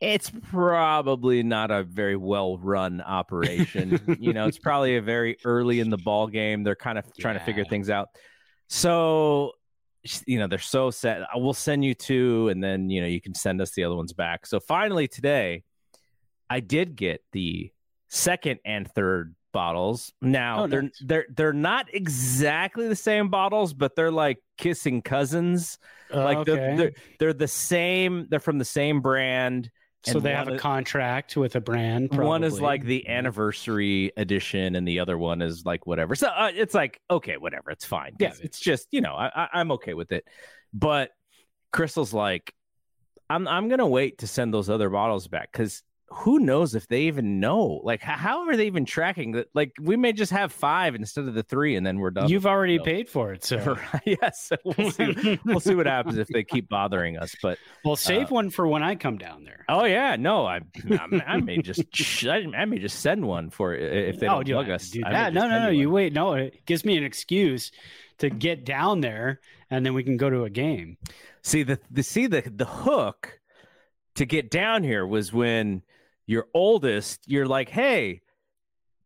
it's 0.00 0.32
probably 0.50 1.42
not 1.42 1.70
a 1.70 1.82
very 1.82 2.16
well 2.16 2.58
run 2.58 3.00
operation. 3.00 4.18
you 4.18 4.32
know, 4.32 4.46
it's 4.46 4.58
probably 4.62 4.96
a 4.96 5.02
very 5.02 5.36
early 5.44 5.78
in 5.78 5.90
the 5.90 5.98
ball 5.98 6.26
game. 6.26 6.64
They're 6.64 6.74
kind 6.74 6.98
of 6.98 7.04
trying 7.16 7.38
to 7.38 7.44
figure 7.44 7.64
things 7.64 7.88
out. 7.88 8.08
So 8.68 9.52
you 10.26 10.38
know, 10.38 10.46
they're 10.46 10.58
so 10.58 10.90
set. 10.90 11.22
I 11.32 11.38
will 11.38 11.54
send 11.54 11.84
you 11.84 11.94
two, 11.94 12.48
and 12.48 12.62
then 12.62 12.90
you 12.90 13.00
know 13.00 13.06
you 13.06 13.20
can 13.20 13.34
send 13.34 13.60
us 13.60 13.72
the 13.72 13.84
other 13.84 13.96
ones 13.96 14.12
back. 14.12 14.46
So 14.46 14.60
finally 14.60 15.08
today, 15.08 15.64
I 16.48 16.60
did 16.60 16.96
get 16.96 17.22
the 17.32 17.72
second 18.08 18.60
and 18.64 18.90
third 18.90 19.34
bottles. 19.52 20.12
Now 20.20 20.64
Oh, 20.64 20.66
they're 20.66 20.82
nice. 20.82 21.02
they're 21.04 21.26
they're 21.34 21.52
not 21.52 21.86
exactly 21.92 22.88
the 22.88 22.96
same 22.96 23.28
bottles, 23.30 23.74
but 23.74 23.96
they're 23.96 24.10
like 24.10 24.38
kissing 24.56 25.02
cousins. 25.02 25.78
Like 26.12 26.38
okay. 26.38 26.54
they're, 26.54 26.76
they're 26.76 26.92
they're 27.18 27.32
the 27.32 27.48
same. 27.48 28.26
They're 28.30 28.40
from 28.40 28.58
the 28.58 28.64
same 28.64 29.00
brand. 29.00 29.70
so 30.04 30.20
they 30.20 30.32
have 30.32 30.48
a 30.48 30.54
is- 30.54 30.60
contract 30.60 31.36
with 31.36 31.56
a 31.56 31.60
brand. 31.60 32.16
One 32.16 32.44
is 32.44 32.60
like 32.60 32.84
the 32.84 33.08
anniversary 33.08 34.12
edition, 34.16 34.74
and 34.76 34.86
the 34.86 35.00
other 35.00 35.18
one 35.18 35.42
is 35.42 35.64
like 35.66 35.86
whatever. 35.86 36.14
So 36.14 36.28
uh, 36.28 36.50
it's 36.54 36.74
like 36.74 37.00
okay, 37.10 37.36
whatever, 37.36 37.70
it's 37.70 37.84
fine. 37.84 38.14
Yeah. 38.18 38.32
it's 38.42 38.60
just 38.60 38.88
you 38.90 39.00
know 39.00 39.14
I, 39.14 39.30
I, 39.34 39.48
I'm 39.54 39.72
okay 39.72 39.94
with 39.94 40.12
it. 40.12 40.24
But 40.72 41.10
Crystal's 41.72 42.14
like, 42.14 42.54
I'm 43.28 43.46
I'm 43.48 43.68
gonna 43.68 43.86
wait 43.88 44.18
to 44.18 44.26
send 44.26 44.54
those 44.54 44.70
other 44.70 44.88
bottles 44.88 45.28
back 45.28 45.50
because 45.52 45.82
who 46.10 46.38
knows 46.38 46.74
if 46.74 46.88
they 46.88 47.02
even 47.02 47.38
know? 47.38 47.80
Like, 47.84 48.00
how 48.00 48.48
are 48.48 48.56
they 48.56 48.66
even 48.66 48.84
tracking 48.84 49.32
that? 49.32 49.48
Like, 49.54 49.72
we 49.80 49.96
may 49.96 50.12
just 50.12 50.32
have 50.32 50.52
five 50.52 50.94
instead 50.94 51.26
of 51.28 51.34
the 51.34 51.42
three, 51.42 51.76
and 51.76 51.86
then 51.86 51.98
we're 51.98 52.10
done. 52.10 52.28
You've 52.28 52.46
already 52.46 52.78
No. 52.78 52.84
paid 52.84 53.08
for 53.08 53.32
it, 53.32 53.44
so 53.44 53.76
yes, 54.06 54.50
we'll 54.64 54.90
see. 54.90 55.38
we'll 55.44 55.60
see 55.60 55.74
what 55.74 55.86
happens 55.86 56.16
if 56.16 56.28
they 56.28 56.42
keep 56.44 56.68
bothering 56.68 57.18
us. 57.18 57.34
But 57.42 57.58
well, 57.84 57.96
save 57.96 58.26
Uh, 58.32 58.34
one 58.36 58.50
for 58.50 58.66
when 58.66 58.82
I 58.82 58.94
come 58.94 59.18
down 59.18 59.44
there. 59.44 59.64
oh 59.68 59.84
yeah, 59.84 60.16
no, 60.16 60.46
I 60.46 60.60
I, 60.90 61.22
I 61.26 61.36
may 61.40 61.58
just 61.58 61.82
I, 62.26 62.46
I 62.56 62.64
may 62.64 62.78
just 62.78 63.00
send 63.00 63.26
one 63.26 63.50
for 63.50 63.74
if 63.74 64.18
they 64.18 64.26
oh, 64.28 64.36
don't 64.36 64.48
you 64.48 64.54
bug 64.54 64.66
don't 64.66 64.74
us. 64.76 64.90
do 64.90 65.02
that. 65.02 65.32
No, 65.34 65.48
no, 65.48 65.60
no. 65.64 65.68
you 65.68 65.80
You 65.82 65.90
wait. 65.90 66.12
No, 66.12 66.32
it 66.34 66.64
gives 66.66 66.84
me 66.84 66.96
an 66.96 67.04
excuse 67.04 67.70
to 68.18 68.30
get 68.30 68.64
down 68.64 69.00
there, 69.00 69.40
and 69.70 69.84
then 69.86 69.94
we 69.94 70.02
can 70.02 70.16
go 70.16 70.28
to 70.30 70.44
a 70.44 70.50
game. 70.50 70.96
See 71.42 71.62
the 71.62 71.78
the 71.90 72.02
see 72.02 72.26
the 72.26 72.42
the 72.54 72.64
hook 72.64 73.37
to 74.18 74.26
get 74.26 74.50
down 74.50 74.82
here 74.82 75.06
was 75.06 75.32
when 75.32 75.82
your 76.26 76.46
oldest, 76.54 77.20
you're 77.26 77.46
like, 77.46 77.68
hey, 77.68 78.20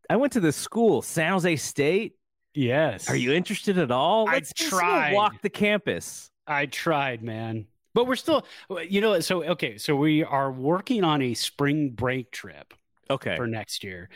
I 0.09 0.17
went 0.17 0.33
to 0.33 0.39
this 0.39 0.55
school, 0.57 1.01
San 1.01 1.31
Jose 1.31 1.55
State. 1.55 2.15
Yes. 2.53 3.09
Are 3.09 3.15
you 3.15 3.31
interested 3.33 3.77
at 3.77 3.89
all? 3.91 4.27
I 4.29 4.33
Let's 4.33 4.53
just 4.53 4.71
go 4.71 4.77
tried. 4.79 5.13
walk 5.13 5.41
the 5.41 5.49
campus. 5.49 6.29
I 6.45 6.65
tried, 6.65 7.23
man. 7.23 7.65
But 7.93 8.05
we're 8.07 8.15
still, 8.15 8.45
you 8.89 9.01
know, 9.01 9.19
so 9.21 9.43
okay, 9.43 9.77
so 9.77 9.95
we 9.95 10.23
are 10.23 10.51
working 10.51 11.03
on 11.03 11.21
a 11.21 11.33
spring 11.35 11.91
break 11.91 12.31
trip 12.31 12.73
Okay. 13.09 13.35
for 13.37 13.47
next 13.47 13.83
year, 13.83 14.09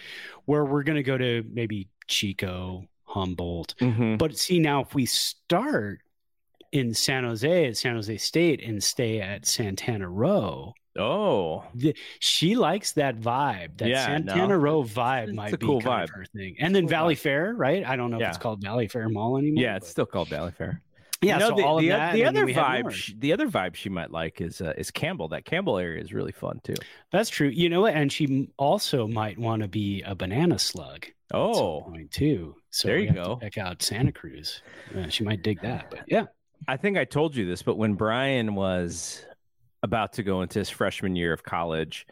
where 0.46 0.66
we're 0.66 0.84
going 0.84 0.96
to 0.96 1.04
go 1.04 1.18
to 1.18 1.44
maybe 1.52 1.88
Chico, 2.08 2.86
Humboldt. 3.04 3.76
Mhm. 3.80 4.18
But 4.18 4.36
see, 4.38 4.60
now 4.60 4.82
if 4.82 4.96
we 4.96 5.06
start 5.06 6.00
in 6.72 6.94
San 6.94 7.24
Jose 7.24 7.68
at 7.68 7.78
San 7.78 7.96
Jose 7.96 8.18
State 8.18 8.62
and 8.64 8.84
stay 8.84 9.22
at 9.22 9.46
Santana 9.46 10.10
Row, 10.10 10.74
Oh, 10.98 11.64
she 12.20 12.56
likes 12.56 12.94
that 12.94 13.20
vibe. 13.20 13.78
That 13.78 13.90
Yeah, 13.90 14.06
Santana 14.06 14.48
no. 14.50 14.56
Row 14.56 14.84
vibe 14.84 15.30
It's 15.30 15.36
might 15.36 15.54
a 15.54 15.58
be 15.58 15.66
cool 15.66 15.82
kind 15.82 16.02
vibe. 16.02 16.04
of 16.06 16.10
her 16.12 16.26
thing. 16.26 16.56
And 16.60 16.74
then 16.76 16.84
Cool 16.84 16.90
Valley 16.90 17.16
vibe. 17.16 17.20
Fair, 17.20 17.54
right? 17.56 17.86
I 17.86 17.96
don't 17.96 18.12
know 18.12 18.20
if 18.20 18.28
it's 18.28 18.38
called 18.38 18.62
Valley 18.64 18.88
Fair 18.88 19.08
Mall 19.10 19.38
anymore. 19.38 19.62
yeah, 19.64 19.76
it's 19.76 19.86
but- 19.88 19.92
still 19.92 20.06
called 20.06 20.30
Valley 20.30 20.52
Fair. 20.52 20.82
yeah. 21.22 21.36
You 21.36 21.40
know, 21.40 21.50
so 21.50 21.56
the, 21.56 21.64
all 21.64 21.78
of 21.78 21.82
the, 21.82 21.90
that. 21.90 22.14
the 22.14 22.26
other 22.26 22.46
vibe, 22.46 22.92
she, 22.92 23.16
the 23.18 23.34
other 23.34 23.48
vibe 23.48 23.76
she 23.76 23.90
might 23.90 24.12
like 24.12 24.40
is 24.42 24.62
uh, 24.62 24.74
is 24.78 24.92
Campbell. 24.92 25.28
That 25.30 25.46
Campbell 25.46 25.78
area 25.78 26.02
is 26.02 26.14
really 26.14 26.32
fun 26.32 26.60
too. 26.64 26.76
That's 27.12 27.30
true. 27.30 27.48
You 27.50 27.70
know 27.70 27.82
what? 27.82 27.94
And 27.96 28.12
she 28.12 28.50
also 28.58 29.08
might 29.08 29.38
want 29.38 29.62
to 29.64 29.68
be 29.68 30.02
a 30.04 30.16
banana 30.16 30.60
slug. 30.60 31.06
Oh, 31.34 31.82
point 31.82 32.12
too. 32.12 32.56
So 32.70 32.88
There 32.88 33.00
you 33.00 33.12
go. 33.12 33.38
check 33.42 33.58
out 33.58 33.82
Santa 33.82 34.12
Cruz. 34.12 34.62
Yeah, 34.96 35.10
she 35.10 35.24
might 35.24 35.42
dig 35.42 35.60
that. 35.62 35.90
But 35.90 36.02
yeah, 36.08 36.26
I 36.68 36.78
think 36.78 36.98
I 36.98 37.04
told 37.06 37.36
you 37.36 37.46
this, 37.46 37.62
but 37.64 37.78
when 37.78 37.96
Brian 37.96 38.56
was 38.56 39.26
about 39.84 40.14
to 40.14 40.24
go 40.24 40.42
into 40.42 40.60
his 40.60 40.70
freshman 40.70 41.16
year 41.16 41.34
of 41.34 41.44
college, 41.44 42.06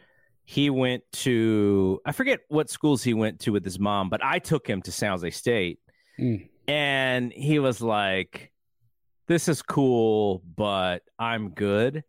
he 0.44 0.70
went 0.70 1.02
to 1.12 2.00
I 2.06 2.12
forget 2.12 2.40
what 2.48 2.70
schools 2.70 3.02
he 3.02 3.14
went 3.14 3.40
to 3.40 3.52
with 3.52 3.64
his 3.64 3.78
mom, 3.78 4.08
but 4.08 4.24
I 4.24 4.38
took 4.38 4.66
him 4.66 4.82
to 4.82 4.92
San 4.92 5.10
Jose 5.10 5.30
State, 5.30 5.80
Mm. 6.18 6.48
and 6.68 7.32
he 7.32 7.58
was 7.58 7.80
like, 7.82 8.52
"This 9.26 9.48
is 9.48 9.60
cool, 9.62 10.42
but 10.56 11.02
I'm 11.18 11.50
good." 11.50 12.04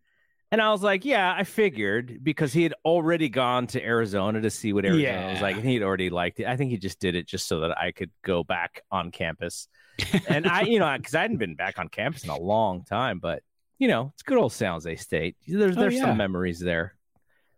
And 0.49 0.61
I 0.61 0.71
was 0.71 0.81
like, 0.81 1.03
"Yeah, 1.03 1.33
I 1.35 1.43
figured 1.43 2.19
because 2.23 2.53
he 2.53 2.63
had 2.63 2.73
already 2.85 3.27
gone 3.27 3.67
to 3.67 3.83
Arizona 3.83 4.39
to 4.41 4.49
see 4.49 4.71
what 4.71 4.85
Arizona 4.85 5.33
was 5.33 5.41
like, 5.41 5.57
and 5.57 5.65
he'd 5.65 5.83
already 5.83 6.09
liked 6.09 6.39
it. 6.39 6.45
I 6.45 6.55
think 6.55 6.71
he 6.71 6.77
just 6.77 6.99
did 7.01 7.15
it 7.15 7.27
just 7.27 7.47
so 7.49 7.59
that 7.61 7.77
I 7.77 7.91
could 7.91 8.11
go 8.23 8.43
back 8.43 8.81
on 8.91 9.11
campus." 9.11 9.67
and 10.29 10.47
I, 10.47 10.61
you 10.61 10.77
know, 10.79 10.95
because 10.95 11.15
I 11.15 11.21
hadn't 11.23 11.37
been 11.37 11.55
back 11.55 11.79
on 11.79 11.89
campus 11.89 12.23
in 12.23 12.29
a 12.29 12.37
long 12.39 12.85
time, 12.85 13.17
but 13.19 13.41
you 13.77 13.87
know, 13.87 14.11
it's 14.13 14.23
good 14.23 14.37
old 14.37 14.53
San 14.53 14.71
Jose 14.73 14.95
State. 14.97 15.35
There's 15.47 15.77
Oh, 15.77 15.79
there's 15.81 15.95
yeah. 15.95 16.01
some 16.05 16.17
memories 16.17 16.59
there, 16.59 16.95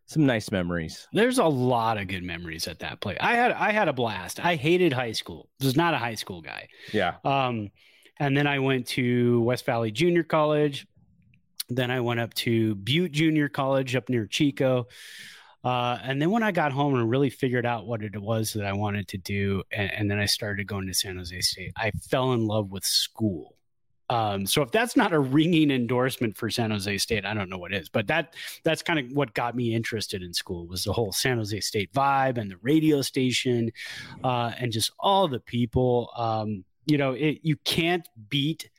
some 0.05 0.25
nice 0.25 0.51
memories. 0.51 1.07
there's 1.13 1.37
a 1.39 1.45
lot 1.45 1.97
of 1.97 2.07
good 2.07 2.23
memories 2.23 2.67
at 2.67 2.79
that 2.79 2.99
place. 3.01 3.17
I 3.21 3.35
had 3.35 3.51
I 3.51 3.71
had 3.71 3.87
a 3.87 3.93
blast. 3.93 4.39
I 4.43 4.55
hated 4.55 4.93
high 4.93 5.11
school. 5.13 5.49
Was 5.61 5.75
not 5.75 5.93
a 5.93 5.97
high 5.97 6.15
school 6.15 6.41
guy. 6.41 6.67
Yeah, 6.93 7.15
Um, 7.23 7.69
and 8.19 8.35
then 8.35 8.47
I 8.47 8.59
went 8.59 8.87
to 8.87 9.41
West 9.41 9.65
Valley 9.65 9.91
Junior 9.91 10.23
College. 10.23 10.85
Then 11.69 11.91
I 11.91 11.99
went 12.01 12.19
up 12.19 12.33
to 12.35 12.75
Butte 12.75 13.11
Junior 13.11 13.47
College 13.47 13.95
up 13.95 14.09
near 14.09 14.25
Chico. 14.25 14.87
Uh, 15.63 15.99
and 16.03 16.21
then 16.21 16.31
when 16.31 16.41
I 16.41 16.51
got 16.51 16.71
home 16.71 16.95
and 16.95 17.09
really 17.09 17.29
figured 17.29 17.65
out 17.65 17.85
what 17.85 18.01
it 18.01 18.17
was 18.19 18.53
that 18.53 18.65
I 18.65 18.73
wanted 18.73 19.07
to 19.09 19.17
do, 19.17 19.61
and, 19.71 19.91
and 19.93 20.09
then 20.11 20.17
I 20.17 20.25
started 20.25 20.65
going 20.67 20.87
to 20.87 20.93
San 20.93 21.17
Jose 21.17 21.39
State, 21.41 21.73
I 21.77 21.91
fell 22.09 22.31
in 22.33 22.47
love 22.47 22.71
with 22.71 22.85
school. 22.85 23.55
Um, 24.09 24.45
so 24.45 24.61
if 24.61 24.71
that's 24.71 24.95
not 24.95 25.13
a 25.13 25.19
ringing 25.19 25.71
endorsement 25.71 26.35
for 26.37 26.49
San 26.49 26.71
Jose 26.71 26.97
State, 26.97 27.25
I 27.25 27.33
don't 27.33 27.49
know 27.49 27.57
what 27.57 27.73
is. 27.73 27.89
But 27.89 28.07
that 28.07 28.35
that's 28.63 28.81
kind 28.81 28.99
of 28.99 29.11
what 29.11 29.33
got 29.33 29.55
me 29.55 29.73
interested 29.73 30.23
in 30.23 30.33
school 30.33 30.67
was 30.67 30.83
the 30.83 30.93
whole 30.93 31.11
San 31.11 31.37
Jose 31.37 31.59
State 31.59 31.93
vibe 31.93 32.37
and 32.37 32.49
the 32.49 32.57
radio 32.61 33.01
station, 33.01 33.71
uh, 34.23 34.51
and 34.59 34.71
just 34.71 34.91
all 34.99 35.27
the 35.27 35.39
people. 35.39 36.11
Um, 36.15 36.63
you 36.85 36.97
know, 36.97 37.11
it, 37.11 37.39
you 37.43 37.55
can't 37.57 38.07
beat 38.29 38.69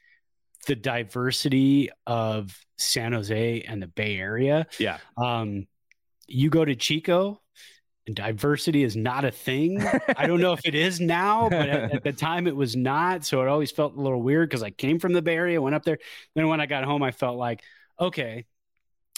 the 0.66 0.74
diversity 0.74 1.90
of 2.06 2.58
San 2.76 3.12
Jose 3.12 3.60
and 3.62 3.82
the 3.82 3.86
Bay 3.86 4.16
Area. 4.16 4.66
yeah. 4.78 4.98
Um, 5.16 5.66
you 6.26 6.48
go 6.48 6.64
to 6.64 6.76
Chico, 6.76 7.40
and 8.06 8.16
diversity 8.16 8.82
is 8.82 8.96
not 8.96 9.24
a 9.24 9.30
thing. 9.30 9.82
I 10.16 10.26
don't 10.26 10.40
know 10.40 10.52
if 10.52 10.60
it 10.64 10.74
is 10.74 11.00
now, 11.00 11.48
but 11.48 11.68
at, 11.68 11.94
at 11.96 12.02
the 12.04 12.12
time 12.12 12.46
it 12.46 12.56
was 12.56 12.74
not. 12.76 13.24
So 13.24 13.42
it 13.42 13.48
always 13.48 13.70
felt 13.70 13.96
a 13.96 14.00
little 14.00 14.22
weird 14.22 14.48
because 14.48 14.62
I 14.62 14.70
came 14.70 14.98
from 14.98 15.12
the 15.12 15.22
Bay 15.22 15.36
Area, 15.36 15.60
went 15.60 15.74
up 15.76 15.84
there. 15.84 15.98
Then 16.34 16.48
when 16.48 16.60
I 16.60 16.66
got 16.66 16.84
home, 16.84 17.02
I 17.02 17.10
felt 17.12 17.36
like, 17.36 17.62
okay, 18.00 18.46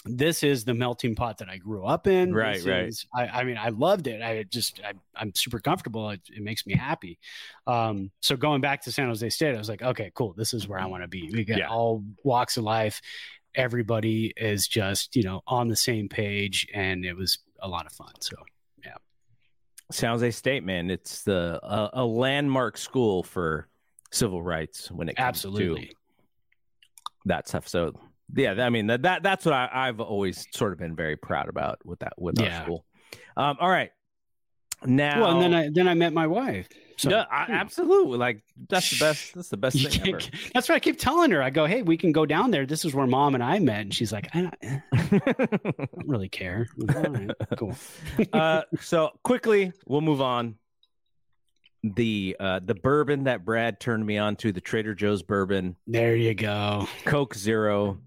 this 0.04 0.42
is 0.42 0.64
the 0.64 0.74
melting 0.74 1.14
pot 1.14 1.38
that 1.38 1.48
I 1.48 1.58
grew 1.58 1.84
up 1.86 2.08
in. 2.08 2.34
Right, 2.34 2.56
This 2.56 2.66
right. 2.66 2.84
is- 2.88 3.06
I, 3.14 3.26
I 3.28 3.44
mean, 3.44 3.56
I 3.56 3.68
loved 3.68 4.08
it. 4.08 4.20
I 4.20 4.42
just, 4.42 4.80
I, 4.84 4.94
I'm 5.14 5.32
super 5.34 5.60
comfortable. 5.60 6.10
It, 6.10 6.20
it 6.36 6.42
makes 6.42 6.66
me 6.66 6.74
happy. 6.74 7.20
Um, 7.68 8.10
so 8.20 8.36
going 8.36 8.60
back 8.60 8.82
to 8.82 8.90
San 8.92 9.06
Jose 9.06 9.28
State, 9.30 9.54
I 9.54 9.58
was 9.58 9.68
like, 9.68 9.80
okay, 9.82 10.10
cool. 10.14 10.34
This 10.36 10.54
is 10.54 10.66
where 10.66 10.80
I 10.80 10.86
want 10.86 11.04
to 11.04 11.08
be. 11.08 11.30
We 11.32 11.44
got 11.44 11.58
Yeah. 11.58 11.68
all 11.68 12.02
walks 12.24 12.56
of 12.56 12.64
life. 12.64 13.00
Everybody 13.54 14.32
is 14.36 14.66
just, 14.66 15.14
you 15.14 15.22
know, 15.22 15.42
on 15.46 15.68
the 15.68 15.76
same 15.76 16.08
page, 16.08 16.66
and 16.74 17.04
it 17.04 17.14
was 17.14 17.38
a 17.60 17.68
lot 17.68 17.86
of 17.86 17.92
fun. 17.92 18.12
So 18.20 18.34
San 19.92 20.10
Jose 20.10 20.30
State, 20.32 20.64
man, 20.64 20.90
it's 20.90 21.22
the 21.22 21.60
a, 21.62 21.90
a 22.02 22.04
landmark 22.04 22.76
school 22.76 23.22
for 23.22 23.68
civil 24.10 24.42
rights 24.42 24.90
when 24.90 25.08
it 25.08 25.16
comes 25.16 25.28
Absolutely. 25.28 25.86
to 25.88 25.94
that 27.26 27.48
stuff. 27.48 27.68
So 27.68 27.92
yeah, 28.34 28.52
I 28.64 28.70
mean 28.70 28.86
that, 28.88 29.02
that 29.02 29.22
that's 29.22 29.44
what 29.44 29.54
I, 29.54 29.68
I've 29.72 30.00
always 30.00 30.46
sort 30.52 30.72
of 30.72 30.78
been 30.78 30.96
very 30.96 31.16
proud 31.16 31.48
about 31.48 31.78
with 31.84 32.00
that 32.00 32.14
with 32.18 32.38
Yeah. 32.38 32.58
our 32.58 32.64
school. 32.64 32.84
Um, 33.36 33.56
all 33.60 33.70
right, 33.70 33.90
now 34.84 35.20
Well, 35.22 35.32
and 35.32 35.42
then 35.42 35.54
I 35.54 35.70
then 35.72 35.88
I 35.88 35.94
met 35.94 36.12
my 36.12 36.26
wife. 36.26 36.68
So 36.96 37.10
yeah, 37.10 37.24
I, 37.30 37.46
absolutely 37.52 38.18
like 38.18 38.42
that's 38.68 38.90
the 38.90 39.04
best. 39.04 39.34
That's 39.34 39.48
the 39.48 39.56
best 39.56 39.76
thing 39.76 40.08
ever. 40.14 40.20
that's 40.54 40.68
what 40.68 40.76
I 40.76 40.80
keep 40.80 40.98
telling 40.98 41.30
her. 41.30 41.42
I 41.42 41.50
go, 41.50 41.66
"Hey, 41.66 41.82
we 41.82 41.96
can 41.96 42.12
go 42.12 42.26
down 42.26 42.50
there. 42.50 42.66
This 42.66 42.84
is 42.84 42.94
where 42.94 43.06
mom 43.06 43.34
and 43.34 43.42
I 43.42 43.58
met." 43.58 43.80
And 43.80 43.94
she's 43.94 44.12
like, 44.12 44.28
"I 44.34 44.42
don't, 44.42 44.54
I 44.92 45.86
don't 45.96 46.08
really 46.08 46.28
care." 46.28 46.66
Like, 46.76 46.96
All 46.96 47.02
right, 47.12 47.30
cool. 47.56 47.74
uh, 48.32 48.62
so 48.80 49.10
quickly, 49.24 49.72
we'll 49.86 50.00
move 50.00 50.20
on. 50.20 50.56
The 51.84 52.36
uh, 52.38 52.60
the 52.64 52.74
bourbon 52.76 53.24
that 53.24 53.44
Brad 53.44 53.80
turned 53.80 54.06
me 54.06 54.16
on 54.18 54.36
to, 54.36 54.52
the 54.52 54.60
Trader 54.60 54.94
Joe's 54.94 55.22
bourbon, 55.22 55.74
There 55.86 56.14
you 56.14 56.32
go. 56.34 56.86
Coke 57.04 57.34
Zero, 57.34 57.98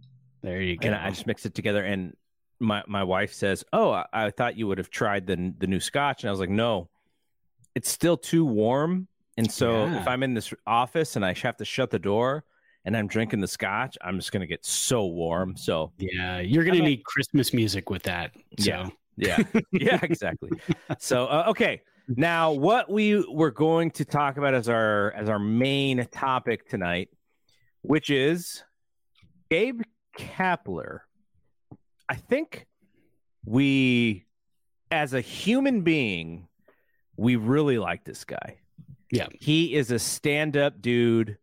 There 0.42 0.62
you 0.62 0.78
go. 0.78 0.88
and 0.88 0.96
I 0.96 1.10
just 1.10 1.28
mix 1.28 1.46
it 1.46 1.54
together. 1.54 1.84
And 1.84 2.16
my 2.62 2.84
my 2.88 3.04
wife 3.04 3.34
says, 3.34 3.66
"Oh, 3.74 3.92
I, 3.92 4.06
I 4.14 4.30
thought 4.32 4.58
you 4.58 4.68
would 4.68 4.78
have 4.78 4.90
tried 4.90 5.28
the 5.28 5.54
the 5.58 5.68
new 5.68 5.82
Scotch," 5.82 6.24
and 6.24 6.30
I 6.30 6.32
was 6.32 6.40
like, 6.40 6.50
"No, 6.50 6.88
it's 7.76 7.90
still 7.90 8.18
too 8.18 8.46
warm." 8.46 9.08
And 9.38 9.52
so 9.52 9.86
Yeah. 9.86 10.02
if 10.02 10.08
I'm 10.08 10.24
in 10.24 10.34
this 10.34 10.54
office 10.66 11.16
and 11.16 11.26
I 11.26 11.34
have 11.34 11.58
to 11.58 11.66
shut 11.66 11.92
the 11.92 12.00
door 12.00 12.46
and 12.86 12.96
I'm 12.96 13.08
drinking 13.08 13.42
the 13.42 13.48
Scotch, 13.48 13.98
I'm 14.02 14.18
just 14.18 14.32
gonna 14.32 14.48
get 14.48 14.66
so 14.66 15.06
warm. 15.06 15.56
So 15.58 15.92
yeah, 15.98 16.40
you're 16.40 16.64
gonna 16.64 16.80
need 16.80 17.04
Christmas 17.04 17.54
music 17.54 17.90
with 17.90 18.04
that. 18.04 18.32
So. 18.60 18.70
Yeah. 18.70 18.90
Yeah, 19.18 19.44
yeah, 19.72 20.00
exactly. 20.04 20.50
So, 21.00 21.28
uh, 21.28 21.46
okay, 21.48 21.82
now 22.06 22.52
what 22.52 22.92
we 22.92 23.26
were 23.32 23.50
going 23.50 23.92
to 23.92 24.04
talk 24.04 24.36
about 24.36 24.54
as 24.54 24.68
our 24.68 25.14
as 25.14 25.30
our 25.30 25.40
main 25.40 26.06
topic 26.12 26.68
tonight, 26.68 27.08
which 27.82 28.10
is 28.10 28.62
Gabe 29.50 29.84
Kapler. 30.20 31.00
I 32.10 32.16
think 32.16 32.68
we, 33.46 34.26
as 34.92 35.14
a 35.14 35.22
human 35.22 35.80
being, 35.82 36.50
we 37.18 37.36
really 37.36 37.78
like 37.78 38.04
this 38.04 38.24
guy. 38.26 38.58
Yeah. 39.12 39.28
he 39.40 39.76
is 39.76 39.92
a 39.92 40.00
stand-up 40.00 40.82
dude. 40.82 41.38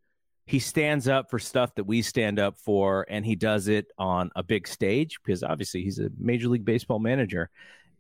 He 0.47 0.59
stands 0.59 1.09
up 1.09 1.31
for 1.31 1.39
stuff 1.39 1.75
that 1.77 1.85
we 1.85 2.03
stand 2.03 2.39
up 2.39 2.59
for, 2.59 3.07
and 3.09 3.25
he 3.25 3.37
does 3.37 3.69
it 3.69 3.87
on 3.99 4.31
a 4.37 4.43
big 4.43 4.69
stage 4.69 5.19
because 5.25 5.43
obviously 5.43 5.83
he's 5.83 5.99
a 5.99 6.11
Major 6.19 6.49
League 6.49 6.65
Baseball 6.65 6.99
manager. 6.99 7.49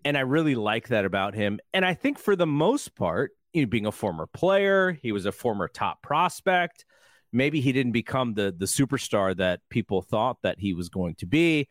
And 0.04 0.18
I 0.18 0.22
really 0.22 0.56
like 0.56 0.88
that 0.88 1.04
about 1.04 1.34
him. 1.34 1.60
And 1.72 1.84
I 1.84 1.94
think 1.94 2.18
for 2.18 2.34
the 2.34 2.46
most 2.46 2.96
part, 2.96 3.30
you 3.52 3.62
know, 3.62 3.68
being 3.68 3.86
a 3.86 3.92
former 3.92 4.26
player, 4.26 4.98
he 5.00 5.12
was 5.12 5.26
a 5.26 5.32
former 5.32 5.68
top 5.68 6.02
prospect. 6.02 6.84
Maybe 7.32 7.60
he 7.60 7.72
didn't 7.72 7.92
become 7.92 8.34
the 8.34 8.54
the 8.56 8.66
superstar 8.66 9.36
that 9.36 9.60
people 9.70 10.02
thought 10.02 10.38
that 10.42 10.58
he 10.58 10.74
was 10.74 10.88
going 10.88 11.14
to 11.16 11.26
be, 11.26 11.68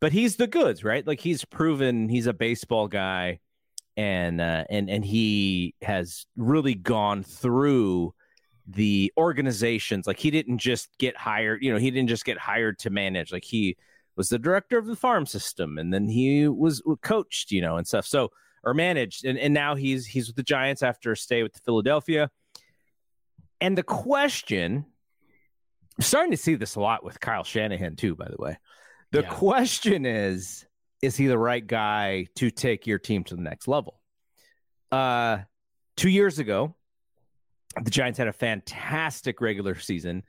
but 0.00 0.12
he's 0.12 0.36
the 0.36 0.46
goods, 0.46 0.84
right? 0.84 1.06
Like 1.06 1.20
he's 1.20 1.44
proven 1.44 2.08
he's 2.08 2.26
a 2.26 2.32
baseball 2.32 2.88
guy, 2.88 3.40
and 3.98 4.40
uh, 4.40 4.64
and 4.70 4.88
and 4.88 5.04
he 5.04 5.74
has 5.82 6.24
really 6.36 6.76
gone 6.76 7.24
through 7.24 8.14
the 8.68 9.12
organizations. 9.18 10.06
Like 10.06 10.20
he 10.20 10.30
didn't 10.30 10.58
just 10.58 10.88
get 10.98 11.16
hired 11.16 11.62
you 11.64 11.72
know 11.72 11.78
he 11.78 11.90
didn't 11.90 12.08
just 12.08 12.24
get 12.24 12.38
hired 12.38 12.78
to 12.80 12.90
manage. 12.90 13.32
Like 13.32 13.44
he 13.44 13.76
was 14.14 14.28
the 14.28 14.38
director 14.38 14.78
of 14.78 14.86
the 14.86 14.94
farm 14.94 15.26
system 15.26 15.78
and 15.78 15.92
then 15.92 16.08
he 16.08 16.46
was 16.46 16.80
coached 17.02 17.50
you 17.50 17.60
know 17.60 17.76
and 17.76 17.86
stuff. 17.88 18.06
So 18.06 18.30
or 18.62 18.72
managed 18.72 19.24
and, 19.24 19.36
and 19.36 19.52
now 19.52 19.74
he's 19.74 20.06
he's 20.06 20.28
with 20.28 20.36
the 20.36 20.42
giants 20.44 20.82
after 20.84 21.10
a 21.10 21.16
stay 21.16 21.42
with 21.42 21.60
philadelphia. 21.64 22.30
And 23.60 23.76
the 23.76 23.82
question 23.82 24.86
I'm 25.98 26.02
starting 26.02 26.30
to 26.30 26.36
see 26.36 26.54
this 26.54 26.76
a 26.76 26.80
lot 26.80 27.02
with 27.02 27.18
kyle 27.18 27.42
shanahan 27.42 27.96
too 27.96 28.14
by 28.14 28.28
the 28.28 28.36
way. 28.38 28.58
The 29.10 29.22
Yeah. 29.22 29.30
question 29.30 30.06
is 30.06 30.64
is 31.02 31.16
he 31.16 31.26
the 31.26 31.38
right 31.38 31.66
guy 31.66 32.26
to 32.34 32.50
take 32.50 32.86
your 32.86 32.98
team 32.98 33.24
to 33.24 33.34
the 33.34 33.42
next 33.42 33.68
level 33.68 34.00
uh 34.92 35.38
two 35.96 36.08
years 36.08 36.38
ago 36.38 36.74
the 37.82 37.90
Giants 37.90 38.18
had 38.18 38.28
a 38.28 38.32
fantastic 38.32 39.40
regular 39.40 39.74
season, 39.74 40.22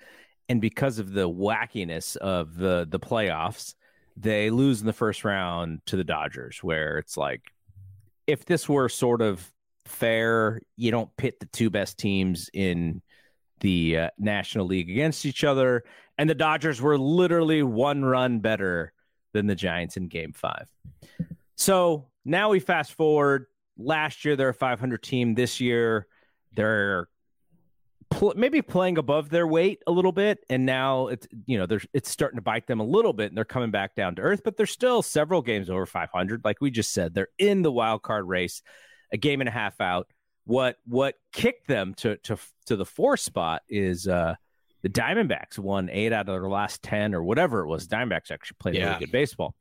and 0.48 0.62
because 0.62 1.00
of 1.00 1.12
the 1.14 1.30
wackiness 1.30 2.16
of 2.18 2.56
the 2.56 2.88
the 2.90 3.00
playoffs, 3.00 3.76
they 4.18 4.50
lose 4.50 4.82
in 4.82 4.88
the 4.88 4.94
first 4.94 5.24
round 5.24 5.82
to 5.88 5.96
the 5.96 6.04
Dodgers. 6.04 6.60
Where 6.62 6.98
it's 6.98 7.18
like, 7.18 7.42
if 8.28 8.46
this 8.46 8.68
were 8.68 8.90
sort 8.90 9.22
of 9.22 9.48
fair, 9.86 10.62
you 10.76 10.92
don't 10.92 11.16
pit 11.18 11.40
the 11.40 11.48
two 11.48 11.70
best 11.70 11.98
teams 11.98 12.50
in 12.54 13.02
the 13.62 13.98
uh, 13.98 14.10
National 14.18 14.66
League 14.66 14.90
against 14.90 15.26
each 15.26 15.44
other, 15.44 15.84
and 16.18 16.30
the 16.30 16.36
Dodgers 16.36 16.82
were 16.82 16.98
literally 16.98 17.64
one 17.64 18.04
run 18.04 18.40
better 18.40 18.94
than 19.34 19.48
the 19.48 19.56
Giants 19.56 19.98
in 19.98 20.08
Game 20.08 20.34
Five. 20.34 20.68
So 21.56 22.08
now 22.26 22.50
we 22.50 22.60
fast 22.60 22.94
forward. 22.94 23.46
Last 23.78 24.26
year 24.26 24.36
they're 24.36 24.50
a 24.50 24.54
500 24.54 25.02
team. 25.02 25.36
This 25.36 25.60
year 25.60 26.08
they're 26.54 27.08
pl- 28.10 28.34
maybe 28.36 28.62
playing 28.62 28.98
above 28.98 29.30
their 29.30 29.48
weight 29.48 29.82
a 29.88 29.92
little 29.92 30.12
bit, 30.12 30.44
and 30.50 30.66
now 30.66 31.08
it's 31.08 31.28
you 31.46 31.58
know 31.58 31.66
they're 31.66 31.82
it's 31.94 32.10
starting 32.10 32.38
to 32.38 32.42
bite 32.42 32.68
them 32.68 32.80
a 32.80 32.86
little 32.86 33.14
bit, 33.14 33.28
and 33.28 33.38
they're 33.38 33.46
coming 33.46 33.72
back 33.72 33.96
down 33.96 34.16
to 34.16 34.22
earth. 34.22 34.42
But 34.44 34.58
they're 34.58 34.66
still 34.66 35.02
several 35.02 35.42
games 35.42 35.70
over 35.70 35.86
500, 35.86 36.44
like 36.44 36.62
we 36.62 36.72
just 36.72 36.92
said. 36.92 37.14
They're 37.14 37.30
in 37.38 37.62
the 37.62 37.72
wild 37.72 38.02
card 38.02 38.28
race, 38.28 38.62
a 39.12 39.18
game 39.18 39.42
and 39.42 39.48
a 39.48 39.54
half 39.54 39.80
out. 39.80 40.08
What 40.46 40.78
what 40.86 41.16
kicked 41.32 41.68
them 41.68 41.94
to 41.96 42.18
to 42.18 42.38
to 42.66 42.76
the 42.76 42.86
four 42.86 43.18
spot 43.18 43.62
is 43.70 44.08
uh 44.08 44.36
the 44.82 44.90
Diamondbacks 44.90 45.60
won 45.60 45.90
eight 45.92 46.14
out 46.14 46.22
of 46.30 46.34
their 46.34 46.50
last 46.50 46.82
ten 46.82 47.14
or 47.14 47.24
whatever 47.24 47.62
it 47.62 47.68
was. 47.68 47.88
Diamondbacks 47.88 48.32
actually 48.32 48.58
played 48.60 48.76
Yeah. 48.76 48.88
really 48.94 49.00
good 49.06 49.12
baseball. 49.12 49.56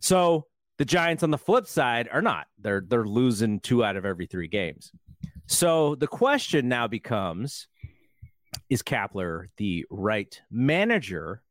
So 0.00 0.46
the 0.78 0.84
Giants 0.84 1.22
on 1.22 1.30
the 1.30 1.38
flip 1.38 1.66
side 1.66 2.08
are 2.10 2.22
not. 2.22 2.46
They're 2.58 2.84
they're 2.86 3.06
losing 3.06 3.60
two 3.60 3.84
out 3.84 3.96
of 3.96 4.04
every 4.04 4.26
three 4.26 4.48
games. 4.48 4.90
So 5.46 5.94
the 5.94 6.06
question 6.08 6.68
now 6.68 6.88
becomes 6.88 7.68
is 8.70 8.82
Kapler 8.82 9.46
the 9.56 9.84
right 9.90 10.40
manager 10.50 11.42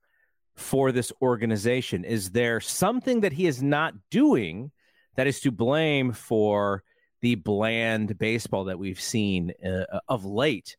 for 0.55 0.91
this 0.91 1.11
organization? 1.21 2.03
Is 2.03 2.31
there 2.31 2.59
something 2.59 3.21
that 3.21 3.33
he 3.33 3.45
is 3.47 3.61
not 3.61 3.93
doing 4.09 4.71
that 5.15 5.27
is 5.27 5.39
to 5.41 5.51
blame 5.51 6.11
for 6.11 6.83
the 7.21 7.35
bland 7.35 8.17
baseball 8.17 8.65
that 8.65 8.79
we've 8.79 8.99
seen 9.01 9.53
uh, 9.65 9.99
of 10.07 10.25
late? 10.25 10.75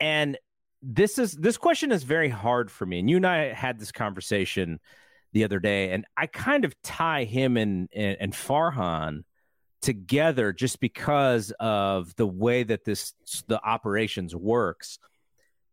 And 0.00 0.38
this 0.82 1.18
is 1.18 1.32
this 1.32 1.56
question 1.56 1.92
is 1.92 2.04
very 2.04 2.28
hard 2.28 2.70
for 2.70 2.86
me. 2.86 3.00
And 3.00 3.10
you 3.10 3.16
and 3.16 3.26
I 3.26 3.52
had 3.52 3.78
this 3.78 3.92
conversation 3.92 4.80
the 5.32 5.44
other 5.44 5.60
day, 5.60 5.90
and 5.92 6.04
I 6.16 6.26
kind 6.26 6.64
of 6.64 6.74
tie 6.82 7.24
him 7.24 7.56
and 7.56 7.88
and, 7.94 8.16
and 8.20 8.32
Farhan 8.32 9.24
together 9.80 10.52
just 10.52 10.80
because 10.80 11.52
of 11.58 12.14
the 12.16 12.26
way 12.26 12.62
that 12.62 12.84
this 12.84 13.14
the 13.46 13.62
operations 13.64 14.36
works 14.36 14.98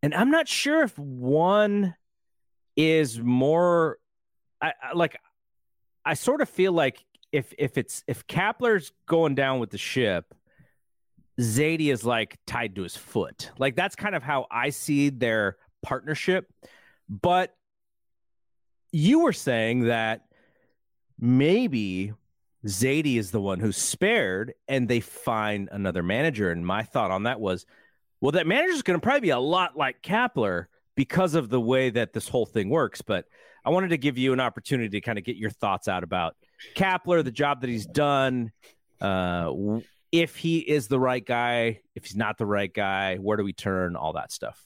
and 0.01 0.13
i'm 0.13 0.31
not 0.31 0.47
sure 0.47 0.83
if 0.83 0.97
one 0.97 1.93
is 2.75 3.19
more 3.19 3.97
I, 4.61 4.73
I 4.81 4.93
like 4.93 5.17
i 6.05 6.13
sort 6.13 6.41
of 6.41 6.49
feel 6.49 6.71
like 6.71 7.03
if 7.31 7.53
if 7.57 7.77
it's 7.77 8.03
if 8.07 8.25
kapler's 8.27 8.91
going 9.07 9.35
down 9.35 9.59
with 9.59 9.71
the 9.71 9.77
ship 9.77 10.33
zaidi 11.39 11.91
is 11.91 12.03
like 12.03 12.37
tied 12.45 12.75
to 12.75 12.83
his 12.83 12.95
foot 12.95 13.51
like 13.57 13.75
that's 13.75 13.95
kind 13.95 14.15
of 14.15 14.23
how 14.23 14.45
i 14.51 14.69
see 14.69 15.09
their 15.09 15.57
partnership 15.83 16.51
but 17.09 17.55
you 18.91 19.19
were 19.19 19.33
saying 19.33 19.85
that 19.85 20.21
maybe 21.19 22.13
Zaidi 22.65 23.17
is 23.17 23.31
the 23.31 23.41
one 23.41 23.59
who's 23.59 23.77
spared 23.77 24.53
and 24.67 24.87
they 24.87 24.99
find 24.99 25.69
another 25.71 26.03
manager. 26.03 26.51
And 26.51 26.65
my 26.65 26.83
thought 26.83 27.11
on 27.11 27.23
that 27.23 27.39
was, 27.39 27.65
well, 28.21 28.31
that 28.33 28.47
manager 28.47 28.73
is 28.73 28.81
going 28.81 28.99
to 28.99 29.03
probably 29.03 29.21
be 29.21 29.29
a 29.29 29.39
lot 29.39 29.77
like 29.77 30.01
Kapler 30.01 30.65
because 30.95 31.35
of 31.35 31.49
the 31.49 31.61
way 31.61 31.89
that 31.91 32.13
this 32.13 32.27
whole 32.27 32.45
thing 32.45 32.69
works. 32.69 33.01
But 33.01 33.25
I 33.63 33.69
wanted 33.69 33.89
to 33.89 33.97
give 33.97 34.17
you 34.17 34.33
an 34.33 34.39
opportunity 34.39 34.89
to 34.89 35.01
kind 35.01 35.17
of 35.17 35.23
get 35.23 35.35
your 35.35 35.51
thoughts 35.51 35.87
out 35.87 36.03
about 36.03 36.35
Kapler, 36.75 37.23
the 37.23 37.31
job 37.31 37.61
that 37.61 37.69
he's 37.69 37.85
done, 37.85 38.51
uh, 38.99 39.53
if 40.11 40.35
he 40.35 40.59
is 40.59 40.87
the 40.87 40.99
right 40.99 41.25
guy, 41.25 41.81
if 41.95 42.05
he's 42.05 42.15
not 42.15 42.37
the 42.37 42.45
right 42.45 42.73
guy, 42.73 43.17
where 43.17 43.37
do 43.37 43.43
we 43.43 43.53
turn, 43.53 43.95
all 43.95 44.13
that 44.13 44.31
stuff. 44.31 44.61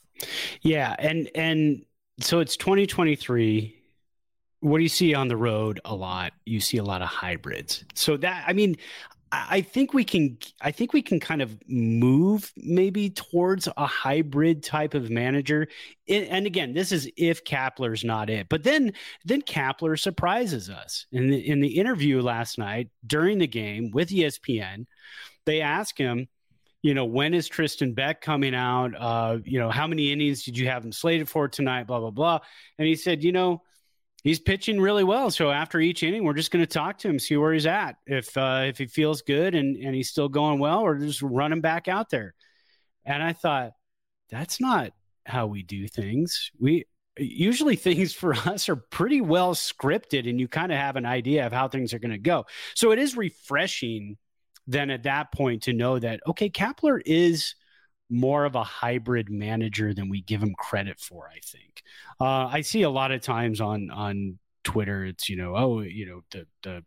Yeah, 0.60 0.94
and 0.98 1.30
and 1.34 1.84
so 2.20 2.40
it's 2.40 2.56
2023. 2.56 3.78
What 4.60 4.78
do 4.78 4.82
you 4.82 4.88
see 4.88 5.14
on 5.14 5.28
the 5.28 5.36
road 5.36 5.80
a 5.84 5.94
lot? 5.94 6.32
You 6.46 6.60
see 6.60 6.76
a 6.76 6.84
lot 6.84 7.02
of 7.02 7.08
hybrids. 7.08 7.84
So 7.94 8.16
that 8.18 8.44
I 8.46 8.52
mean, 8.52 8.76
I 9.32 9.62
think 9.62 9.94
we 9.94 10.04
can 10.04 10.36
I 10.60 10.70
think 10.72 10.92
we 10.92 11.00
can 11.00 11.18
kind 11.18 11.40
of 11.40 11.58
move 11.66 12.52
maybe 12.56 13.08
towards 13.08 13.66
a 13.78 13.86
hybrid 13.86 14.62
type 14.62 14.92
of 14.92 15.08
manager. 15.08 15.68
And 16.06 16.46
again, 16.46 16.74
this 16.74 16.92
is 16.92 17.10
if 17.16 17.42
Kapler's 17.44 18.04
not 18.04 18.28
it. 18.28 18.48
But 18.50 18.62
then 18.62 18.92
then 19.24 19.40
Kapler 19.40 19.98
surprises 19.98 20.68
us. 20.68 21.06
In 21.12 21.30
the 21.30 21.48
in 21.48 21.60
the 21.60 21.78
interview 21.78 22.20
last 22.20 22.58
night 22.58 22.90
during 23.06 23.38
the 23.38 23.46
game 23.46 23.90
with 23.90 24.10
ESPN, 24.10 24.84
they 25.46 25.60
ask 25.60 25.96
him, 25.96 26.28
you 26.82 26.94
know, 26.94 27.04
when 27.04 27.32
is 27.32 27.48
Tristan 27.48 27.94
Beck 27.94 28.20
coming 28.20 28.54
out? 28.54 28.90
Uh, 28.98 29.38
you 29.44 29.58
know, 29.58 29.70
how 29.70 29.86
many 29.86 30.12
innings 30.12 30.42
did 30.42 30.58
you 30.58 30.68
have 30.68 30.84
him 30.84 30.92
slated 30.92 31.28
for 31.28 31.48
tonight? 31.48 31.86
Blah, 31.86 32.00
blah, 32.00 32.10
blah. 32.10 32.40
And 32.78 32.88
he 32.88 32.96
said, 32.96 33.22
you 33.22 33.30
know, 33.30 33.62
he's 34.24 34.40
pitching 34.40 34.80
really 34.80 35.04
well. 35.04 35.30
So 35.30 35.50
after 35.50 35.78
each 35.80 36.02
inning, 36.02 36.24
we're 36.24 36.32
just 36.32 36.50
going 36.50 36.64
to 36.64 36.72
talk 36.72 36.98
to 36.98 37.08
him, 37.08 37.18
see 37.18 37.36
where 37.36 37.52
he's 37.52 37.66
at. 37.66 37.96
If 38.06 38.36
uh, 38.36 38.64
if 38.66 38.78
he 38.78 38.86
feels 38.86 39.22
good 39.22 39.54
and, 39.54 39.76
and 39.76 39.94
he's 39.94 40.10
still 40.10 40.28
going 40.28 40.58
well, 40.58 40.80
or 40.80 40.98
just 40.98 41.22
run 41.22 41.52
him 41.52 41.60
back 41.60 41.86
out 41.86 42.10
there. 42.10 42.34
And 43.04 43.22
I 43.22 43.32
thought, 43.32 43.72
that's 44.30 44.60
not 44.60 44.92
how 45.24 45.46
we 45.46 45.62
do 45.62 45.86
things. 45.86 46.50
We 46.58 46.86
usually 47.16 47.76
things 47.76 48.12
for 48.12 48.34
us 48.48 48.68
are 48.68 48.76
pretty 48.76 49.20
well 49.20 49.54
scripted 49.54 50.28
and 50.28 50.40
you 50.40 50.48
kind 50.48 50.72
of 50.72 50.78
have 50.78 50.96
an 50.96 51.06
idea 51.06 51.46
of 51.46 51.52
how 51.52 51.68
things 51.68 51.92
are 51.94 51.98
going 51.98 52.12
to 52.12 52.18
go. 52.18 52.46
So 52.74 52.92
it 52.92 52.98
is 52.98 53.16
refreshing 53.16 54.16
then 54.72 54.90
at 54.90 55.04
that 55.04 55.32
point 55.32 55.64
to 55.64 55.72
know 55.72 55.98
that 55.98 56.20
okay, 56.26 56.50
Kapler 56.50 57.00
is 57.04 57.54
more 58.10 58.44
of 58.44 58.54
a 58.54 58.64
hybrid 58.64 59.30
manager 59.30 59.94
than 59.94 60.08
we 60.08 60.20
give 60.20 60.42
him 60.42 60.54
credit 60.58 61.00
for. 61.00 61.28
I 61.28 61.38
think 61.44 61.82
uh, 62.20 62.46
I 62.46 62.60
see 62.60 62.82
a 62.82 62.90
lot 62.90 63.12
of 63.12 63.22
times 63.22 63.60
on 63.60 63.90
on 63.90 64.38
Twitter, 64.64 65.04
it's 65.04 65.28
you 65.28 65.36
know, 65.36 65.56
oh, 65.56 65.80
you 65.80 66.06
know, 66.06 66.22
the 66.30 66.46
the 66.62 66.84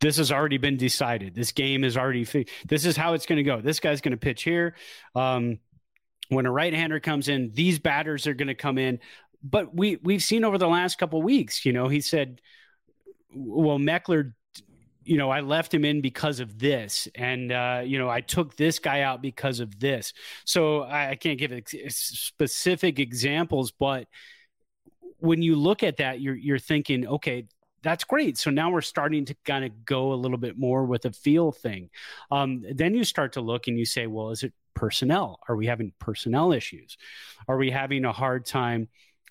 this 0.00 0.16
has 0.16 0.32
already 0.32 0.58
been 0.58 0.76
decided. 0.76 1.34
This 1.34 1.52
game 1.52 1.84
is 1.84 1.96
already 1.96 2.24
fi- 2.24 2.46
this 2.66 2.86
is 2.86 2.96
how 2.96 3.14
it's 3.14 3.26
going 3.26 3.36
to 3.36 3.42
go. 3.42 3.60
This 3.60 3.80
guy's 3.80 4.00
going 4.00 4.12
to 4.12 4.18
pitch 4.18 4.42
here. 4.42 4.74
Um, 5.14 5.58
when 6.30 6.46
a 6.46 6.50
right-hander 6.50 7.00
comes 7.00 7.28
in, 7.28 7.50
these 7.52 7.78
batters 7.78 8.26
are 8.26 8.34
going 8.34 8.48
to 8.48 8.54
come 8.54 8.78
in. 8.78 9.00
But 9.42 9.74
we 9.74 9.96
we've 10.02 10.22
seen 10.22 10.44
over 10.44 10.58
the 10.58 10.68
last 10.68 10.98
couple 10.98 11.20
weeks, 11.22 11.64
you 11.64 11.72
know, 11.72 11.88
he 11.88 12.00
said, 12.00 12.40
well, 13.34 13.78
Meckler 13.78 14.32
you 15.02 15.16
know, 15.16 15.30
I 15.30 15.40
left 15.40 15.72
him 15.72 15.84
in 15.84 16.00
because 16.00 16.40
of 16.40 16.58
this, 16.58 17.08
and 17.14 17.52
uh, 17.52 17.82
you 17.84 17.98
know, 17.98 18.08
I 18.08 18.20
took 18.20 18.56
this 18.56 18.78
guy 18.78 19.00
out 19.00 19.22
because 19.22 19.60
of 19.60 19.78
this. 19.78 20.12
So 20.44 20.82
I, 20.82 21.10
I 21.10 21.14
can't 21.16 21.38
give 21.38 21.52
ex- 21.52 21.74
specific 21.88 22.98
examples, 22.98 23.70
but 23.72 24.06
when 25.18 25.42
you 25.42 25.56
look 25.56 25.82
at 25.82 25.98
that, 25.98 26.20
you're 26.20 26.36
you're 26.36 26.58
thinking, 26.58 27.06
okay, 27.06 27.46
that's 27.82 28.04
great. 28.04 28.38
So 28.38 28.50
now 28.50 28.70
we're 28.70 28.80
starting 28.82 29.24
to 29.26 29.36
kind 29.44 29.64
of 29.64 29.84
go 29.84 30.12
a 30.12 30.14
little 30.14 30.38
bit 30.38 30.58
more 30.58 30.84
with 30.84 31.04
a 31.06 31.12
feel 31.12 31.52
thing. 31.52 31.90
Um, 32.30 32.64
then 32.74 32.94
you 32.94 33.04
start 33.04 33.34
to 33.34 33.40
look 33.40 33.68
and 33.68 33.78
you 33.78 33.86
say, 33.86 34.06
well, 34.06 34.30
is 34.30 34.42
it 34.42 34.52
personnel? 34.74 35.40
Are 35.48 35.56
we 35.56 35.66
having 35.66 35.92
personnel 35.98 36.52
issues? 36.52 36.96
Are 37.48 37.56
we 37.56 37.70
having 37.70 38.04
a 38.04 38.12
hard 38.12 38.44
time? 38.44 38.88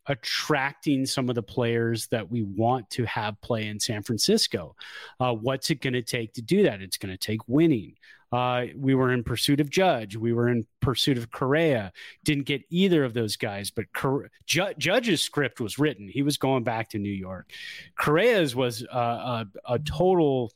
Attracting 0.09 1.05
some 1.05 1.29
of 1.29 1.35
the 1.35 1.43
players 1.43 2.07
that 2.07 2.29
we 2.29 2.41
want 2.41 2.89
to 2.89 3.05
have 3.05 3.39
play 3.41 3.67
in 3.67 3.79
San 3.79 4.03
Francisco. 4.03 4.75
Uh, 5.19 5.33
what's 5.33 5.69
it 5.69 5.81
going 5.81 5.93
to 5.93 6.01
take 6.01 6.33
to 6.33 6.41
do 6.41 6.63
that? 6.63 6.81
It's 6.81 6.97
going 6.97 7.11
to 7.11 7.17
take 7.17 7.39
winning. 7.47 7.95
Uh, 8.31 8.65
we 8.75 8.93
were 8.93 9.13
in 9.13 9.23
pursuit 9.23 9.59
of 9.59 9.69
Judge. 9.69 10.15
We 10.15 10.33
were 10.33 10.49
in 10.49 10.65
pursuit 10.81 11.17
of 11.17 11.31
Correa. 11.31 11.91
Didn't 12.23 12.45
get 12.45 12.63
either 12.69 13.03
of 13.03 13.13
those 13.13 13.37
guys, 13.37 13.71
but 13.71 13.85
Cor- 13.93 14.29
Ju- 14.45 14.73
Judge's 14.77 15.21
script 15.21 15.59
was 15.59 15.79
written. 15.79 16.07
He 16.07 16.21
was 16.21 16.37
going 16.37 16.63
back 16.63 16.89
to 16.89 16.99
New 16.99 17.11
York. 17.11 17.51
Correa's 17.97 18.55
was 18.55 18.83
uh, 18.83 19.45
a, 19.67 19.73
a, 19.73 19.79
total, 19.79 20.51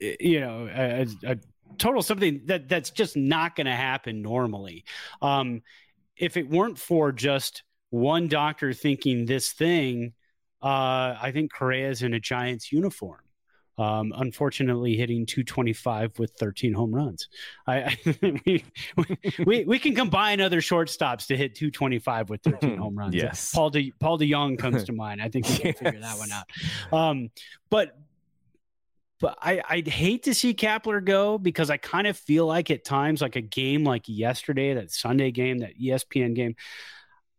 you 0.00 0.40
know, 0.40 0.68
a, 0.72 1.06
a, 1.24 1.36
total 1.78 2.02
something 2.02 2.42
that 2.46 2.68
that's 2.68 2.90
just 2.90 3.16
not 3.16 3.56
going 3.56 3.66
to 3.66 3.72
happen 3.72 4.22
normally. 4.22 4.84
Um, 5.22 5.62
if 6.16 6.36
it 6.36 6.48
weren't 6.48 6.78
for 6.78 7.10
just 7.12 7.64
one 7.94 8.26
doctor 8.26 8.72
thinking 8.72 9.24
this 9.24 9.52
thing, 9.52 10.14
uh, 10.60 11.14
I 11.20 11.30
think 11.32 11.52
Correa's 11.52 12.02
in 12.02 12.12
a 12.12 12.20
Giants 12.20 12.72
uniform. 12.72 13.20
Um, 13.76 14.12
unfortunately, 14.16 14.96
hitting 14.96 15.26
225 15.26 16.18
with 16.18 16.32
13 16.38 16.72
home 16.72 16.94
runs. 16.94 17.28
I, 17.66 17.76
I 17.76 17.98
we, 18.46 18.64
we, 19.44 19.64
we 19.64 19.78
can 19.78 19.94
combine 19.94 20.40
other 20.40 20.60
shortstops 20.60 21.26
to 21.26 21.36
hit 21.36 21.54
225 21.56 22.30
with 22.30 22.42
13 22.42 22.76
home 22.78 22.96
runs. 22.96 23.14
yes, 23.14 23.52
Paul 23.52 23.70
De 23.70 23.92
Paul 23.98 24.18
DeJong 24.18 24.58
comes 24.58 24.84
to 24.88 24.92
mind. 24.92 25.20
I 25.20 25.28
think 25.28 25.48
we 25.48 25.56
can 25.56 25.66
yes. 25.66 25.78
figure 25.78 26.00
that 26.00 26.18
one 26.18 26.30
out. 26.30 26.92
Um, 26.92 27.30
but 27.68 27.96
but 29.20 29.38
I, 29.40 29.60
I'd 29.68 29.88
hate 29.88 30.24
to 30.24 30.34
see 30.34 30.54
Kapler 30.54 31.04
go 31.04 31.38
because 31.38 31.70
I 31.70 31.76
kind 31.76 32.06
of 32.06 32.16
feel 32.16 32.46
like 32.46 32.70
at 32.70 32.84
times, 32.84 33.22
like 33.22 33.36
a 33.36 33.40
game 33.40 33.82
like 33.82 34.04
yesterday, 34.06 34.74
that 34.74 34.90
Sunday 34.92 35.30
game, 35.30 35.58
that 35.58 35.78
ESPN 35.80 36.34
game, 36.34 36.56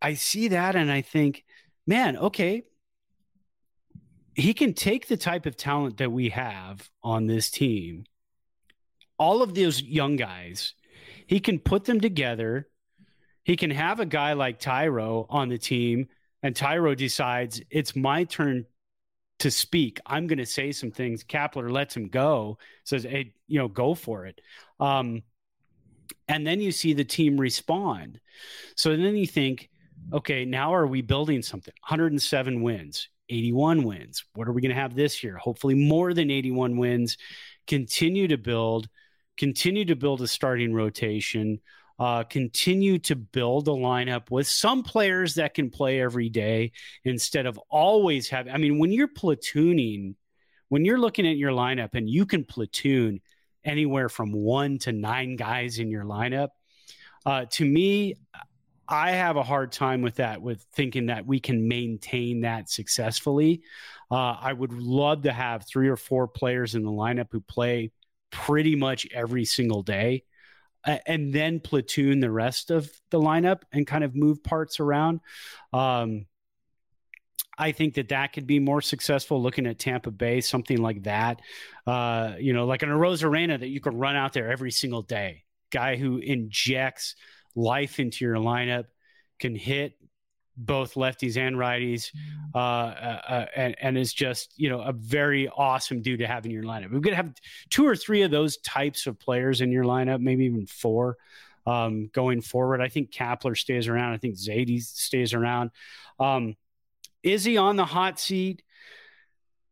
I 0.06 0.14
see 0.14 0.50
that 0.50 0.76
and 0.76 0.92
I 0.92 1.02
think, 1.02 1.44
man, 1.88 2.16
okay, 2.16 2.62
he 4.36 4.54
can 4.54 4.76
take 4.76 5.08
the 5.08 5.18
type 5.18 5.48
of 5.48 5.58
talent 5.58 5.98
that 5.98 6.12
we 6.12 6.30
have 6.30 6.88
on 7.02 7.26
this 7.26 7.50
team, 7.50 8.04
all 9.18 9.42
of 9.42 9.56
those 9.56 9.82
young 9.82 10.16
guys, 10.16 10.76
he 11.26 11.40
can 11.40 11.58
put 11.58 11.86
them 11.86 12.00
together. 12.00 12.68
He 13.46 13.56
can 13.56 13.72
have 13.72 14.00
a 14.00 14.06
guy 14.06 14.34
like 14.34 14.60
Thairo 14.60 15.26
on 15.28 15.50
the 15.50 15.58
team, 15.58 16.10
and 16.44 16.54
Thairo 16.54 16.96
decides 16.96 17.60
it's 17.72 17.96
my 17.96 18.26
turn 18.26 18.66
to 19.40 19.50
speak. 19.50 20.00
I'm 20.06 20.28
going 20.28 20.38
to 20.38 20.46
say 20.46 20.72
some 20.72 20.92
things. 20.92 21.24
Kapler 21.24 21.72
lets 21.72 21.98
him 21.98 22.10
go, 22.10 22.60
says, 22.84 23.04
"Hey, 23.04 23.34
you 23.48 23.58
know, 23.58 23.68
go 23.68 23.96
for 23.96 24.28
it." 24.28 24.40
Um, 24.80 25.24
and 26.28 26.46
then 26.46 26.62
you 26.62 26.72
see 26.72 26.94
the 26.94 27.04
team 27.04 27.42
respond. 27.42 28.20
So 28.76 28.96
then 28.96 29.16
you 29.16 29.26
think, 29.26 29.70
okay, 30.14 30.46
now 30.46 30.74
are 30.74 30.88
we 30.88 31.02
building 31.02 31.42
something? 31.42 31.74
107 31.88 32.62
wins, 32.62 33.10
81 33.30 33.84
wins. 33.84 34.24
What 34.34 34.48
are 34.48 34.52
we 34.52 34.62
going 34.62 34.76
to 34.76 34.82
have 34.82 34.96
this 34.96 35.24
year? 35.24 35.38
Hopefully, 35.38 35.76
more 35.76 36.14
than 36.14 36.32
81 36.32 36.78
wins. 36.78 37.18
Continue 37.68 38.28
to 38.28 38.38
build, 38.38 38.88
continue 39.38 39.86
to 39.86 39.96
build 39.96 40.22
a 40.22 40.28
starting 40.28 40.74
rotation, 40.74 41.60
uh, 41.98 42.24
continue 42.24 43.00
to 43.00 43.16
build 43.16 43.68
a 43.68 43.72
lineup 43.72 44.30
with 44.30 44.48
some 44.48 44.84
players 44.84 45.36
that 45.36 45.54
can 45.54 45.70
play 45.70 46.02
every 46.02 46.30
day 46.30 46.72
instead 47.04 47.46
of 47.46 47.58
always 47.70 48.30
having. 48.30 48.54
I 48.54 48.58
mean, 48.58 48.80
when 48.80 48.92
you're 48.92 49.08
platooning, 49.08 50.16
when 50.70 50.86
you're 50.86 51.00
looking 51.00 51.28
at 51.28 51.38
your 51.38 51.52
lineup 51.52 51.90
and 51.94 52.10
you 52.10 52.26
can 52.26 52.44
platoon 52.44 53.22
anywhere 53.64 54.10
from 54.10 54.32
one 54.32 54.78
to 54.80 54.92
nine 54.92 55.38
guys 55.38 55.80
in 55.80 55.90
your 55.90 56.04
lineup, 56.04 56.50
uh, 57.26 57.46
to 57.52 57.66
me, 57.66 58.16
I 58.88 59.12
have 59.12 59.38
a 59.38 59.44
hard 59.44 59.72
time 59.72 60.02
with 60.02 60.16
that, 60.16 60.42
with 60.42 60.66
thinking 60.74 61.08
that 61.08 61.26
we 61.26 61.40
can 61.40 61.68
maintain 61.68 62.42
that 62.42 62.70
successfully. 62.70 63.64
Uh, 64.12 64.38
I 64.40 64.54
would 64.54 64.74
love 64.74 65.24
to 65.24 65.32
have 65.32 65.66
three 65.68 65.90
or 65.90 65.98
four 65.98 66.28
players 66.28 66.76
in 66.76 66.84
the 66.84 66.92
lineup 66.92 67.28
who 67.32 67.42
play 67.42 67.92
pretty 68.32 68.76
much 68.76 69.08
every 69.14 69.46
single 69.46 69.82
day 69.82 70.24
and 70.86 71.34
then 71.34 71.60
platoon 71.60 72.20
the 72.20 72.30
rest 72.30 72.70
of 72.70 72.92
the 73.10 73.20
lineup 73.20 73.62
and 73.72 73.88
kind 73.88 74.04
of 74.04 74.16
move 74.16 74.44
parts 74.44 74.80
around. 74.80 75.20
Um, 75.74 76.28
I 77.58 77.72
think 77.72 77.96
that 77.96 78.10
that 78.10 78.34
could 78.34 78.46
be 78.46 78.60
more 78.60 78.82
successful 78.82 79.42
looking 79.42 79.66
at 79.66 79.80
Tampa 79.80 80.12
Bay, 80.12 80.42
something 80.42 80.78
like 80.78 81.04
that. 81.04 81.42
Uh, 81.88 82.34
you 82.38 82.54
know, 82.54 82.66
like 82.66 82.84
an 82.84 82.90
Arozarena 82.90 83.60
that 83.60 83.70
you 83.70 83.80
could 83.80 83.96
run 83.96 84.16
out 84.16 84.34
there 84.34 84.52
every 84.52 84.72
single 84.72 85.02
day. 85.02 85.44
Guy 85.72 85.96
who 85.96 86.18
injects– 86.18 87.16
life 87.56 88.00
into 88.00 88.26
your 88.26 88.36
lineup, 88.36 88.86
can 89.40 89.56
hit 89.56 89.94
both 90.58 90.94
lefties 90.94 91.38
and 91.38 91.56
righties, 91.56 92.12
uh, 92.54 92.58
uh, 92.58 93.22
uh, 93.28 93.46
and, 93.56 93.76
and 93.82 93.98
is 93.98 94.14
just 94.14 94.54
you 94.58 94.70
know 94.70 94.82
a 94.82 94.94
very 94.94 95.50
awesome 95.50 96.02
dude 96.02 96.20
to 96.20 96.28
have 96.28 96.46
in 96.46 96.52
your 96.52 96.64
lineup. 96.64 96.92
We're 96.92 97.00
gonna 97.00 97.16
have 97.16 97.34
two 97.70 97.86
or 97.88 97.96
three 97.96 98.22
of 98.22 98.32
those 98.32 98.58
types 98.58 99.08
of 99.08 99.20
players 99.20 99.62
in 99.62 99.72
your 99.72 99.84
lineup, 99.84 100.22
maybe 100.22 100.46
even 100.46 100.66
four 100.66 101.18
um, 101.66 102.10
going 102.14 102.42
forward. 102.42 102.82
I 102.82 102.90
think 102.90 103.12
Kapler 103.12 103.58
stays 103.58 103.88
around. 103.88 104.14
I 104.14 104.18
think 104.18 104.36
Zaidi 104.36 104.82
stays 104.82 105.34
around. 105.34 105.72
Um, 106.20 106.56
is 107.24 107.44
he 107.44 107.58
on 107.58 107.76
the 107.76 107.86
hot 107.86 108.20
seat? 108.20 108.62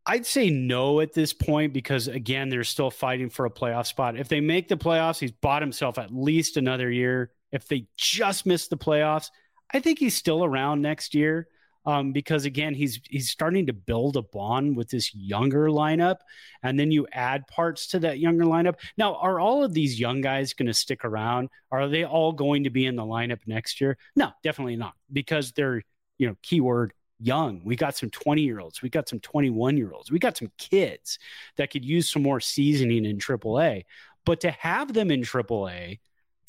I'd 0.05 0.25
say 0.25 0.49
no 0.49 0.99
at 0.99 1.13
this 1.13 1.31
point 1.31 1.71
because 1.71 2.09
again, 2.09 2.49
they're 2.49 2.65
still 2.65 2.91
fighting 2.91 3.29
for 3.29 3.45
a 3.45 3.49
playoff 3.49 3.85
spot. 3.85 4.17
If 4.17 4.27
they 4.27 4.41
make 4.41 4.67
the 4.67 4.75
playoffs, 4.75 5.19
he's 5.19 5.31
bought 5.31 5.61
himself 5.61 5.97
at 5.97 6.13
least 6.13 6.57
another 6.57 6.91
year 6.91 7.31
if 7.53 7.67
they 7.67 7.85
just 7.95 8.45
miss 8.45 8.67
the 8.67 8.75
playoffs, 8.75 9.29
I 9.73 9.79
think 9.79 9.99
he's 9.99 10.15
still 10.15 10.43
around 10.43 10.81
next 10.81 11.15
year. 11.15 11.47
Um, 11.85 12.13
because 12.13 12.45
again, 12.45 12.73
he's 12.73 13.01
he's 13.09 13.29
starting 13.29 13.65
to 13.65 13.73
build 13.73 14.15
a 14.15 14.21
bond 14.21 14.77
with 14.77 14.89
this 14.89 15.13
younger 15.13 15.67
lineup, 15.67 16.17
and 16.63 16.79
then 16.79 16.91
you 16.91 17.05
add 17.11 17.45
parts 17.47 17.87
to 17.87 17.99
that 17.99 18.19
younger 18.19 18.45
lineup. 18.45 18.75
Now, 18.97 19.15
are 19.15 19.37
all 19.37 19.65
of 19.65 19.73
these 19.73 19.99
young 19.99 20.21
guys 20.21 20.53
going 20.53 20.67
to 20.67 20.73
stick 20.73 21.03
around? 21.03 21.49
Are 21.71 21.89
they 21.89 22.05
all 22.05 22.31
going 22.31 22.63
to 22.63 22.69
be 22.69 22.85
in 22.85 22.95
the 22.95 23.03
lineup 23.03 23.39
next 23.47 23.81
year? 23.81 23.97
No, 24.15 24.31
definitely 24.43 24.77
not, 24.77 24.93
because 25.11 25.51
they're 25.51 25.83
you 26.17 26.27
know 26.27 26.37
keyword 26.41 26.93
young. 27.19 27.61
We 27.65 27.75
got 27.75 27.97
some 27.97 28.09
20 28.09 28.41
year 28.41 28.61
olds. 28.61 28.81
We 28.81 28.89
got 28.89 29.09
some 29.09 29.19
21 29.19 29.75
year 29.75 29.91
olds. 29.91 30.09
We 30.09 30.19
got 30.19 30.37
some 30.37 30.51
kids 30.57 31.19
that 31.57 31.69
could 31.69 31.83
use 31.83 32.09
some 32.09 32.21
more 32.21 32.39
seasoning 32.39 33.03
in 33.03 33.17
AAA. 33.17 33.83
But 34.25 34.39
to 34.41 34.51
have 34.51 34.93
them 34.93 35.11
in 35.11 35.21
AAA 35.21 35.99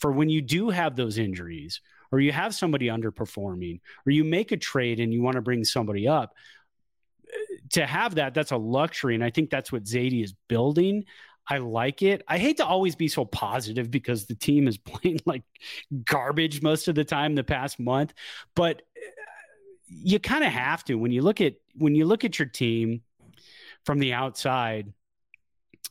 for 0.05 0.13
when 0.13 0.29
you 0.29 0.43
do 0.43 0.69
have 0.69 0.97
those 0.97 1.17
injuries 1.17 1.81
or 2.13 2.21
you 2.21 2.31
have 2.31 2.55
somebody 2.55 2.89
underperforming 2.89 3.81
or 4.05 4.13
you 4.13 4.23
make 4.23 4.53
a 4.53 4.57
trade 4.59 5.01
and 5.01 5.15
you 5.15 5.23
want 5.23 5.35
to 5.35 5.41
bring 5.41 5.65
somebody 5.65 6.07
up 6.07 6.35
to 7.71 7.87
have 7.87 8.17
that 8.17 8.35
that's 8.35 8.51
a 8.51 8.57
luxury 8.59 9.15
and 9.15 9.25
i 9.25 9.31
think 9.31 9.49
that's 9.49 9.73
what 9.73 9.85
zaidi 9.85 10.23
is 10.23 10.35
building 10.47 11.07
I 11.47 11.59
like 11.59 12.01
it. 12.01 12.23
I 12.27 12.39
hate 12.39 12.57
to 12.57 12.65
always 12.65 12.97
be 12.97 13.07
so 13.07 13.27
positive 13.27 13.91
because 13.91 14.25
the 14.25 14.35
team 14.35 14.67
is 14.67 14.79
playing 14.91 15.21
like 15.27 15.43
garbage 16.03 16.63
most 16.63 16.89
of 16.89 16.95
the 16.95 17.05
time 17.05 17.35
the 17.35 17.45
past 17.45 17.79
month, 17.79 18.15
but 18.55 18.81
uh, 18.97 19.11
you 19.87 20.19
kind 20.19 20.43
of 20.43 20.51
have 20.51 20.83
to 20.85 20.95
when 20.95 21.13
you 21.13 21.21
look 21.21 21.43
at 21.43 21.57
when 21.75 21.95
you 21.95 22.07
look 22.07 22.25
at 22.25 22.39
your 22.39 22.49
team 22.49 23.03
from 23.85 23.99
the 23.99 24.15
outside 24.15 24.91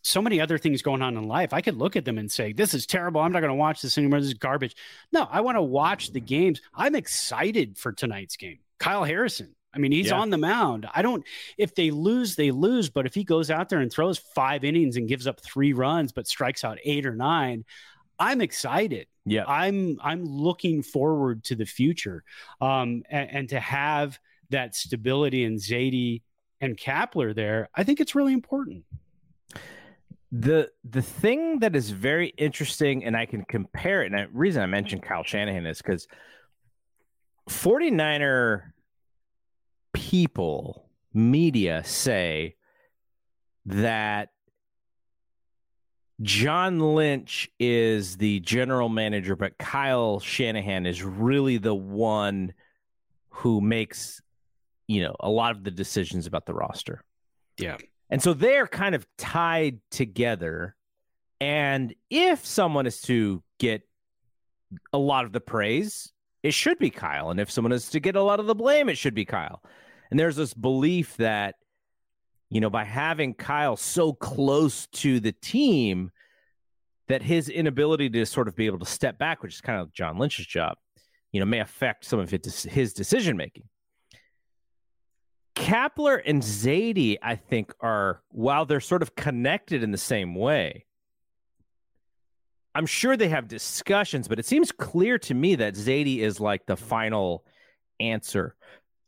so 0.04 0.22
many 0.22 0.40
other 0.40 0.58
things 0.58 0.82
going 0.82 1.02
on 1.02 1.18
in 1.18 1.28
life. 1.28 1.54
I 1.54 1.62
could 1.62 1.78
look 1.78 1.96
at 1.96 2.06
them 2.06 2.18
and 2.18 2.32
say, 2.32 2.54
This 2.54 2.74
is 2.74 2.86
terrible. 2.86 3.22
I'm 3.22 3.32
not 3.32 3.40
going 3.40 3.50
to 3.50 3.56
watch 3.56 3.82
this 3.82 3.98
anymore. 3.98 4.20
This 4.20 4.28
is 4.28 4.34
garbage. 4.36 4.76
No, 5.12 5.28
I 5.32 5.42
want 5.42 5.58
to 5.58 5.62
watch 5.62 6.12
the 6.12 6.20
games. 6.20 6.62
I'm 6.76 6.96
excited 6.96 7.78
for 7.78 7.92
tonight's 7.92 8.36
game. 8.36 8.60
Kyle 8.80 9.04
Harrison. 9.04 9.56
I 9.74 9.80
mean, 9.80 9.92
he's 9.92 10.08
yeah. 10.08 10.20
on 10.20 10.30
the 10.30 10.38
mound. 10.38 10.88
I 10.94 11.02
don't, 11.02 11.24
if 11.58 11.74
they 11.74 11.90
lose, 11.90 12.36
they 12.36 12.52
lose. 12.52 12.90
But 12.90 13.08
if 13.08 13.16
he 13.16 13.24
goes 13.24 13.50
out 13.50 13.70
there 13.70 13.80
and 13.80 13.92
throws 13.92 14.20
five 14.20 14.64
innings 14.64 14.98
and 14.98 15.08
gives 15.08 15.26
up 15.26 15.40
three 15.40 15.74
runs, 15.74 16.12
but 16.12 16.28
strikes 16.28 16.64
out 16.64 16.78
eight 16.84 17.08
or 17.08 17.16
nine, 17.16 17.66
I'm 18.20 18.42
excited. 18.42 19.08
Yeah. 19.26 19.46
I'm, 19.48 19.98
I'm 20.04 20.26
looking 20.26 20.84
forward 20.84 21.46
to 21.46 21.56
the 21.56 21.66
future. 21.66 22.24
Um, 22.62 23.04
and, 23.10 23.32
and 23.32 23.50
to 23.50 23.60
have 23.60 24.20
that 24.52 24.76
stability 24.76 25.44
in 25.44 25.56
Zaidi 25.56 26.22
and 26.62 26.78
Kapler 26.78 27.34
there, 27.34 27.70
I 27.74 27.84
think 27.84 28.00
it's 28.00 28.14
really 28.14 28.34
important 28.34 28.84
the 30.34 30.68
the 30.84 31.02
thing 31.02 31.60
that 31.60 31.76
is 31.76 31.92
very 31.92 32.30
interesting 32.40 33.06
and 33.06 33.16
i 33.16 33.24
can 33.24 33.46
compare 33.46 34.02
it 34.02 34.12
and 34.12 34.20
the 34.20 34.28
reason 34.34 34.64
i 34.64 34.66
mentioned 34.66 35.04
kyle 35.04 35.24
shanahan 35.24 35.68
is 35.68 35.78
because 35.78 36.08
49er 37.48 38.64
people 39.94 40.90
media 41.14 41.84
say 41.86 42.56
that 43.68 44.30
john 46.24 46.80
lynch 46.80 47.52
is 47.60 48.18
the 48.18 48.40
general 48.40 48.90
manager 48.90 49.36
but 49.36 49.56
kyle 49.60 50.20
shanahan 50.20 50.88
is 50.88 51.04
really 51.04 51.58
the 51.58 51.76
one 51.76 52.54
who 53.30 53.62
makes 53.62 54.20
you 54.88 55.04
know 55.04 55.16
a 55.20 55.30
lot 55.30 55.56
of 55.56 55.64
the 55.64 55.72
decisions 55.72 56.28
about 56.28 56.46
the 56.46 56.54
roster. 56.54 57.04
Yeah 57.58 57.78
and 58.14 58.22
so 58.22 58.36
they're 58.36 58.68
kind 58.68 58.94
of 58.94 59.08
tied 59.18 59.80
together. 59.90 60.76
And 61.42 61.96
if 62.12 62.46
someone 62.46 62.86
is 62.86 63.02
to 63.02 63.44
get 63.58 63.82
a 64.94 65.00
lot 65.00 65.26
of 65.26 65.32
the 65.32 65.40
praise, 65.40 66.14
it 66.44 66.54
should 66.54 66.78
be 66.78 66.92
Kyle. 66.92 67.32
And 67.32 67.40
if 67.40 67.50
someone 67.50 67.72
is 67.72 67.90
to 67.90 68.00
get 68.00 68.16
a 68.16 68.22
lot 68.22 68.40
of 68.40 68.46
the 68.46 68.54
blame, 68.54 68.88
it 68.88 69.00
should 69.00 69.16
be 69.16 69.26
Kyle. 69.26 69.64
And 70.12 70.20
there's 70.20 70.36
this 70.36 70.54
belief 70.54 71.18
that, 71.18 71.56
you 72.52 72.62
know, 72.62 72.70
by 72.70 72.84
having 72.84 73.34
Kyle 73.34 73.76
so 73.76 74.14
close 74.14 74.86
to 74.88 75.20
the 75.20 75.32
team, 75.32 76.12
that 77.08 77.24
his 77.24 77.50
inability 77.50 78.12
to 78.12 78.28
sort 78.28 78.48
of 78.48 78.56
be 78.56 78.68
able 78.68 78.78
to 78.78 78.86
step 78.86 79.18
back, 79.18 79.42
which 79.42 79.56
is 79.56 79.62
kind 79.62 79.82
of 79.82 79.92
John 79.92 80.20
Lynch's 80.20 80.46
job, 80.46 80.78
you 81.32 81.40
know, 81.40 81.48
may 81.48 81.62
affect 81.62 82.06
some 82.06 82.20
of 82.20 82.30
his 82.30 82.94
decision 82.94 83.38
making. 83.38 83.64
Kapler 85.56 86.22
and 86.26 86.42
Zaidi, 86.42 87.18
I 87.22 87.36
think, 87.36 87.74
are 87.80 88.22
while 88.30 88.66
they're 88.66 88.80
sort 88.80 89.02
of 89.02 89.16
connected 89.16 89.84
in 89.84 89.92
the 89.92 89.98
same 89.98 90.36
way. 90.36 90.86
I'm 92.76 92.88
sure 92.88 93.16
they 93.16 93.30
have 93.30 93.48
discussions, 93.48 94.28
but 94.28 94.40
it 94.40 94.46
seems 94.46 94.72
clear 94.72 95.20
to 95.20 95.34
me 95.34 95.56
that 95.56 95.76
Zaidi 95.76 96.20
is 96.20 96.40
like 96.40 96.66
the 96.66 96.76
final 96.76 97.46
answer 98.00 98.56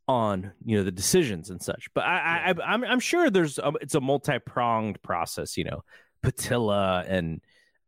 on 0.07 0.51
you 0.63 0.77
know 0.77 0.83
the 0.83 0.91
decisions 0.91 1.49
and 1.49 1.61
such. 1.61 1.89
But 1.95 2.05
I, 2.05 2.53
I 2.55 2.63
I'm 2.63 2.83
I'm 2.83 2.99
sure 2.99 3.31
there's 3.31 3.57
a, 3.57 3.73
it's 3.81 3.95
a 3.95 4.01
multi 4.01 4.37
pronged 4.37 5.01
process. 5.01 5.57
You 5.57 5.63
know, 5.63 5.83
Putila 6.23 7.05
and 7.09 7.41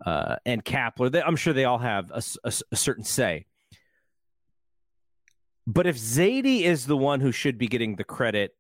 uh, 0.06 0.38
and 0.46 0.64
Kapler. 0.66 1.12
They, 1.12 1.22
I'm 1.22 1.36
sure 1.36 1.54
they 1.54 1.66
all 1.66 1.78
have 1.78 2.12
a, 2.12 2.24
a, 2.44 2.54
a 2.72 2.76
certain 2.76 3.04
say. 3.04 3.46
But 5.68 5.86
if 5.86 5.98
Zaidi 5.98 6.62
is 6.62 6.86
the 6.86 6.96
one 6.96 7.20
who 7.20 7.34
should 7.34 7.58
be 7.58 7.68
getting 7.68 7.98
the 7.98 8.06
credit 8.06 8.56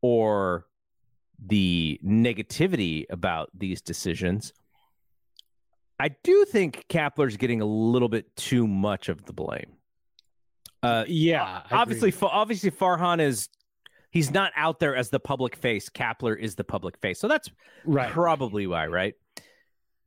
or 0.00 0.66
the 1.44 2.00
negativity 2.04 3.04
about 3.10 3.50
these 3.52 3.82
decisions, 3.82 4.52
I 5.98 6.10
do 6.22 6.44
think 6.44 6.86
Kapler's 6.88 7.36
getting 7.36 7.60
a 7.60 7.66
little 7.66 8.08
bit 8.08 8.36
too 8.36 8.68
much 8.68 9.08
of 9.08 9.24
the 9.26 9.32
blame. 9.32 9.72
Uh, 10.84 11.04
yeah, 11.08 11.62
obviously, 11.72 12.14
obviously 12.22 12.70
Farhan 12.70 13.20
is 13.20 13.48
he's 14.10 14.30
not 14.30 14.52
out 14.56 14.78
there 14.78 14.94
as 14.94 15.10
the 15.10 15.20
public 15.20 15.56
face. 15.56 15.90
Kapler 15.90 16.38
is 16.38 16.54
the 16.54 16.64
public 16.64 16.96
face, 16.98 17.18
so 17.18 17.26
that's 17.26 17.50
right. 17.84 18.10
probably 18.10 18.68
why, 18.68 18.86
right? 18.86 19.14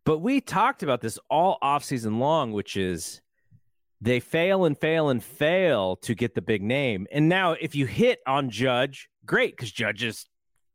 But 0.06 0.20
we 0.20 0.42
talked 0.42 0.84
about 0.84 1.02
this 1.02 1.20
all 1.30 1.58
off 1.62 1.84
season 1.84 2.18
long, 2.18 2.54
which 2.54 2.76
is 2.76 3.22
they 4.04 4.20
fail 4.20 4.66
and 4.66 4.78
fail 4.78 5.10
and 5.10 5.24
fail 5.24 5.96
to 5.96 6.14
get 6.14 6.36
the 6.36 6.42
big 6.42 6.62
name. 6.62 7.08
And 7.10 7.30
now, 7.30 7.54
if 7.54 7.74
you 7.74 7.86
hit 7.86 8.20
on 8.28 8.50
Judge, 8.50 9.10
great, 9.26 9.56
because 9.56 9.72
Judge 9.72 10.04
is 10.04 10.26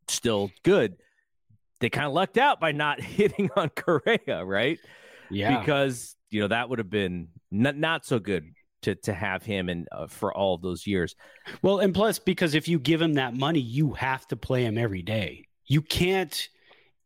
still 0.08 0.50
good. 0.62 0.96
They 1.80 1.90
kind 1.90 2.06
of 2.06 2.14
lucked 2.14 2.38
out 2.38 2.58
by 2.58 2.72
not 2.72 3.00
hitting 3.02 3.50
on 3.54 3.68
Correa, 3.68 4.44
right? 4.44 4.78
Yeah, 5.30 5.58
because 5.58 6.16
you 6.30 6.40
know 6.40 6.48
that 6.48 6.70
would 6.70 6.78
have 6.78 6.88
been 6.88 7.28
not, 7.50 7.76
not 7.76 8.06
so 8.06 8.18
good 8.18 8.46
to 8.82 8.94
to 8.94 9.12
have 9.12 9.42
him 9.42 9.68
and 9.68 9.86
uh, 9.92 10.06
for 10.06 10.34
all 10.34 10.54
of 10.54 10.62
those 10.62 10.86
years. 10.86 11.14
Well, 11.60 11.80
and 11.80 11.94
plus 11.94 12.18
because 12.18 12.54
if 12.54 12.66
you 12.66 12.78
give 12.78 13.02
him 13.02 13.14
that 13.14 13.34
money, 13.34 13.60
you 13.60 13.92
have 13.92 14.26
to 14.28 14.36
play 14.36 14.64
him 14.64 14.78
every 14.78 15.02
day. 15.02 15.44
You 15.66 15.82
can't 15.82 16.48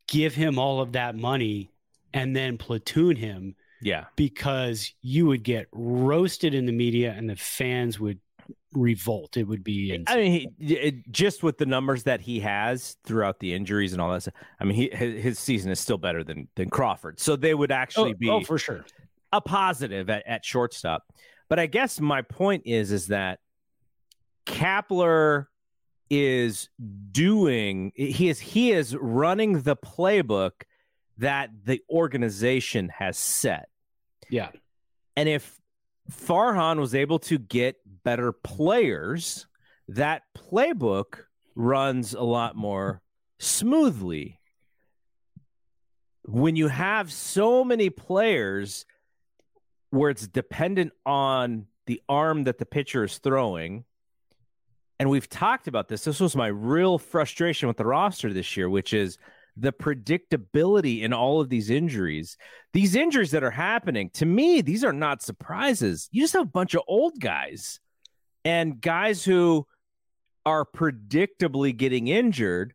give 0.07 0.33
him 0.33 0.57
all 0.57 0.79
of 0.79 0.93
that 0.93 1.17
money 1.17 1.69
and 2.13 2.33
then 2.33 2.57
platoon 2.57 3.17
him 3.17 3.55
yeah. 3.83 4.05
Because 4.15 4.93
you 5.01 5.25
would 5.27 5.43
get 5.43 5.67
roasted 5.71 6.53
in 6.53 6.65
the 6.65 6.71
media 6.71 7.13
and 7.15 7.29
the 7.29 7.35
fans 7.35 7.99
would 7.99 8.19
revolt. 8.73 9.37
It 9.37 9.43
would 9.43 9.63
be. 9.63 9.93
Insane. 9.93 10.05
I 10.07 10.21
mean, 10.21 10.31
he, 10.57 10.75
it, 10.75 11.11
just 11.11 11.43
with 11.43 11.57
the 11.57 11.65
numbers 11.65 12.03
that 12.03 12.21
he 12.21 12.39
has 12.41 12.97
throughout 13.05 13.39
the 13.39 13.53
injuries 13.53 13.93
and 13.93 14.01
all 14.01 14.11
that. 14.11 14.21
Stuff, 14.21 14.33
I 14.59 14.63
mean, 14.63 14.75
he, 14.75 14.89
his, 14.89 15.39
season 15.39 15.71
is 15.71 15.79
still 15.79 15.97
better 15.97 16.23
than 16.23 16.47
than 16.55 16.69
Crawford. 16.69 17.19
So 17.19 17.35
they 17.35 17.53
would 17.53 17.71
actually 17.71 18.11
oh, 18.11 18.15
oh 18.15 18.19
be 18.19 18.29
oh, 18.29 18.41
for 18.41 18.57
sure 18.57 18.85
a 19.33 19.41
positive 19.41 20.09
at, 20.09 20.25
at 20.25 20.45
shortstop. 20.45 21.03
But 21.49 21.59
I 21.59 21.65
guess 21.65 21.99
my 21.99 22.21
point 22.21 22.63
is 22.65 22.91
is 22.91 23.07
that 23.07 23.39
Kapler 24.45 25.47
is 26.09 26.69
doing 27.11 27.91
he 27.95 28.29
is 28.29 28.39
he 28.39 28.71
is 28.71 28.95
running 28.95 29.61
the 29.61 29.75
playbook 29.75 30.51
that 31.17 31.49
the 31.65 31.81
organization 31.89 32.89
has 32.89 33.17
set. 33.17 33.67
Yeah. 34.29 34.49
And 35.15 35.29
if 35.29 35.59
Farhan 36.11 36.79
was 36.79 36.95
able 36.95 37.19
to 37.19 37.37
get 37.37 37.77
better 38.03 38.31
players, 38.31 39.47
that 39.87 40.23
playbook 40.37 41.25
runs 41.55 42.13
a 42.13 42.23
lot 42.23 42.55
more 42.55 43.01
smoothly. 43.39 44.39
When 46.25 46.55
you 46.55 46.67
have 46.67 47.11
so 47.11 47.63
many 47.63 47.89
players 47.89 48.85
where 49.89 50.09
it's 50.09 50.27
dependent 50.27 50.93
on 51.05 51.67
the 51.85 52.01
arm 52.07 52.45
that 52.45 52.57
the 52.57 52.65
pitcher 52.65 53.03
is 53.03 53.17
throwing, 53.17 53.83
and 54.99 55.09
we've 55.09 55.29
talked 55.29 55.67
about 55.67 55.89
this, 55.89 56.05
this 56.05 56.19
was 56.19 56.35
my 56.35 56.47
real 56.47 56.97
frustration 56.97 57.67
with 57.67 57.77
the 57.77 57.85
roster 57.85 58.31
this 58.31 58.55
year, 58.55 58.69
which 58.69 58.93
is 58.93 59.17
the 59.55 59.71
predictability 59.71 61.01
in 61.01 61.13
all 61.13 61.39
of 61.39 61.49
these 61.49 61.69
injuries. 61.69 62.37
These 62.73 62.95
injuries 62.95 63.31
that 63.31 63.43
are 63.43 63.51
happening, 63.51 64.09
to 64.15 64.25
me, 64.25 64.61
these 64.61 64.83
are 64.83 64.93
not 64.93 65.21
surprises. 65.21 66.09
You 66.11 66.21
just 66.21 66.33
have 66.33 66.43
a 66.43 66.45
bunch 66.45 66.73
of 66.73 66.81
old 66.87 67.19
guys 67.19 67.79
and 68.43 68.81
guys 68.81 69.23
who 69.23 69.67
are 70.45 70.65
predictably 70.65 71.75
getting 71.75 72.07
injured, 72.07 72.73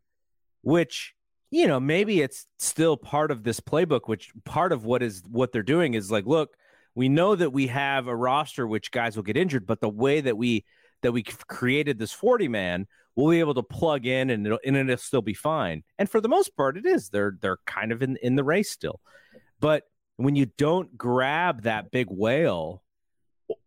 which 0.62 1.14
you 1.50 1.66
know 1.66 1.80
maybe 1.80 2.20
it's 2.20 2.46
still 2.58 2.96
part 2.96 3.30
of 3.30 3.42
this 3.42 3.58
playbook 3.58 4.02
which 4.04 4.32
part 4.44 4.70
of 4.70 4.84
what 4.84 5.02
is 5.02 5.22
what 5.30 5.50
they're 5.50 5.62
doing 5.62 5.94
is 5.94 6.10
like 6.10 6.26
look 6.26 6.54
we 6.94 7.08
know 7.08 7.34
that 7.34 7.52
we 7.52 7.68
have 7.68 8.06
a 8.06 8.14
roster 8.14 8.66
which 8.66 8.90
guys 8.90 9.16
will 9.16 9.22
get 9.22 9.36
injured 9.36 9.66
but 9.66 9.80
the 9.80 9.88
way 9.88 10.20
that 10.20 10.36
we 10.36 10.64
that 11.00 11.12
we 11.12 11.22
created 11.22 11.98
this 11.98 12.12
40 12.12 12.48
man 12.48 12.86
we'll 13.18 13.30
be 13.30 13.40
able 13.40 13.54
to 13.54 13.64
plug 13.64 14.06
in 14.06 14.30
and 14.30 14.46
it'll, 14.46 14.60
and 14.64 14.76
it'll 14.76 14.96
still 14.96 15.22
be 15.22 15.34
fine. 15.34 15.82
And 15.98 16.08
for 16.08 16.20
the 16.20 16.28
most 16.28 16.56
part, 16.56 16.76
it 16.76 16.86
is. 16.86 17.08
They're 17.08 17.36
they're 17.40 17.58
kind 17.66 17.90
of 17.90 18.00
in 18.00 18.16
in 18.22 18.36
the 18.36 18.44
race 18.44 18.70
still. 18.70 19.00
But 19.58 19.82
when 20.16 20.36
you 20.36 20.46
don't 20.56 20.96
grab 20.96 21.62
that 21.62 21.90
big 21.90 22.06
whale 22.08 22.84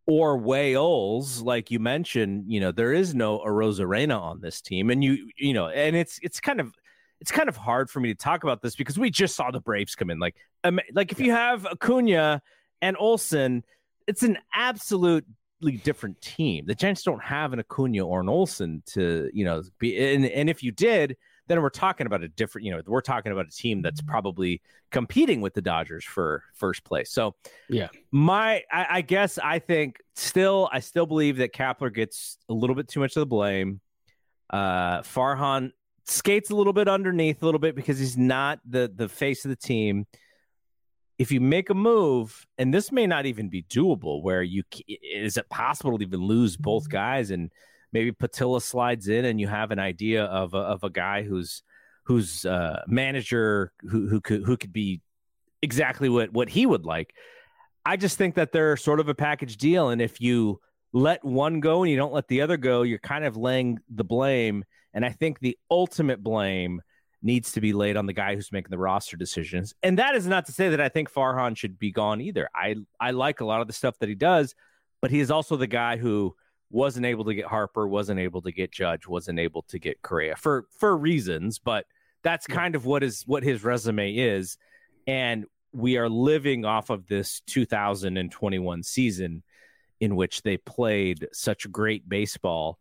or 0.08 0.38
whales, 0.38 1.42
like 1.42 1.70
you 1.70 1.80
mentioned, 1.80 2.46
you 2.48 2.62
know 2.62 2.72
there 2.72 2.94
is 2.94 3.14
no 3.14 3.40
Arozarena 3.40 4.18
on 4.20 4.40
this 4.40 4.62
team, 4.62 4.90
and 4.90 5.04
you 5.04 5.30
you 5.38 5.54
know, 5.54 5.68
and 5.68 5.98
it's 5.98 6.18
it's 6.24 6.40
kind 6.40 6.62
of 6.62 6.74
it's 7.20 7.32
kind 7.32 7.50
of 7.50 7.58
hard 7.58 7.90
for 7.90 8.00
me 8.00 8.08
to 8.08 8.16
talk 8.16 8.44
about 8.44 8.62
this 8.62 8.78
because 8.78 8.98
we 8.98 9.12
just 9.12 9.36
saw 9.36 9.52
the 9.52 9.60
Braves 9.60 9.96
come 9.96 10.10
in. 10.10 10.18
Like 10.18 10.38
um, 10.64 10.80
like 10.94 11.12
if 11.12 11.20
you 11.20 11.32
have 11.32 11.66
Acuna 11.66 12.42
and 12.82 12.96
Olson, 12.98 13.66
it's 14.08 14.24
an 14.24 14.38
absolute 14.56 15.26
different 15.70 16.20
team. 16.22 16.66
The 16.66 16.76
Giants 16.76 17.04
don't 17.04 17.24
have 17.24 17.54
an 17.54 17.60
Acuna 17.60 18.06
or 18.06 18.22
an 18.22 18.30
Olson 18.30 18.82
to, 18.88 19.30
you 19.34 19.46
know, 19.46 19.62
be 19.78 19.98
and, 19.98 20.26
and 20.26 20.50
if 20.50 20.64
you 20.64 20.72
did, 20.72 21.16
then 21.48 21.62
we're 21.62 21.70
talking 21.70 22.08
about 22.08 22.24
a 22.24 22.28
different, 22.28 22.66
you 22.66 22.72
know, 22.72 22.82
we're 22.86 23.02
talking 23.02 23.32
about 23.32 23.46
a 23.46 23.52
team 23.52 23.82
that's 23.82 24.02
probably 24.02 24.62
competing 24.90 25.42
with 25.42 25.54
the 25.54 25.62
Dodgers 25.62 26.04
for 26.04 26.44
first 26.56 26.84
place. 26.84 27.12
So, 27.12 27.36
yeah, 27.70 27.90
my, 28.12 28.64
I, 28.72 28.88
I 28.90 29.02
guess 29.02 29.38
I 29.38 29.60
think 29.60 29.98
still, 30.16 30.70
I 30.72 30.80
still 30.80 31.06
believe 31.06 31.38
that 31.38 31.54
Kapler 31.54 31.94
gets 31.94 32.38
a 32.50 32.54
little 32.54 32.76
bit 32.76 32.88
too 32.88 33.00
much 33.00 33.16
of 33.16 33.22
the 33.22 33.26
blame. 33.26 33.82
Uh, 34.50 35.02
Farhan 35.02 35.72
skates 36.06 36.50
a 36.50 36.56
little 36.56 36.74
bit 36.74 36.88
underneath 36.88 37.42
a 37.42 37.46
little 37.46 37.60
bit 37.60 37.76
because 37.76 38.00
he's 38.00 38.18
not 38.18 38.60
the 38.68 38.92
the 38.94 39.08
face 39.08 39.46
of 39.46 39.50
the 39.50 39.56
team. 39.56 40.06
If 41.22 41.32
you 41.32 41.40
make 41.40 41.70
a 41.70 41.76
move, 41.76 42.48
and 42.58 42.74
this 42.74 42.92
may 42.92 43.06
not 43.06 43.28
even 43.28 43.48
be 43.48 43.62
doable, 43.62 44.24
where 44.24 44.42
you 44.42 44.64
is 44.88 45.38
it 45.38 45.48
possible 45.50 45.96
to 45.96 46.04
even 46.04 46.20
lose 46.20 46.58
both 46.58 46.90
guys 46.90 47.30
and 47.30 47.52
maybe 47.94 48.12
Putila 48.12 48.60
slides 48.60 49.08
in 49.08 49.26
and 49.26 49.40
you 49.40 49.48
have 49.48 49.70
an 49.70 49.78
idea 49.78 50.24
of 50.24 50.56
a, 50.56 50.58
of 50.58 50.84
a 50.84 50.90
guy 50.90 51.22
who's 51.22 51.62
who's 52.06 52.44
uh, 52.44 52.82
manager 52.88 53.72
who 53.82 54.08
who 54.08 54.20
could 54.20 54.42
who 54.44 54.58
could 54.58 54.74
be 54.74 55.02
exactly 55.62 56.10
what 56.10 56.34
what 56.34 56.50
he 56.50 56.66
would 56.66 56.86
like. 56.88 57.14
I 57.86 57.98
just 57.98 58.18
think 58.18 58.34
that 58.34 58.52
they're 58.52 58.76
sort 58.76 59.00
of 59.00 59.08
a 59.08 59.14
package 59.14 59.58
deal, 59.58 59.90
and 59.90 60.02
if 60.02 60.22
you 60.22 60.60
let 60.92 61.24
one 61.24 61.60
go 61.60 61.84
and 61.84 61.92
you 61.92 61.98
don't 61.98 62.14
let 62.14 62.30
the 62.30 62.42
other 62.42 62.58
go, 62.58 62.82
you're 62.82 62.98
kind 62.98 63.26
of 63.26 63.38
laying 63.38 63.78
the 63.94 64.04
blame. 64.04 64.64
And 64.92 65.06
I 65.06 65.10
think 65.10 65.40
the 65.40 65.56
ultimate 65.70 66.24
blame 66.24 66.82
needs 67.24 67.52
to 67.54 67.62
be 67.62 67.74
laid 67.74 67.98
on 67.98 68.06
the 68.06 68.14
guy 68.14 68.36
who's 68.36 68.52
making 68.52 68.72
the 68.72 68.78
roster 68.78 69.16
decisions. 69.16 69.76
And 69.84 70.00
that 70.00 70.16
is 70.16 70.26
not 70.26 70.46
to 70.48 70.52
say 70.52 70.70
that 70.70 70.82
I 70.82 70.90
think 70.90 71.12
Farhan 71.12 71.56
should 71.56 71.78
be 71.78 71.92
gone 71.92 72.22
either. 72.22 72.50
I 72.56 72.76
I 73.00 73.12
like 73.12 73.42
a 73.42 73.46
lot 73.46 73.62
of 73.62 73.68
the 73.68 73.74
stuff 73.74 73.98
that 74.00 74.10
he 74.10 74.16
does, 74.16 74.56
but 75.02 75.12
he 75.12 75.20
is 75.20 75.32
also 75.32 75.56
the 75.56 75.68
guy 75.68 75.98
who 75.98 76.36
wasn't 76.72 77.06
able 77.06 77.26
to 77.26 77.34
get 77.34 77.46
Harper, 77.46 77.88
wasn't 77.88 78.20
able 78.20 78.42
to 78.42 78.52
get 78.52 78.72
Judge, 78.72 79.08
wasn't 79.08 79.40
able 79.40 79.64
to 79.64 79.80
get 79.80 80.02
Correa 80.02 80.36
for 80.36 80.66
for 80.78 80.98
reasons, 80.98 81.60
but 81.60 81.86
that's 82.24 82.48
kind 82.48 82.76
of 82.76 82.86
what 82.86 83.04
is 83.04 83.24
what 83.28 83.44
his 83.44 83.64
resume 83.64 84.16
is. 84.16 84.58
And 85.08 85.46
we 85.74 85.98
are 85.98 86.10
living 86.10 86.66
off 86.66 86.90
of 86.90 87.08
this 87.08 87.42
2021 87.48 88.84
season 88.84 89.44
in 90.00 90.16
which 90.16 90.42
they 90.42 90.58
played 90.58 91.28
such 91.32 91.72
great 91.72 92.08
baseball 92.10 92.80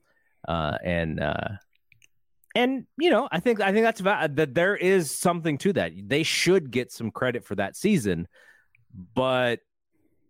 uh, 0.48 0.76
and 0.82 1.20
uh, 1.20 1.48
and 2.54 2.86
you 2.96 3.10
know 3.10 3.28
I 3.30 3.40
think 3.40 3.60
I 3.60 3.72
think 3.72 3.84
that's 3.84 4.00
about, 4.00 4.36
that 4.36 4.54
there 4.54 4.76
is 4.76 5.10
something 5.10 5.58
to 5.58 5.72
that. 5.74 5.92
They 6.06 6.22
should 6.22 6.70
get 6.70 6.92
some 6.92 7.10
credit 7.10 7.44
for 7.44 7.54
that 7.56 7.76
season, 7.76 8.28
but 9.14 9.60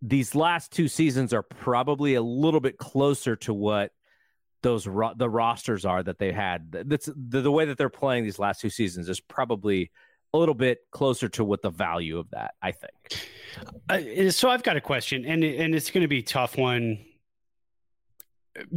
these 0.03 0.35
last 0.35 0.73
two 0.73 0.89
seasons 0.89 1.33
are 1.33 1.43
probably 1.43 2.15
a 2.15 2.23
little 2.23 2.61
bit 2.61 2.79
closer 2.79 3.37
to 3.37 3.55
what 3.55 3.93
those 4.63 4.87
ro- 4.87 5.15
the 5.15 5.29
rosters 5.29 5.85
are 5.85 6.03
that 6.03 6.19
they 6.19 6.33
had. 6.33 6.71
That's 6.73 7.07
the, 7.07 7.41
the 7.41 7.51
way 7.51 7.67
that 7.67 7.79
they're 7.79 7.89
playing 7.89 8.25
these 8.25 8.39
last 8.39 8.61
two 8.61 8.71
seasons 8.71 9.09
is 9.09 9.21
probably 9.21 9.91
a 10.33 10.39
little 10.39 10.55
bit 10.55 10.79
closer 10.91 11.29
to 11.31 11.45
what 11.45 11.63
the 11.63 11.71
value 11.71 12.19
of 12.19 12.31
that. 12.31 12.55
I 12.63 12.73
think. 12.73 13.29
Uh, 13.89 14.31
so 14.31 14.49
I've 14.49 14.63
got 14.63 14.77
a 14.77 14.81
question, 14.81 15.25
and 15.25 15.43
and 15.43 15.75
it's 15.75 15.91
going 15.91 16.03
to 16.03 16.09
be 16.09 16.19
a 16.19 16.23
tough 16.23 16.57
one 16.57 17.05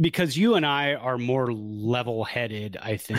because 0.00 0.36
you 0.36 0.54
and 0.54 0.64
I 0.64 0.94
are 0.94 1.18
more 1.18 1.52
level-headed. 1.52 2.76
I 2.80 2.96
think 2.96 3.18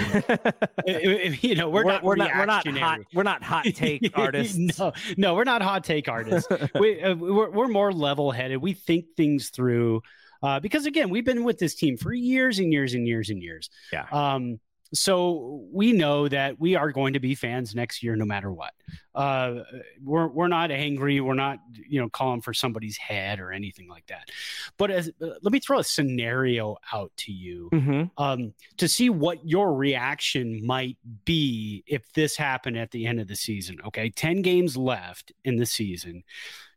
you 1.43 1.55
know 1.55 1.69
we're, 1.69 1.83
we're, 1.83 1.91
not 1.91 2.03
we're 2.03 2.15
not 2.15 2.35
we're 2.35 2.45
not 2.45 2.67
hot 2.67 2.99
we're 3.13 3.23
not 3.23 3.43
hot 3.43 3.65
take 3.75 4.11
artists. 4.17 4.57
no, 4.79 4.93
no, 5.17 5.35
we're 5.35 5.43
not 5.43 5.61
hot 5.61 5.83
take 5.83 6.07
artists. 6.07 6.49
we 6.79 7.01
uh, 7.01 7.15
we're, 7.15 7.49
we're 7.51 7.67
more 7.67 7.91
level-headed. 7.91 8.61
We 8.61 8.73
think 8.73 9.05
things 9.17 9.49
through. 9.49 10.01
Uh, 10.43 10.59
because 10.59 10.85
again, 10.85 11.09
we've 11.09 11.25
been 11.25 11.43
with 11.43 11.57
this 11.57 11.75
team 11.75 11.97
for 11.97 12.13
years 12.13 12.59
and 12.59 12.71
years 12.71 12.93
and 12.93 13.07
years 13.07 13.29
and 13.29 13.41
years. 13.41 13.69
Yeah. 13.91 14.05
Um, 14.11 14.59
so 14.97 15.65
we 15.71 15.91
know 15.91 16.27
that 16.27 16.59
we 16.59 16.75
are 16.75 16.91
going 16.91 17.13
to 17.13 17.19
be 17.19 17.35
fans 17.35 17.75
next 17.75 18.03
year 18.03 18.15
no 18.15 18.25
matter 18.25 18.51
what. 18.51 18.73
Uh, 19.13 19.61
we're, 20.03 20.27
we're 20.27 20.47
not 20.47 20.71
angry. 20.71 21.21
We're 21.21 21.33
not 21.35 21.59
you 21.87 22.01
know 22.01 22.09
calling 22.09 22.41
for 22.41 22.53
somebody's 22.53 22.97
head 22.97 23.39
or 23.39 23.51
anything 23.51 23.87
like 23.87 24.07
that. 24.07 24.29
But 24.77 24.91
as, 24.91 25.09
uh, 25.21 25.27
let 25.41 25.53
me 25.53 25.59
throw 25.59 25.79
a 25.79 25.83
scenario 25.83 26.77
out 26.91 27.11
to 27.17 27.31
you 27.31 27.69
mm-hmm. 27.71 28.03
um, 28.17 28.53
to 28.77 28.87
see 28.87 29.09
what 29.09 29.47
your 29.47 29.73
reaction 29.73 30.65
might 30.65 30.97
be 31.23 31.83
if 31.87 32.11
this 32.13 32.35
happened 32.35 32.77
at 32.77 32.91
the 32.91 33.05
end 33.05 33.19
of 33.19 33.27
the 33.27 33.35
season 33.35 33.77
okay? 33.85 34.09
10 34.09 34.41
games 34.41 34.77
left 34.77 35.31
in 35.43 35.57
the 35.57 35.65
season. 35.65 36.23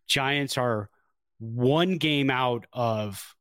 Giants 0.07 0.57
are 0.57 0.91
one 1.39 1.99
game 1.99 2.31
out 2.31 2.67
of 2.73 3.35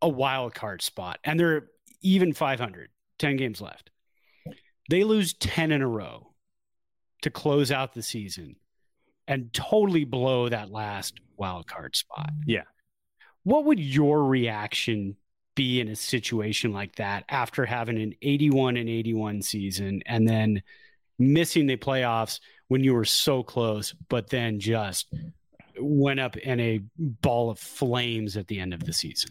a 0.00 0.08
wild 0.08 0.54
card 0.54 0.82
spot 0.82 1.18
and 1.24 1.38
they're 1.38 1.68
even 2.02 2.32
500 2.32 2.90
10 3.22 3.36
games 3.36 3.60
left. 3.60 3.90
They 4.90 5.04
lose 5.04 5.32
10 5.34 5.72
in 5.72 5.80
a 5.80 5.88
row 5.88 6.32
to 7.22 7.30
close 7.30 7.70
out 7.70 7.94
the 7.94 8.02
season 8.02 8.56
and 9.28 9.52
totally 9.52 10.04
blow 10.04 10.48
that 10.48 10.70
last 10.70 11.20
wild 11.36 11.68
card 11.68 11.94
spot. 11.94 12.30
Yeah. 12.46 12.64
What 13.44 13.64
would 13.64 13.78
your 13.78 14.24
reaction 14.24 15.16
be 15.54 15.80
in 15.80 15.88
a 15.88 15.96
situation 15.96 16.72
like 16.72 16.96
that 16.96 17.24
after 17.28 17.64
having 17.64 18.00
an 18.00 18.14
81 18.22 18.76
and 18.76 18.88
81 18.88 19.42
season 19.42 20.02
and 20.06 20.28
then 20.28 20.62
missing 21.18 21.66
the 21.66 21.76
playoffs 21.76 22.40
when 22.68 22.82
you 22.82 22.92
were 22.92 23.04
so 23.04 23.44
close, 23.44 23.94
but 24.08 24.30
then 24.30 24.58
just 24.58 25.14
went 25.78 26.18
up 26.18 26.36
in 26.36 26.58
a 26.58 26.80
ball 26.98 27.50
of 27.50 27.58
flames 27.58 28.36
at 28.36 28.48
the 28.48 28.58
end 28.58 28.74
of 28.74 28.84
the 28.84 28.92
season? 28.92 29.30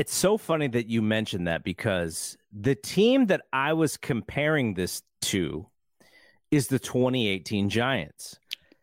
It's 0.00 0.14
so 0.14 0.38
funny 0.38 0.66
that 0.68 0.86
you 0.86 1.02
mentioned 1.02 1.46
that 1.46 1.62
because 1.62 2.38
the 2.50 2.74
team 2.74 3.26
that 3.26 3.42
I 3.52 3.74
was 3.74 3.98
comparing 3.98 4.72
this 4.72 5.02
to 5.24 5.66
is 6.50 6.68
the 6.68 6.78
2018 6.78 7.68
Giants. 7.68 8.38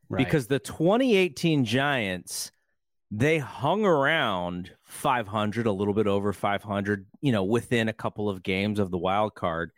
Right. 0.09 0.23
Because 0.23 0.45
the 0.45 0.59
2018 0.59 1.65
Giants, 1.65 2.51
they 3.09 3.39
hung 3.39 3.83
around 3.83 4.71
500, 4.83 5.65
a 5.65 5.71
little 5.71 5.95
bit 5.95 6.05
over 6.05 6.33
500, 6.33 7.07
you 7.21 7.31
know, 7.31 7.43
within 7.43 7.89
a 7.89 7.93
couple 7.93 8.29
of 8.29 8.43
games 8.43 8.77
of 8.77 8.91
the 8.91 8.99
wild 8.99 9.33
card. 9.33 9.71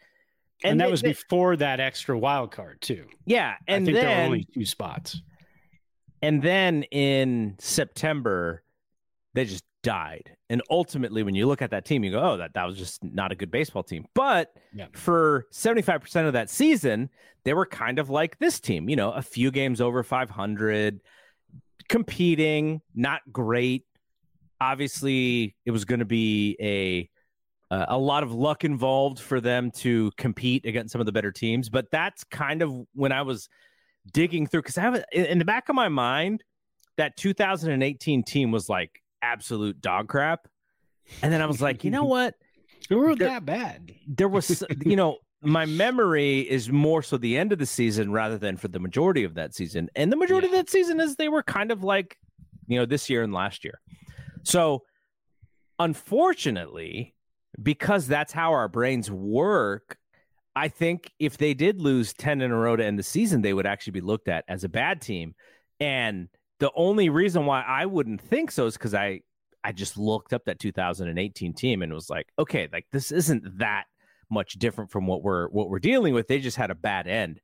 And, 0.61 0.71
and 0.71 0.81
that 0.81 0.87
they, 0.87 0.91
was 0.91 1.01
before 1.01 1.55
that 1.55 1.79
extra 1.79 2.19
wild 2.19 2.51
card, 2.51 2.81
too. 2.81 3.05
Yeah. 3.25 3.55
And 3.65 3.83
I 3.83 3.85
think 3.85 3.95
then, 3.95 4.05
there 4.05 4.17
were 4.17 4.23
only 4.25 4.45
two 4.53 4.65
spots. 4.65 5.21
And 6.21 6.41
then 6.41 6.83
in 6.91 7.55
September, 7.59 8.61
they 9.35 9.45
just 9.45 9.63
died. 9.81 10.35
And 10.49 10.61
ultimately, 10.69 11.23
when 11.23 11.35
you 11.35 11.47
look 11.47 11.61
at 11.61 11.71
that 11.71 11.85
team, 11.85 12.03
you 12.03 12.11
go, 12.11 12.21
oh, 12.21 12.37
that, 12.37 12.53
that 12.53 12.65
was 12.65 12.77
just 12.77 13.03
not 13.03 13.31
a 13.31 13.35
good 13.35 13.51
baseball 13.51 13.83
team. 13.83 14.05
But 14.13 14.51
yeah. 14.73 14.87
for 14.93 15.45
75% 15.53 16.27
of 16.27 16.33
that 16.33 16.49
season, 16.49 17.09
they 17.43 17.53
were 17.53 17.65
kind 17.65 17.99
of 17.99 18.09
like 18.09 18.37
this 18.39 18.59
team, 18.59 18.89
you 18.89 18.95
know, 18.95 19.11
a 19.11 19.21
few 19.21 19.51
games 19.51 19.81
over 19.81 20.03
500, 20.03 20.99
competing, 21.87 22.81
not 22.93 23.21
great. 23.31 23.85
Obviously, 24.61 25.55
it 25.65 25.71
was 25.71 25.85
going 25.85 25.99
to 25.99 26.05
be 26.05 26.57
a 26.59 27.09
uh, 27.71 27.85
a 27.89 27.97
lot 27.97 28.23
of 28.23 28.31
luck 28.31 28.63
involved 28.63 29.19
for 29.19 29.39
them 29.39 29.69
to 29.69 30.11
compete 30.17 30.65
against 30.65 30.91
some 30.91 30.99
of 30.99 31.05
the 31.05 31.11
better 31.11 31.31
teams. 31.31 31.69
But 31.69 31.91
that's 31.91 32.23
kind 32.23 32.63
of 32.63 32.73
when 32.93 33.11
I 33.11 33.21
was 33.21 33.47
digging 34.11 34.47
through 34.47 34.63
because 34.63 34.77
I 34.77 34.81
have 34.81 35.03
in 35.11 35.37
the 35.37 35.45
back 35.45 35.69
of 35.69 35.75
my 35.75 35.87
mind 35.87 36.43
that 36.97 37.15
2018 37.15 38.23
team 38.23 38.51
was 38.51 38.67
like 38.69 39.01
absolute 39.21 39.81
dog 39.81 40.07
crap. 40.07 40.47
And 41.21 41.31
then 41.33 41.41
I 41.41 41.45
was 41.45 41.61
like, 41.61 41.83
you 41.83 41.91
know 41.91 42.03
what? 42.05 42.35
It 42.89 42.95
wasn't 42.95 43.19
that 43.19 43.45
bad. 43.45 43.91
There 44.07 44.27
was, 44.27 44.63
you 44.85 44.95
know, 44.95 45.17
my 45.41 45.65
memory 45.65 46.39
is 46.39 46.69
more 46.69 47.01
so 47.01 47.17
the 47.17 47.37
end 47.37 47.51
of 47.53 47.59
the 47.59 47.65
season 47.65 48.11
rather 48.11 48.37
than 48.37 48.57
for 48.57 48.67
the 48.67 48.79
majority 48.79 49.23
of 49.23 49.35
that 49.35 49.55
season. 49.55 49.89
And 49.95 50.11
the 50.11 50.17
majority 50.17 50.47
yeah. 50.47 50.59
of 50.59 50.65
that 50.65 50.71
season 50.71 50.99
is 50.99 51.15
they 51.15 51.29
were 51.29 51.43
kind 51.43 51.71
of 51.71 51.83
like, 51.83 52.17
you 52.67 52.77
know, 52.77 52.85
this 52.85 53.09
year 53.09 53.23
and 53.23 53.33
last 53.33 53.63
year. 53.63 53.79
So, 54.43 54.83
unfortunately, 55.77 57.15
because 57.61 58.07
that's 58.07 58.33
how 58.33 58.51
our 58.51 58.67
brains 58.67 59.09
work, 59.09 59.97
I 60.55 60.67
think 60.67 61.11
if 61.19 61.37
they 61.37 61.53
did 61.53 61.81
lose 61.81 62.13
10 62.13 62.41
in 62.41 62.51
a 62.51 62.55
row 62.55 62.75
to 62.75 62.83
end 62.83 62.99
the 62.99 63.03
season, 63.03 63.41
they 63.41 63.53
would 63.53 63.65
actually 63.65 63.91
be 63.91 64.01
looked 64.01 64.27
at 64.27 64.45
as 64.47 64.63
a 64.63 64.69
bad 64.69 65.01
team. 65.01 65.35
And 65.79 66.27
the 66.59 66.71
only 66.75 67.09
reason 67.09 67.45
why 67.45 67.61
I 67.61 67.85
wouldn't 67.85 68.21
think 68.21 68.51
so 68.51 68.65
is 68.65 68.73
because 68.73 68.93
I 68.93 69.21
I 69.63 69.71
just 69.71 69.97
looked 69.97 70.33
up 70.33 70.45
that 70.45 70.59
2018 70.59 71.53
team 71.53 71.81
and 71.81 71.93
was 71.93 72.09
like, 72.09 72.27
okay, 72.37 72.69
like 72.71 72.85
this 72.91 73.11
isn't 73.11 73.59
that 73.59 73.85
much 74.29 74.53
different 74.53 74.91
from 74.91 75.07
what 75.07 75.23
we're 75.23 75.47
what 75.49 75.69
we're 75.69 75.79
dealing 75.79 76.13
with. 76.13 76.27
They 76.27 76.39
just 76.39 76.57
had 76.57 76.71
a 76.71 76.75
bad 76.75 77.07
end. 77.07 77.41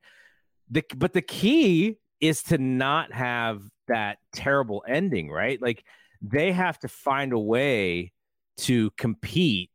The 0.69 0.83
but 0.95 1.13
the 1.13 1.21
key 1.21 1.97
is 2.21 2.43
to 2.43 2.57
not 2.57 3.13
have 3.13 3.61
that 3.87 4.17
terrible 4.33 4.83
ending, 4.87 5.29
right? 5.29 5.61
Like 5.61 5.83
they 6.21 6.51
have 6.51 6.79
to 6.79 6.87
find 6.87 7.33
a 7.33 7.39
way 7.39 8.11
to 8.57 8.91
compete 8.91 9.71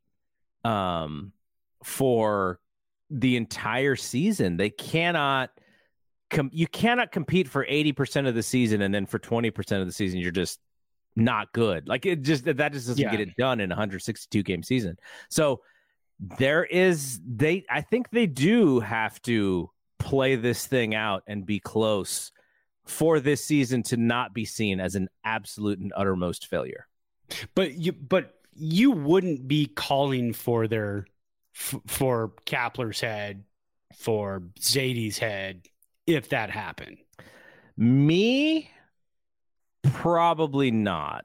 um 0.64 1.32
for 1.84 2.59
the 3.11 3.36
entire 3.36 3.97
season. 3.97 4.57
They 4.57 4.70
cannot 4.70 5.51
com- 6.31 6.51
you 6.53 6.66
cannot 6.66 7.12
compete 7.12 7.49
for 7.49 7.64
80% 7.64 8.28
of 8.28 8.35
the 8.35 8.43
season 8.43 8.83
and 8.83 8.95
then 8.95 9.07
for 9.07 9.18
20% 9.18 9.81
of 9.81 9.87
the 9.87 9.93
season 9.93 10.18
you're 10.18 10.31
just 10.31 10.61
not 11.16 11.53
good. 11.53 11.89
Like 11.89 12.07
it 12.07 12.22
just 12.22 12.45
that 12.45 12.57
just 12.72 12.87
doesn't 12.87 12.99
yeah. 12.99 13.11
get 13.11 13.20
it 13.20 13.37
done 13.37 13.61
in 13.61 13.70
a 13.70 13.74
162 13.74 14.43
game 14.43 14.62
season. 14.62 14.97
So 15.28 15.61
there 16.39 16.64
is 16.64 17.20
they 17.26 17.64
I 17.68 17.81
think 17.81 18.11
they 18.11 18.26
do 18.26 18.81
have 18.81 19.20
to 19.22 19.70
play 19.99 20.37
this 20.37 20.66
thing 20.66 20.95
out 20.95 21.22
and 21.26 21.45
be 21.45 21.61
close 21.61 22.33
for 22.87 23.20
this 23.20 23.45
season 23.45 23.83
to 23.85 23.97
not 23.97 24.35
be 24.35 24.45
seen 24.45 24.81
as 24.81 24.95
an 24.95 25.09
absolute 25.24 25.78
and 25.78 25.93
uttermost 25.95 26.47
failure. 26.47 26.87
But 27.55 27.74
you 27.74 27.93
but 27.93 28.35
you 28.55 28.93
wouldn't 28.93 29.47
be 29.47 29.66
calling 29.66 30.33
for 30.33 30.66
their 30.68 31.07
f- 31.55 31.81
for 31.87 32.33
Kapler's 32.47 33.01
head, 33.01 33.45
for 33.95 34.43
Zaidi's 34.59 35.18
head 35.18 35.68
if 36.15 36.29
that 36.31 36.51
happened. 36.51 36.99
Me 37.77 38.71
probably 39.83 40.71
not, 40.71 41.25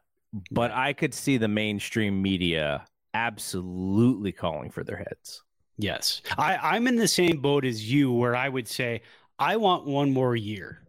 but 0.52 0.72
I 0.72 0.94
could 0.94 1.14
see 1.14 1.38
the 1.38 1.48
mainstream 1.48 2.22
media 2.22 2.86
absolutely 3.14 4.32
calling 4.32 4.70
for 4.70 4.84
their 4.84 4.98
heads. 4.98 5.44
Yes. 5.78 6.22
I, 6.38 6.58
I'm 6.58 6.88
in 6.88 6.96
the 6.96 7.08
same 7.08 7.42
boat 7.42 7.66
as 7.66 7.92
you 7.92 8.12
where 8.12 8.36
I 8.36 8.48
would 8.48 8.68
say, 8.68 9.02
I 9.38 9.58
want 9.58 9.86
one 9.86 10.12
more 10.12 10.36
year. 10.36 10.82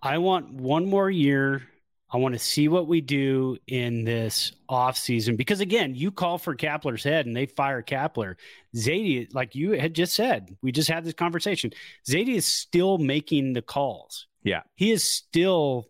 I 0.00 0.18
want 0.18 0.52
one 0.52 0.86
more 0.86 1.10
year. 1.10 1.62
I 2.10 2.16
want 2.16 2.34
to 2.34 2.38
see 2.38 2.68
what 2.68 2.86
we 2.86 3.00
do 3.00 3.58
in 3.66 4.04
this 4.04 4.52
off 4.68 4.96
season 4.96 5.36
because 5.36 5.60
again, 5.60 5.94
you 5.94 6.10
call 6.10 6.38
for 6.38 6.56
Kapler's 6.56 7.04
head 7.04 7.26
and 7.26 7.36
they 7.36 7.46
fire 7.46 7.82
Kapler. 7.82 8.36
Zaidi, 8.74 9.32
like 9.34 9.54
you 9.54 9.72
had 9.72 9.94
just 9.94 10.14
said, 10.14 10.56
we 10.62 10.72
just 10.72 10.88
had 10.88 11.04
this 11.04 11.14
conversation. 11.14 11.72
Zaidi 12.08 12.34
is 12.34 12.46
still 12.46 12.96
making 12.96 13.52
the 13.52 13.62
calls. 13.62 14.26
Yeah. 14.42 14.62
He 14.74 14.90
is 14.90 15.04
still 15.04 15.88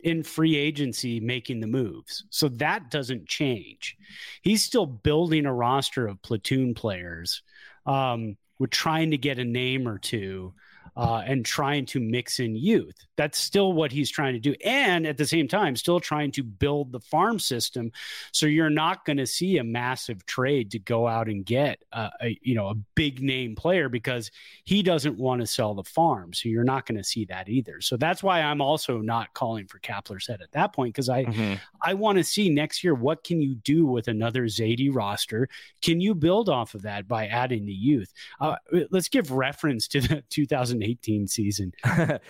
in 0.00 0.24
free 0.24 0.56
agency 0.56 1.20
making 1.20 1.60
the 1.60 1.68
moves. 1.68 2.24
So 2.30 2.48
that 2.48 2.90
doesn't 2.90 3.28
change. 3.28 3.96
He's 4.42 4.64
still 4.64 4.86
building 4.86 5.46
a 5.46 5.54
roster 5.54 6.08
of 6.08 6.20
platoon 6.22 6.74
players. 6.74 7.42
Um, 7.86 8.36
we're 8.58 8.66
trying 8.66 9.12
to 9.12 9.18
get 9.18 9.38
a 9.38 9.44
name 9.44 9.86
or 9.86 9.98
two 9.98 10.54
uh, 10.96 11.22
and 11.24 11.44
trying 11.44 11.86
to 11.86 12.00
mix 12.00 12.38
in 12.40 12.56
youth. 12.56 12.96
That's 13.22 13.38
still 13.38 13.72
what 13.72 13.92
he's 13.92 14.10
trying 14.10 14.34
to 14.34 14.40
do. 14.40 14.56
And 14.64 15.06
at 15.06 15.16
the 15.16 15.26
same 15.26 15.46
time, 15.46 15.76
still 15.76 16.00
trying 16.00 16.32
to 16.32 16.42
build 16.42 16.90
the 16.90 16.98
farm 16.98 17.38
system. 17.38 17.92
So 18.32 18.46
you're 18.46 18.68
not 18.68 19.04
going 19.04 19.18
to 19.18 19.26
see 19.26 19.58
a 19.58 19.64
massive 19.64 20.26
trade 20.26 20.72
to 20.72 20.80
go 20.80 21.06
out 21.06 21.28
and 21.28 21.46
get 21.46 21.84
a, 21.92 22.10
a, 22.20 22.38
you 22.42 22.56
know 22.56 22.66
a 22.66 22.74
big 22.74 23.22
name 23.22 23.54
player 23.54 23.88
because 23.88 24.32
he 24.64 24.82
doesn't 24.82 25.18
want 25.18 25.40
to 25.40 25.46
sell 25.46 25.72
the 25.72 25.84
farm. 25.84 26.32
So 26.32 26.48
you're 26.48 26.64
not 26.64 26.84
going 26.84 26.98
to 26.98 27.04
see 27.04 27.24
that 27.26 27.48
either. 27.48 27.80
So 27.80 27.96
that's 27.96 28.24
why 28.24 28.40
I'm 28.42 28.60
also 28.60 28.98
not 28.98 29.32
calling 29.34 29.68
for 29.68 29.78
Kapler's 29.78 30.26
head 30.26 30.42
at 30.42 30.50
that 30.50 30.72
point 30.72 30.92
because 30.92 31.08
I 31.08 31.24
mm-hmm. 31.24 31.54
I 31.80 31.94
want 31.94 32.18
to 32.18 32.24
see 32.24 32.48
next 32.48 32.82
year 32.82 32.92
what 32.92 33.22
can 33.22 33.40
you 33.40 33.54
do 33.54 33.86
with 33.86 34.08
another 34.08 34.46
Zaidi 34.46 34.92
roster? 34.92 35.48
Can 35.80 36.00
you 36.00 36.16
build 36.16 36.48
off 36.48 36.74
of 36.74 36.82
that 36.82 37.06
by 37.06 37.28
adding 37.28 37.66
the 37.66 37.72
youth? 37.72 38.12
Uh, 38.40 38.56
let's 38.90 39.08
give 39.08 39.30
reference 39.30 39.86
to 39.86 40.00
the 40.00 40.24
2018 40.30 41.28
season. 41.28 41.72
and, 41.84 42.20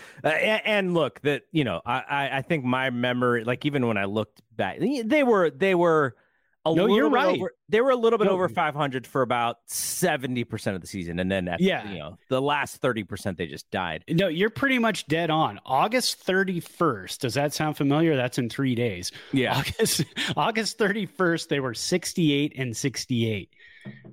and, 0.64 0.81
look, 0.90 1.20
that 1.22 1.42
you 1.52 1.64
know, 1.64 1.80
I 1.84 2.30
I 2.32 2.42
think 2.42 2.64
my 2.64 2.90
memory, 2.90 3.44
like 3.44 3.64
even 3.64 3.86
when 3.86 3.96
I 3.96 4.04
looked 4.04 4.40
back, 4.54 4.78
they 4.80 5.22
were 5.22 5.50
they 5.50 5.74
were. 5.74 6.16
A 6.64 6.72
no, 6.72 6.86
you're 6.86 7.10
right. 7.10 7.40
Over, 7.40 7.54
they 7.68 7.80
were 7.80 7.90
a 7.90 7.96
little 7.96 8.20
bit 8.20 8.26
no. 8.26 8.34
over 8.34 8.48
500 8.48 9.04
for 9.04 9.22
about 9.22 9.56
70% 9.68 10.76
of 10.76 10.80
the 10.80 10.86
season. 10.86 11.18
And 11.18 11.28
then, 11.28 11.48
at, 11.48 11.60
yeah, 11.60 11.90
you 11.90 11.98
know, 11.98 12.18
the 12.28 12.40
last 12.40 12.80
30%, 12.80 13.36
they 13.36 13.48
just 13.48 13.68
died. 13.72 14.04
No, 14.08 14.28
you're 14.28 14.48
pretty 14.48 14.78
much 14.78 15.08
dead 15.08 15.28
on. 15.28 15.58
August 15.66 16.24
31st. 16.24 17.18
Does 17.18 17.34
that 17.34 17.52
sound 17.52 17.76
familiar? 17.76 18.14
That's 18.14 18.38
in 18.38 18.48
three 18.48 18.76
days. 18.76 19.10
Yeah. 19.32 19.58
August, 19.58 20.04
August 20.36 20.78
31st, 20.78 21.48
they 21.48 21.58
were 21.58 21.74
68 21.74 22.52
and 22.56 22.76
68. 22.76 23.50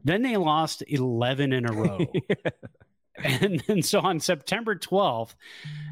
Then 0.04 0.24
they 0.24 0.36
lost 0.36 0.84
11 0.88 1.54
in 1.54 1.70
a 1.70 1.72
row. 1.72 2.00
And 3.42 3.64
then 3.68 3.82
so 3.82 4.00
on 4.00 4.20
September 4.20 4.76
12th, 4.76 5.36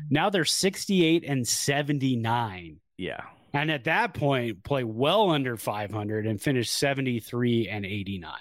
now 0.10 0.30
they're 0.30 0.46
68 0.46 1.24
and 1.28 1.48
79. 1.48 2.80
Yeah. 2.98 3.22
And 3.54 3.72
at 3.72 3.86
that 3.86 4.14
point, 4.14 4.64
play 4.64 4.84
well 4.84 5.32
under 5.32 5.58
500 5.58 6.28
and 6.28 6.42
finish 6.42 6.70
73 6.70 7.68
and 7.70 7.86
89. 7.86 8.32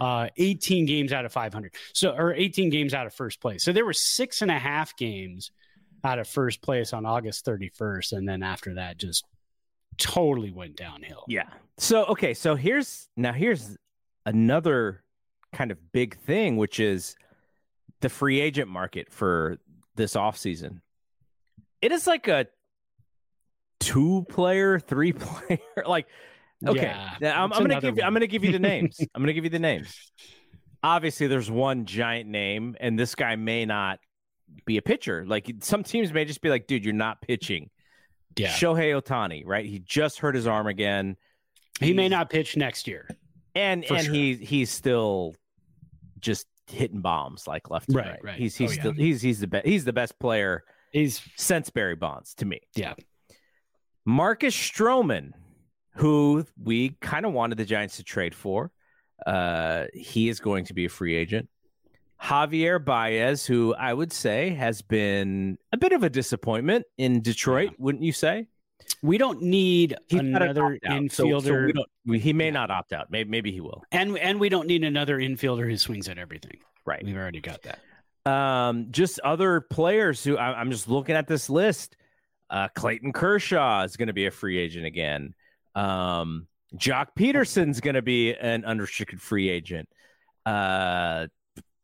Uh, 0.00 0.28
18 0.36 0.86
games 0.86 1.12
out 1.12 1.24
of 1.24 1.32
500. 1.32 1.74
So, 1.92 2.10
or 2.10 2.32
18 2.32 2.70
games 2.70 2.94
out 2.94 3.06
of 3.06 3.14
first 3.14 3.40
place. 3.40 3.64
So 3.64 3.72
there 3.72 3.84
were 3.84 3.92
six 3.92 4.42
and 4.42 4.50
a 4.50 4.58
half 4.58 4.96
games 4.96 5.50
out 6.04 6.18
of 6.18 6.28
first 6.28 6.62
place 6.62 6.92
on 6.92 7.06
August 7.06 7.44
31st. 7.46 8.12
And 8.12 8.28
then 8.28 8.42
after 8.42 8.74
that, 8.74 8.98
just 8.98 9.24
totally 9.98 10.50
went 10.50 10.76
downhill. 10.76 11.24
Yeah. 11.28 11.48
So, 11.78 12.04
okay. 12.06 12.34
So 12.34 12.54
here's 12.54 13.08
now 13.16 13.32
here's 13.32 13.76
another 14.24 15.02
kind 15.52 15.70
of 15.70 15.92
big 15.92 16.18
thing, 16.18 16.56
which 16.56 16.80
is 16.80 17.16
the 18.00 18.08
free 18.08 18.40
agent 18.40 18.68
market 18.68 19.10
for 19.10 19.58
this 19.94 20.14
offseason. 20.14 20.80
It 21.80 21.92
is 21.92 22.06
like 22.06 22.28
a 22.28 22.46
two 23.80 24.26
player, 24.28 24.78
three 24.78 25.12
player. 25.12 25.60
like, 25.86 26.06
okay, 26.66 26.94
yeah, 27.20 27.42
I'm, 27.42 27.52
I'm 27.52 27.62
gonna 27.62 27.80
give 27.80 27.96
you, 27.96 28.02
I'm 28.02 28.12
gonna 28.12 28.26
give 28.26 28.44
you 28.44 28.52
the 28.52 28.58
names. 28.58 28.98
I'm 29.14 29.22
gonna 29.22 29.32
give 29.32 29.44
you 29.44 29.50
the 29.50 29.58
names. 29.58 29.94
Obviously, 30.82 31.26
there's 31.26 31.50
one 31.50 31.86
giant 31.86 32.28
name, 32.28 32.76
and 32.80 32.98
this 32.98 33.14
guy 33.14 33.36
may 33.36 33.64
not 33.66 33.98
be 34.64 34.76
a 34.76 34.82
pitcher. 34.82 35.24
Like 35.26 35.50
some 35.60 35.82
teams 35.82 36.12
may 36.12 36.24
just 36.24 36.40
be 36.40 36.48
like, 36.48 36.66
dude, 36.66 36.84
you're 36.84 36.94
not 36.94 37.20
pitching. 37.20 37.70
Yeah. 38.36 38.52
Shohei 38.52 39.00
Ohtani, 39.00 39.42
right? 39.46 39.64
He 39.64 39.78
just 39.78 40.18
hurt 40.18 40.34
his 40.34 40.46
arm 40.46 40.66
again. 40.66 41.16
He 41.80 41.92
may 41.92 42.08
not 42.08 42.30
pitch 42.30 42.56
next 42.56 42.86
year. 42.86 43.08
And 43.54 43.84
and 43.84 44.04
sure. 44.04 44.14
he 44.14 44.34
he's 44.34 44.70
still 44.70 45.34
just 46.20 46.46
hitting 46.70 47.00
bombs 47.00 47.46
like 47.46 47.70
left 47.70 47.92
right. 47.92 48.06
right. 48.06 48.24
right. 48.24 48.38
He's 48.38 48.56
he's 48.56 48.72
oh, 48.72 48.74
still 48.74 48.94
yeah. 48.94 49.04
he's 49.04 49.22
he's 49.22 49.40
the 49.40 49.46
best 49.46 49.66
he's 49.66 49.84
the 49.84 49.92
best 49.92 50.18
player. 50.18 50.64
He's 50.92 51.20
since 51.36 51.70
Barry 51.70 51.96
Bonds 51.96 52.34
to 52.34 52.44
me. 52.46 52.60
Yeah. 52.74 52.94
Marcus 54.04 54.54
Stroman, 54.54 55.32
who 55.96 56.46
we 56.62 56.90
kind 57.00 57.26
of 57.26 57.32
wanted 57.32 57.58
the 57.58 57.64
Giants 57.64 57.96
to 57.96 58.04
trade 58.04 58.34
for. 58.34 58.70
Uh, 59.26 59.86
he 59.92 60.28
is 60.28 60.40
going 60.40 60.64
to 60.66 60.74
be 60.74 60.84
a 60.84 60.88
free 60.88 61.16
agent. 61.16 61.48
Javier 62.22 62.82
Baez, 62.82 63.44
who 63.44 63.74
I 63.74 63.92
would 63.92 64.12
say 64.12 64.50
has 64.50 64.80
been 64.80 65.58
a 65.72 65.76
bit 65.76 65.92
of 65.92 66.02
a 66.02 66.08
disappointment 66.08 66.86
in 66.96 67.20
Detroit, 67.20 67.70
yeah. 67.72 67.76
wouldn't 67.78 68.04
you 68.04 68.12
say? 68.12 68.46
We 69.02 69.18
don't 69.18 69.42
need 69.42 69.96
He's 70.08 70.20
another 70.20 70.78
infielder. 70.84 71.72
So, 71.74 71.80
so 71.80 71.84
we 72.06 72.18
he 72.18 72.32
may 72.32 72.46
yeah. 72.46 72.50
not 72.50 72.70
opt 72.70 72.92
out. 72.92 73.10
Maybe, 73.10 73.30
maybe 73.30 73.52
he 73.52 73.60
will. 73.60 73.82
And 73.92 74.18
and 74.18 74.40
we 74.40 74.48
don't 74.48 74.66
need 74.66 74.84
another 74.84 75.18
infielder 75.18 75.68
who 75.68 75.76
swings 75.76 76.08
at 76.08 76.18
everything. 76.18 76.58
Right. 76.84 77.04
We've 77.04 77.16
already 77.16 77.40
got 77.40 77.62
that. 77.62 77.78
Um, 78.30 78.88
just 78.90 79.20
other 79.20 79.60
players 79.60 80.22
who 80.24 80.36
I, 80.36 80.60
am 80.60 80.70
just 80.70 80.88
looking 80.88 81.14
at 81.14 81.26
this 81.28 81.48
list. 81.48 81.96
Uh, 82.50 82.68
Clayton 82.74 83.12
Kershaw 83.12 83.82
is 83.82 83.96
going 83.96 84.08
to 84.08 84.12
be 84.12 84.26
a 84.26 84.30
free 84.30 84.58
agent 84.58 84.86
again. 84.86 85.34
Um, 85.74 86.46
Joc 86.76 87.08
Pederson's 87.16 87.80
going 87.80 87.94
to 87.94 88.02
be 88.02 88.34
an 88.34 88.64
unrestricted 88.64 89.20
free 89.20 89.48
agent. 89.48 89.88
Uh, 90.44 91.26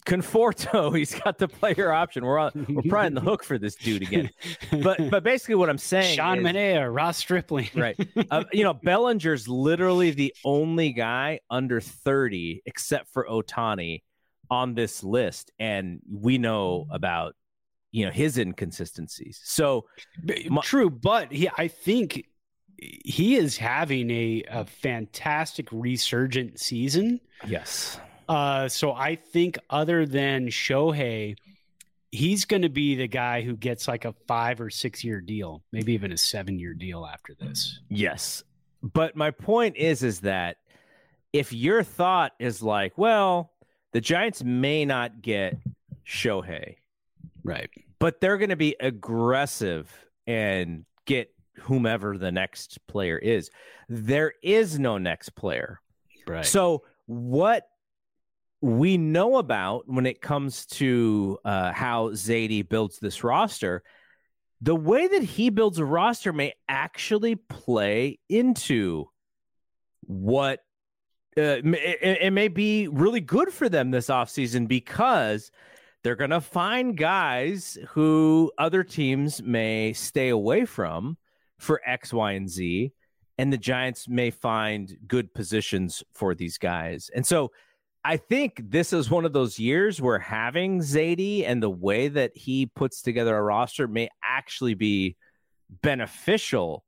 Conforto, 0.07 0.96
he's 0.96 1.14
got 1.14 1.38
the 1.38 1.48
player 1.48 1.92
option. 1.92 2.24
We're 2.24 2.38
on, 2.38 2.66
we're 2.68 2.82
probably 2.82 3.09
in 3.09 3.14
the 3.14 3.20
hook 3.20 3.44
for 3.44 3.59
this 3.59 3.76
dude 3.76 4.03
again. 4.03 4.30
But 4.82 5.11
but 5.11 5.22
basically, 5.22 5.55
what 5.57 5.68
I'm 5.70 5.78
saying, 5.78 6.16
Sean 6.16 6.38
is, 6.38 6.44
Manaea, 6.44 6.94
Ross 6.94 7.18
Stripling, 7.18 7.70
right? 7.74 7.98
Uh, 8.30 8.44
you 8.53 8.62
know, 8.62 8.72
Bellinger's 8.72 9.48
literally 9.48 10.11
the 10.11 10.34
only 10.44 10.92
guy 10.92 11.40
under 11.50 11.80
30, 11.80 12.62
except 12.64 13.12
for 13.12 13.26
Ohtani, 13.28 14.03
on 14.48 14.74
this 14.74 15.03
list, 15.03 15.50
and 15.59 16.00
we 16.11 16.38
know 16.38 16.86
about 16.90 17.34
you 17.90 18.07
know 18.07 18.11
his 18.11 18.38
inconsistencies. 18.38 19.40
So 19.44 19.86
my, 20.48 20.62
true, 20.62 20.88
but 20.88 21.32
he, 21.32 21.48
I 21.57 21.68
think 21.68 22.26
he 22.78 23.36
is 23.36 23.57
having 23.57 24.11
a, 24.11 24.44
a 24.50 24.64
fantastic 24.64 25.68
resurgent 25.72 26.59
season. 26.59 27.20
Yes 27.46 27.98
uh, 28.28 28.68
so 28.68 28.92
I 28.92 29.16
think 29.16 29.58
other 29.70 30.06
than 30.06 30.48
Shohei, 30.48 31.36
he's 32.10 32.44
going 32.44 32.62
to 32.62 32.68
be 32.68 32.94
the 32.94 33.08
guy 33.08 33.42
who 33.42 33.56
gets 33.56 33.88
like 33.88 34.04
a 34.04 34.14
five 34.26 34.60
or 34.60 34.70
six 34.70 35.02
year 35.02 35.20
deal, 35.20 35.62
maybe 35.72 35.92
even 35.94 36.12
a 36.12 36.16
seven 36.16 36.58
year 36.58 36.74
deal 36.74 37.06
after 37.06 37.34
this. 37.34 37.80
Yes. 37.88 38.44
But 38.82 39.16
my 39.16 39.30
point 39.30 39.76
is, 39.76 40.02
is 40.02 40.20
that 40.20 40.56
if 41.32 41.52
your 41.52 41.82
thought 41.82 42.32
is 42.38 42.62
like, 42.62 42.96
well, 42.98 43.52
the 43.92 44.00
Giants 44.00 44.42
may 44.42 44.84
not 44.84 45.22
get 45.22 45.58
Shohei, 46.06 46.76
right? 47.44 47.70
But 47.98 48.20
they're 48.20 48.38
going 48.38 48.50
to 48.50 48.56
be 48.56 48.76
aggressive 48.80 49.90
and 50.26 50.84
get 51.06 51.32
whomever 51.56 52.18
the 52.18 52.32
next 52.32 52.78
player 52.86 53.18
is. 53.18 53.50
There 53.88 54.32
is 54.42 54.78
no 54.78 54.98
next 54.98 55.30
player. 55.30 55.80
Right. 56.26 56.44
So 56.44 56.82
what 57.06 57.68
we 58.62 58.96
know 58.96 59.38
about 59.38 59.88
when 59.88 60.06
it 60.06 60.22
comes 60.22 60.64
to 60.66 61.36
uh, 61.44 61.72
how 61.72 62.10
Zaidi 62.10 62.66
builds 62.66 63.00
this 63.00 63.24
roster, 63.24 63.82
the 64.60 64.76
way 64.76 65.08
that 65.08 65.24
he 65.24 65.50
builds 65.50 65.78
a 65.78 65.84
roster 65.84 66.32
may 66.32 66.54
actually 66.68 67.34
play 67.34 68.20
into 68.28 69.06
what 70.02 70.60
uh, 71.36 71.58
it, 71.64 72.18
it, 72.22 72.32
may 72.32 72.46
be 72.46 72.86
really 72.86 73.20
good 73.20 73.52
for 73.52 73.68
them 73.68 73.90
this 73.90 74.06
offseason 74.06 74.68
because 74.68 75.50
they're 76.04 76.14
going 76.14 76.30
to 76.30 76.40
find 76.40 76.96
guys 76.96 77.78
who 77.88 78.52
other 78.58 78.84
teams 78.84 79.42
may 79.42 79.92
stay 79.92 80.28
away 80.28 80.64
from 80.66 81.16
for 81.58 81.80
X, 81.84 82.12
Y, 82.12 82.32
and 82.32 82.48
Z. 82.48 82.92
And 83.38 83.52
the 83.52 83.58
Giants 83.58 84.08
may 84.08 84.30
find 84.30 84.96
good 85.08 85.32
positions 85.34 86.04
for 86.12 86.34
these 86.34 86.58
guys. 86.58 87.10
And 87.14 87.26
so 87.26 87.50
I 88.05 88.16
think 88.16 88.61
this 88.70 88.92
is 88.92 89.11
one 89.11 89.24
of 89.24 89.32
those 89.32 89.59
years 89.59 90.00
where 90.00 90.18
having 90.18 90.80
Zaidi 90.80 91.44
and 91.46 91.62
the 91.62 91.70
way 91.70 92.09
that 92.09 92.36
he 92.36 92.66
puts 92.66 93.00
together 93.00 93.36
a 93.36 93.42
roster 93.42 93.86
may 93.86 94.09
actually 94.24 94.74
be 94.74 95.16
beneficial 95.70 96.84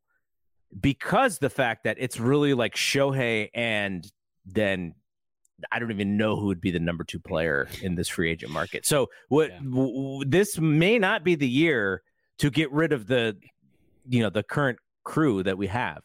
because 0.79 1.39
the 1.39 1.51
fact 1.51 1.85
that 1.85 1.97
it's 2.01 2.19
really 2.19 2.53
like 2.55 2.75
Shohei 2.75 3.49
and 3.55 4.11
then 4.45 4.95
I 5.71 5.79
don't 5.79 5.93
even 5.93 6.17
know 6.17 6.37
who 6.37 6.47
would 6.47 6.61
be 6.61 6.73
the 6.73 6.81
number 6.81 7.05
two 7.05 7.21
player 7.21 7.69
in 7.81 7.95
this 7.95 8.09
free 8.09 8.31
agent 8.31 8.51
market. 8.53 8.85
So 8.85 9.09
what 9.29 9.51
yeah. 9.51 9.59
w- 9.59 9.95
w- 9.95 10.25
this 10.27 10.59
may 10.59 10.99
not 10.99 11.25
be 11.25 11.37
the 11.37 11.49
year 11.49 12.03
to 12.39 12.51
get 12.51 12.73
rid 12.73 12.93
of 12.93 13.07
the 13.07 13.37
you 14.09 14.23
know 14.23 14.31
the 14.31 14.43
current 14.43 14.79
crew 15.05 15.43
that 15.45 15.57
we 15.57 15.69
have. 15.69 16.03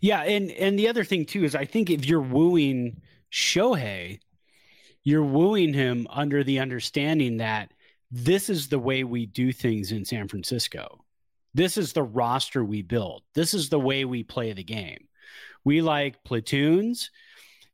Yeah, 0.00 0.22
and 0.22 0.52
and 0.52 0.78
the 0.78 0.88
other 0.88 1.02
thing 1.02 1.26
too 1.26 1.44
is 1.44 1.56
I 1.56 1.64
think 1.64 1.90
if 1.90 2.06
you're 2.06 2.20
wooing 2.20 3.02
Shohei, 3.34 4.20
you're 5.02 5.24
wooing 5.24 5.74
him 5.74 6.06
under 6.08 6.44
the 6.44 6.60
understanding 6.60 7.38
that 7.38 7.72
this 8.12 8.48
is 8.48 8.68
the 8.68 8.78
way 8.78 9.02
we 9.02 9.26
do 9.26 9.50
things 9.50 9.90
in 9.90 10.04
San 10.04 10.28
Francisco. 10.28 11.04
This 11.52 11.76
is 11.76 11.92
the 11.92 12.04
roster 12.04 12.64
we 12.64 12.82
build. 12.82 13.24
This 13.34 13.52
is 13.52 13.68
the 13.68 13.78
way 13.78 14.04
we 14.04 14.22
play 14.22 14.52
the 14.52 14.62
game. 14.62 15.08
We 15.64 15.82
like 15.82 16.22
platoons. 16.22 17.10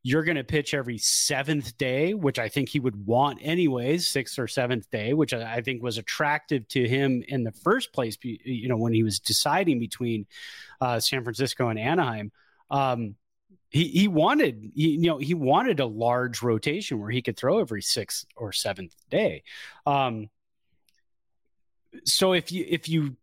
You're 0.03 0.25
going 0.25 0.39
to 0.39 0.45
pitch 0.45 0.73
every 0.73 0.97
seventh 0.97 1.77
day, 1.77 2.15
which 2.15 2.39
I 2.39 2.49
think 2.49 2.71
he 2.71 2.81
would 2.81 3.07
want 3.07 3.41
anyways, 3.43 4.09
sixth 4.09 4.39
or 4.39 4.49
seventh 4.49 4.91
day, 4.91 5.13
which 5.13 5.35
I 5.35 5.61
think 5.61 5.83
was 5.83 5.99
attractive 5.99 6.67
to 6.69 6.89
him 6.89 7.23
in 7.29 7.45
the 7.45 7.53
first 7.53 7.93
place. 7.93 8.17
You 8.23 8.71
know, 8.71 8.79
when 8.79 8.95
he 8.95 9.03
was 9.03 9.21
deciding 9.21 9.79
between 9.79 10.25
uh, 10.81 11.01
San 11.01 11.23
Francisco 11.23 11.69
and 11.69 11.79
Anaheim, 11.79 12.33
um, 12.71 13.17
he 13.71 13.89
he 13.89 14.09
wanted 14.09 14.73
he, 14.75 14.91
you 14.91 15.07
know 15.07 15.19
he 15.19 15.35
wanted 15.35 15.81
a 15.81 15.87
large 15.87 16.43
rotation 16.43 16.99
where 17.01 17.11
he 17.11 17.23
could 17.23 17.37
throw 17.37 17.61
every 17.61 17.83
sixth 17.83 18.27
or 18.37 18.53
seventh 18.53 18.95
day. 19.11 19.43
Um, 19.87 20.29
so 22.05 22.33
if 22.33 22.53
you 22.53 22.67
if 22.69 22.89
you 22.89 23.17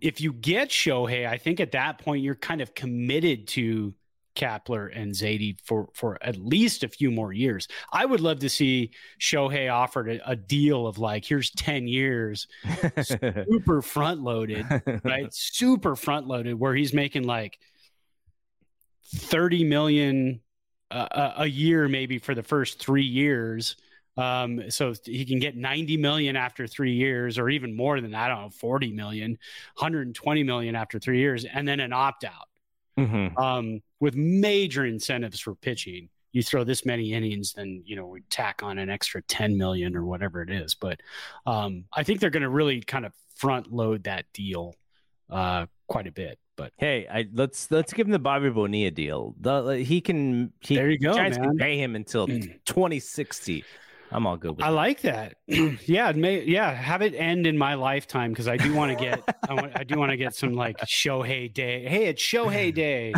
if 0.00 0.20
you 0.20 0.32
get 0.32 0.68
Shohei, 0.68 1.26
I 1.26 1.38
think 1.38 1.60
at 1.60 1.72
that 1.72 1.98
point 1.98 2.22
you're 2.22 2.34
kind 2.34 2.60
of 2.60 2.74
committed 2.74 3.48
to 3.48 3.94
Kapler 4.34 4.90
and 4.94 5.12
Zaidi 5.12 5.58
for 5.64 5.88
for 5.94 6.18
at 6.22 6.36
least 6.36 6.84
a 6.84 6.88
few 6.88 7.10
more 7.10 7.32
years. 7.32 7.68
I 7.92 8.04
would 8.04 8.20
love 8.20 8.40
to 8.40 8.48
see 8.48 8.90
Shohei 9.20 9.72
offered 9.72 10.08
a, 10.08 10.30
a 10.30 10.36
deal 10.36 10.86
of 10.86 10.98
like, 10.98 11.24
here's 11.24 11.50
10 11.50 11.86
years, 11.86 12.48
super 13.02 13.80
front 13.80 14.22
loaded, 14.22 14.66
right? 15.04 15.32
Super 15.34 15.96
front 15.96 16.26
loaded, 16.26 16.58
where 16.58 16.74
he's 16.74 16.92
making 16.92 17.24
like 17.24 17.58
30 19.06 19.64
million 19.64 20.40
uh, 20.90 21.32
a 21.38 21.46
year, 21.46 21.88
maybe 21.88 22.18
for 22.18 22.34
the 22.34 22.42
first 22.42 22.78
three 22.78 23.04
years 23.04 23.76
um, 24.16 24.70
so 24.70 24.94
he 25.04 25.24
can 25.24 25.38
get 25.38 25.56
90 25.56 25.96
million 25.96 26.36
after 26.36 26.66
three 26.66 26.92
years, 26.92 27.38
or 27.38 27.48
even 27.48 27.74
more 27.74 28.00
than 28.00 28.12
that. 28.12 28.24
I 28.24 28.28
don't 28.28 28.42
know, 28.42 28.50
40 28.50 28.92
million, 28.92 29.32
120 29.76 30.42
million 30.44 30.76
after 30.76 30.98
three 30.98 31.18
years, 31.18 31.44
and 31.44 31.66
then 31.66 31.80
an 31.80 31.92
opt 31.92 32.24
out 32.24 32.48
mm-hmm. 32.98 33.36
um, 33.36 33.82
with 34.00 34.14
major 34.14 34.84
incentives 34.84 35.40
for 35.40 35.54
pitching. 35.54 36.08
You 36.32 36.42
throw 36.42 36.64
this 36.64 36.84
many 36.84 37.12
innings, 37.12 37.52
then 37.52 37.82
you 37.84 37.96
know 37.96 38.06
we 38.06 38.22
tack 38.30 38.62
on 38.62 38.78
an 38.78 38.90
extra 38.90 39.22
10 39.22 39.56
million 39.56 39.96
or 39.96 40.04
whatever 40.04 40.42
it 40.42 40.50
is. 40.50 40.74
But 40.74 41.00
um, 41.46 41.84
I 41.92 42.02
think 42.02 42.20
they're 42.20 42.30
going 42.30 42.42
to 42.42 42.48
really 42.48 42.80
kind 42.80 43.06
of 43.06 43.12
front 43.36 43.72
load 43.72 44.04
that 44.04 44.26
deal 44.32 44.74
uh, 45.30 45.66
quite 45.86 46.06
a 46.06 46.12
bit. 46.12 46.38
But 46.56 46.72
hey, 46.76 47.06
I, 47.10 47.26
let's 47.32 47.70
let's 47.70 47.92
give 47.92 48.06
him 48.06 48.12
the 48.12 48.18
Bobby 48.18 48.50
Bonilla 48.50 48.90
deal. 48.90 49.34
The, 49.40 49.78
he 49.78 50.00
can. 50.00 50.52
He, 50.60 50.76
there 50.76 50.90
you 50.90 50.98
go. 50.98 51.14
Giants 51.14 51.38
man. 51.38 51.50
can 51.50 51.58
pay 51.58 51.78
him 51.78 51.96
until 51.96 52.28
mm. 52.28 52.58
2060. 52.64 53.64
I'm 54.12 54.26
all 54.26 54.36
good 54.36 54.56
with 54.56 54.64
I 54.64 54.70
that. 54.70 54.76
like 54.76 55.00
that. 55.02 55.34
yeah, 55.46 56.12
may, 56.12 56.44
yeah, 56.44 56.72
have 56.72 57.02
it 57.02 57.14
end 57.14 57.46
in 57.46 57.58
my 57.58 57.74
lifetime 57.74 58.30
because 58.30 58.48
I 58.48 58.56
do 58.56 58.74
want 58.74 58.96
to 58.96 59.04
get 59.04 59.22
I, 59.48 59.54
want, 59.54 59.72
I 59.78 59.84
do 59.84 59.98
want 59.98 60.10
to 60.10 60.16
get 60.16 60.34
some 60.34 60.54
like 60.54 60.78
Shohei 60.78 61.52
Day. 61.52 61.86
Hey, 61.88 62.06
it's 62.06 62.22
Shohei 62.22 62.72
Day 62.72 63.12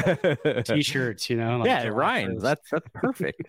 t-shirts, 0.65 1.29
you 1.29 1.37
know. 1.37 1.59
Like 1.59 1.67
yeah, 1.67 1.89
rhymes. 1.89 2.43
That's 2.43 2.69
that's 2.71 2.89
perfect. 2.95 3.43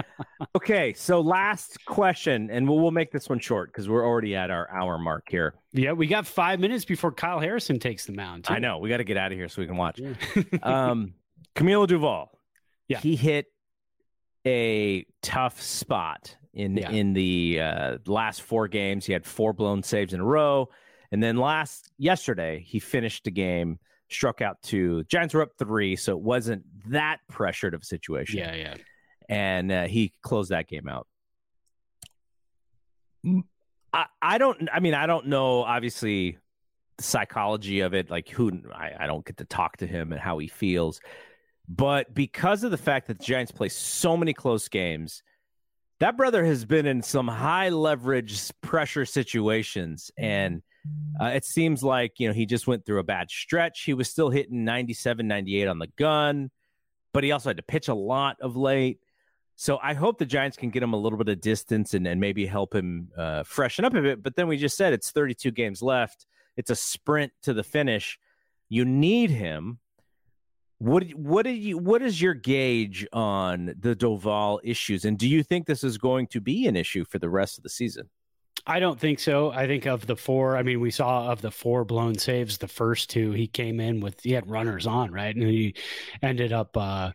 okay, 0.56 0.92
so 0.94 1.20
last 1.20 1.84
question, 1.84 2.50
and 2.50 2.68
we'll, 2.68 2.78
we'll 2.78 2.90
make 2.90 3.12
this 3.12 3.28
one 3.28 3.40
short 3.40 3.72
because 3.72 3.88
we're 3.88 4.06
already 4.06 4.34
at 4.34 4.50
our 4.50 4.70
hour 4.70 4.98
mark 4.98 5.26
here. 5.28 5.54
Yeah, 5.72 5.92
we 5.92 6.06
got 6.06 6.26
five 6.26 6.60
minutes 6.60 6.84
before 6.84 7.12
Kyle 7.12 7.40
Harrison 7.40 7.78
takes 7.78 8.06
the 8.06 8.12
mound. 8.12 8.44
Too. 8.44 8.54
I 8.54 8.58
know. 8.58 8.78
We 8.78 8.88
got 8.88 8.98
to 8.98 9.04
get 9.04 9.16
out 9.16 9.32
of 9.32 9.38
here 9.38 9.48
so 9.48 9.60
we 9.60 9.66
can 9.66 9.76
watch. 9.76 10.00
Yeah. 10.00 10.14
um, 10.62 11.14
Camilo 11.54 11.86
Doval. 11.86 12.28
Yeah, 12.88 13.00
he 13.00 13.16
hit 13.16 13.46
a 14.46 15.04
tough 15.22 15.60
spot 15.60 16.36
in 16.56 16.76
yeah. 16.78 16.90
in 16.90 17.12
the 17.12 17.60
uh, 17.60 17.98
last 18.06 18.42
four 18.42 18.66
games. 18.66 19.06
He 19.06 19.12
had 19.12 19.24
four 19.24 19.52
blown 19.52 19.82
saves 19.82 20.12
in 20.12 20.20
a 20.20 20.24
row, 20.24 20.70
and 21.12 21.22
then 21.22 21.36
last 21.36 21.92
yesterday 21.98 22.64
he 22.66 22.80
finished 22.80 23.24
the 23.24 23.30
game, 23.30 23.78
struck 24.08 24.40
out 24.40 24.62
two. 24.62 25.04
Giants 25.04 25.34
were 25.34 25.42
up 25.42 25.52
three, 25.58 25.94
so 25.94 26.12
it 26.12 26.20
wasn't 26.20 26.64
that 26.88 27.18
pressured 27.28 27.74
of 27.74 27.82
a 27.82 27.84
situation. 27.84 28.38
Yeah, 28.38 28.54
yeah. 28.54 28.74
And 29.28 29.70
uh, 29.70 29.84
he 29.84 30.12
closed 30.22 30.50
that 30.50 30.66
game 30.66 30.88
out. 30.88 31.06
I, 33.92 34.06
I 34.22 34.38
don't. 34.38 34.68
I 34.72 34.80
mean, 34.80 34.94
I 34.94 35.06
don't 35.06 35.26
know. 35.26 35.62
Obviously, 35.62 36.38
the 36.96 37.04
psychology 37.04 37.80
of 37.80 37.92
it. 37.92 38.10
Like 38.10 38.30
who? 38.30 38.62
I, 38.74 38.92
I 39.00 39.06
don't 39.06 39.24
get 39.24 39.36
to 39.38 39.44
talk 39.44 39.76
to 39.78 39.86
him 39.86 40.12
and 40.12 40.20
how 40.20 40.38
he 40.38 40.48
feels. 40.48 41.00
But 41.68 42.14
because 42.14 42.64
of 42.64 42.70
the 42.70 42.78
fact 42.78 43.08
that 43.08 43.18
the 43.18 43.24
Giants 43.24 43.52
play 43.52 43.68
so 43.68 44.16
many 44.16 44.32
close 44.32 44.68
games, 44.68 45.22
that 46.00 46.16
brother 46.16 46.44
has 46.44 46.64
been 46.64 46.86
in 46.86 47.02
some 47.02 47.28
high 47.28 47.70
leverage 47.70 48.50
pressure 48.60 49.04
situations 49.04 50.10
and 50.18 50.62
uh, 51.20 51.26
it 51.26 51.44
seems 51.44 51.82
like 51.82 52.12
you 52.18 52.28
know 52.28 52.34
he 52.34 52.46
just 52.46 52.66
went 52.66 52.84
through 52.84 53.00
a 53.00 53.04
bad 53.04 53.28
stretch. 53.28 53.82
He 53.82 53.94
was 53.94 54.08
still 54.08 54.30
hitting 54.30 54.64
97 54.64 55.26
98 55.26 55.68
on 55.68 55.78
the 55.78 55.88
gun 55.96 56.50
but 57.12 57.24
he 57.24 57.32
also 57.32 57.48
had 57.48 57.56
to 57.56 57.62
pitch 57.62 57.88
a 57.88 57.94
lot 57.94 58.36
of 58.40 58.56
late. 58.56 59.00
So 59.56 59.78
i 59.82 59.94
hope 59.94 60.18
the 60.18 60.26
giants 60.26 60.56
can 60.56 60.70
get 60.70 60.82
him 60.82 60.92
a 60.92 60.98
little 60.98 61.18
bit 61.18 61.28
of 61.28 61.40
distance 61.40 61.94
and, 61.94 62.06
and 62.06 62.20
maybe 62.20 62.46
help 62.46 62.74
him 62.74 63.08
uh, 63.16 63.42
freshen 63.42 63.84
up 63.84 63.94
a 63.94 64.02
bit 64.02 64.22
but 64.22 64.36
then 64.36 64.48
we 64.48 64.56
just 64.56 64.76
said 64.76 64.92
it's 64.92 65.10
32 65.10 65.50
games 65.50 65.82
left. 65.82 66.26
It's 66.56 66.70
a 66.70 66.76
sprint 66.76 67.32
to 67.42 67.52
the 67.52 67.64
finish. 67.64 68.18
You 68.68 68.84
need 68.84 69.30
him 69.30 69.78
what 70.78 71.08
what 71.10 71.44
do 71.44 71.50
you 71.50 71.78
what 71.78 72.02
is 72.02 72.20
your 72.20 72.34
gauge 72.34 73.06
on 73.12 73.74
the 73.78 73.96
Doval 73.96 74.58
issues, 74.62 75.04
and 75.04 75.18
do 75.18 75.28
you 75.28 75.42
think 75.42 75.66
this 75.66 75.82
is 75.82 75.98
going 75.98 76.26
to 76.28 76.40
be 76.40 76.66
an 76.66 76.76
issue 76.76 77.04
for 77.04 77.18
the 77.18 77.30
rest 77.30 77.56
of 77.56 77.62
the 77.62 77.70
season? 77.70 78.10
I 78.66 78.80
don't 78.80 78.98
think 78.98 79.20
so. 79.20 79.52
I 79.52 79.68
think 79.68 79.86
of 79.86 80.06
the 80.06 80.16
four, 80.16 80.56
I 80.56 80.64
mean, 80.64 80.80
we 80.80 80.90
saw 80.90 81.30
of 81.30 81.40
the 81.40 81.52
four 81.52 81.84
blown 81.84 82.18
saves, 82.18 82.58
the 82.58 82.66
first 82.66 83.10
two 83.10 83.30
he 83.30 83.46
came 83.46 83.78
in 83.78 84.00
with 84.00 84.20
he 84.22 84.32
had 84.32 84.50
runners 84.50 84.86
on, 84.86 85.12
right, 85.12 85.34
and 85.34 85.44
he 85.44 85.74
ended 86.20 86.52
up 86.52 86.76
uh, 86.76 87.12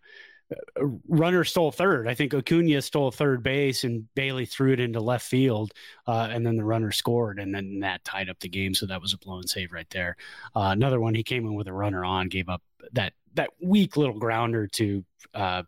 runner 1.08 1.44
stole 1.44 1.72
third. 1.72 2.08
I 2.08 2.14
think 2.14 2.34
Acuna 2.34 2.82
stole 2.82 3.12
third 3.12 3.44
base 3.44 3.84
and 3.84 4.14
Bailey 4.16 4.46
threw 4.46 4.74
it 4.74 4.80
into 4.80 5.02
left 5.02 5.26
field, 5.26 5.74
uh, 6.08 6.30
and 6.32 6.46
then 6.46 6.56
the 6.56 6.64
runner 6.64 6.92
scored, 6.92 7.40
and 7.40 7.54
then 7.54 7.80
that 7.82 8.04
tied 8.04 8.30
up 8.30 8.40
the 8.40 8.50
game. 8.50 8.74
So 8.74 8.86
that 8.86 9.02
was 9.02 9.14
a 9.14 9.18
blown 9.18 9.46
save 9.48 9.72
right 9.72 9.90
there. 9.90 10.18
Uh, 10.56 10.70
another 10.72 11.00
one, 11.00 11.14
he 11.14 11.24
came 11.24 11.46
in 11.46 11.54
with 11.54 11.68
a 11.68 11.74
runner 11.74 12.06
on, 12.06 12.30
gave 12.30 12.50
up 12.50 12.62
that 12.94 13.14
that 13.36 13.52
weak 13.62 13.98
little 13.98 14.18
grounder 14.18 14.68
to 14.68 15.04
uh, 15.34 15.64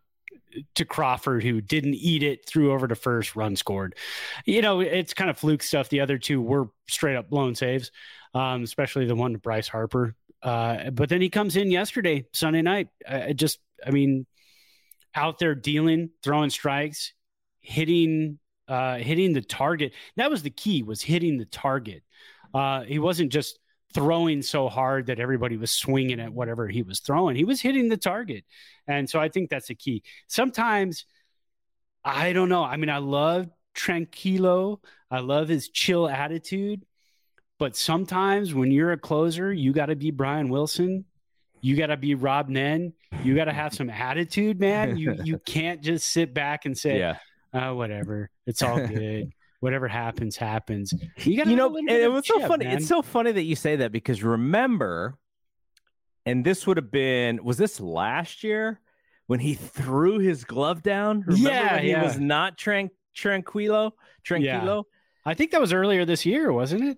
to 0.75 0.85
Crawford, 0.85 1.43
who 1.43 1.61
didn't 1.61 1.95
eat 1.95 2.23
it, 2.23 2.47
threw 2.47 2.71
over 2.71 2.87
to 2.87 2.95
first, 2.95 3.35
run 3.35 3.55
scored. 3.55 3.95
You 4.45 4.61
know, 4.61 4.81
it's 4.81 5.13
kind 5.13 5.29
of 5.29 5.37
fluke 5.37 5.63
stuff. 5.63 5.89
The 5.89 6.01
other 6.01 6.17
two 6.17 6.41
were 6.41 6.69
straight 6.87 7.15
up 7.15 7.29
blown 7.29 7.55
saves, 7.55 7.91
um, 8.33 8.63
especially 8.63 9.05
the 9.05 9.15
one 9.15 9.33
to 9.33 9.39
Bryce 9.39 9.67
Harper. 9.67 10.15
Uh, 10.41 10.89
but 10.91 11.09
then 11.09 11.21
he 11.21 11.29
comes 11.29 11.55
in 11.55 11.71
yesterday, 11.71 12.25
Sunday 12.33 12.61
night. 12.61 12.89
I 13.07 13.33
just, 13.33 13.59
I 13.85 13.91
mean, 13.91 14.25
out 15.15 15.39
there 15.39 15.55
dealing, 15.55 16.09
throwing 16.21 16.49
strikes, 16.49 17.13
hitting, 17.61 18.39
uh, 18.67 18.97
hitting 18.97 19.33
the 19.33 19.41
target. 19.41 19.93
That 20.17 20.29
was 20.29 20.43
the 20.43 20.49
key 20.49 20.83
was 20.83 21.01
hitting 21.01 21.37
the 21.37 21.45
target. 21.45 22.03
Uh, 22.53 22.81
he 22.81 22.99
wasn't 22.99 23.31
just 23.31 23.57
throwing 23.93 24.41
so 24.41 24.69
hard 24.69 25.07
that 25.07 25.19
everybody 25.19 25.57
was 25.57 25.71
swinging 25.71 26.19
at 26.19 26.33
whatever 26.33 26.67
he 26.67 26.81
was 26.83 26.99
throwing. 26.99 27.35
He 27.35 27.43
was 27.43 27.61
hitting 27.61 27.89
the 27.89 27.97
target. 27.97 28.43
And 28.87 29.09
so 29.09 29.19
I 29.19 29.29
think 29.29 29.49
that's 29.49 29.67
the 29.67 29.75
key. 29.75 30.03
Sometimes, 30.27 31.05
I 32.03 32.33
don't 32.33 32.49
know. 32.49 32.63
I 32.63 32.77
mean, 32.77 32.89
I 32.89 32.97
love 32.97 33.47
Tranquilo, 33.75 34.79
I 35.11 35.19
love 35.19 35.47
his 35.47 35.69
chill 35.69 36.07
attitude. 36.09 36.85
But 37.59 37.75
sometimes 37.75 38.53
when 38.53 38.71
you're 38.71 38.91
a 38.91 38.97
closer, 38.97 39.53
you 39.53 39.73
got 39.73 39.85
to 39.87 39.95
be 39.95 40.11
Brian 40.11 40.49
Wilson. 40.49 41.05
you 41.61 41.75
got 41.77 41.87
to 41.87 41.97
be 41.97 42.15
Rob 42.15 42.49
Nen. 42.49 42.93
You 43.23 43.35
got 43.35 43.45
to 43.45 43.53
have 43.53 43.73
some 43.73 43.89
attitude, 43.89 44.59
man. 44.59 44.97
You 44.97 45.15
you 45.23 45.37
can't 45.45 45.81
just 45.81 46.07
sit 46.11 46.33
back 46.33 46.65
and 46.65 46.77
say, 46.77 46.99
Yeah. 46.99 47.17
oh, 47.53 47.75
whatever, 47.75 48.29
it's 48.47 48.61
all 48.63 48.75
good. 48.87 49.31
Whatever 49.63 49.87
happens, 49.87 50.35
happens. 50.35 50.93
You 51.19 51.37
got 51.37 51.47
you 51.47 51.55
know, 51.55 51.73
and 51.77 51.89
it 51.89 52.11
was 52.11 52.27
so 52.27 52.45
funny. 52.47 52.65
It's 52.65 52.85
so 52.85 53.01
funny 53.01 53.31
that 53.31 53.43
you 53.43 53.55
say 53.55 53.77
that 53.77 53.93
because 53.93 54.21
remember, 54.21 55.17
and 56.25 56.43
this 56.43 56.67
would 56.67 56.75
have 56.75 56.91
been 56.91 57.41
was 57.45 57.55
this 57.57 57.79
last 57.79 58.43
year 58.43 58.81
when 59.27 59.39
he 59.39 59.53
threw 59.53 60.19
his 60.19 60.43
glove 60.43 60.83
down? 60.83 61.21
Remember 61.25 61.49
Yeah, 61.49 61.75
when 61.75 61.83
he 61.85 61.91
yeah. 61.91 62.03
was 62.03 62.19
not 62.19 62.57
tran- 62.57 62.89
tranquilo, 63.15 63.91
tranquilo. 64.27 64.83
I 65.25 65.33
think 65.33 65.51
that 65.51 65.61
was 65.61 65.71
earlier 65.71 66.03
this 66.03 66.25
year, 66.25 66.51
wasn't 66.51 66.83
it? 66.83 66.97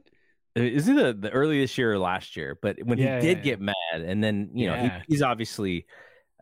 Is 0.56 0.90
Uh, 0.90 0.94
it 0.94 0.96
the, 0.96 1.14
the 1.14 1.30
early 1.30 1.60
this 1.60 1.78
year 1.78 1.94
or 1.94 2.00
last 2.00 2.36
year? 2.36 2.58
But 2.60 2.78
when 2.84 2.98
Yeah, 2.98 3.20
he 3.20 3.28
did 3.28 3.38
yeah. 3.38 3.44
get 3.44 3.62
mad, 3.62 3.76
and 3.94 4.24
then 4.24 4.50
you 4.56 4.66
know 4.66 4.76
he, 4.76 4.90
he's 5.08 5.22
obviously 5.22 5.86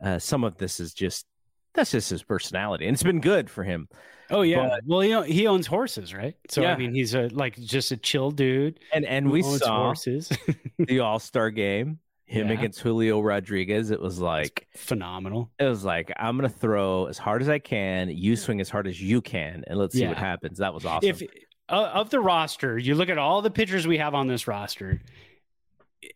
uh, 0.01 0.19
some 0.19 0.45
of 0.45 0.55
this 0.55 0.80
is 0.80 0.93
just 0.93 1.26
that's 1.74 1.91
just 1.91 2.09
his 2.09 2.24
personality, 2.24 2.86
and 2.86 2.93
it's 2.93 3.03
been 3.03 3.21
good 3.21 3.49
for 3.49 3.63
him. 3.63 3.88
Oh 4.30 4.41
yeah. 4.41 4.69
But- 4.69 4.82
well, 4.86 5.03
you 5.03 5.11
know, 5.11 5.21
he 5.21 5.47
owns 5.47 5.67
horses, 5.67 6.13
right? 6.13 6.36
So 6.49 6.61
Yeah. 6.61 6.74
I 6.74 6.78
mean, 6.78 6.93
he's 6.93 7.13
a 7.13 7.28
like 7.34 7.55
just 7.57 7.91
a 7.91 7.97
chill 7.97 8.32
dude. 8.32 8.80
And 8.93 9.05
and 9.05 9.30
we 9.30 9.41
saw 9.43 9.84
horses. 9.86 10.32
the 10.80 10.99
All 11.01 11.19
Star 11.19 11.51
game, 11.51 11.99
him 12.26 12.47
Yeah. 12.47 12.53
against 12.53 12.80
Julio 12.80 13.19
Rodriguez. 13.21 13.91
It 13.91 13.99
was 14.01 14.19
like 14.19 14.67
Phenomenal. 14.78 15.51
it 15.59 15.65
was 15.65 15.84
like 15.84 16.11
I'm 16.17 16.38
gonna 16.38 16.49
throw 16.49 17.05
as 17.07 17.17
hard 17.17 17.41
as 17.41 17.49
I 17.49 17.59
can. 17.59 18.09
You 18.09 18.36
swing 18.36 18.61
as 18.61 18.69
hard 18.69 18.88
as 18.88 19.01
you 19.01 19.21
can, 19.21 19.63
and 19.67 19.78
let's 19.78 19.93
see 19.93 20.07
what 20.07 20.17
happens. 20.17 20.57
That 20.59 20.74
was 20.74 20.86
awesome. 20.86 21.09
If 21.09 21.21
uh, 21.69 21.91
of 21.93 22.09
the 22.09 22.19
roster, 22.19 22.78
you 22.78 22.93
look 22.95 23.09
at 23.09 23.17
all 23.17 23.41
the 23.41 23.49
pitchers 23.51 23.86
we 23.88 23.97
have 23.97 24.13
on 24.13 24.28
this 24.28 24.47
roster. 24.47 25.01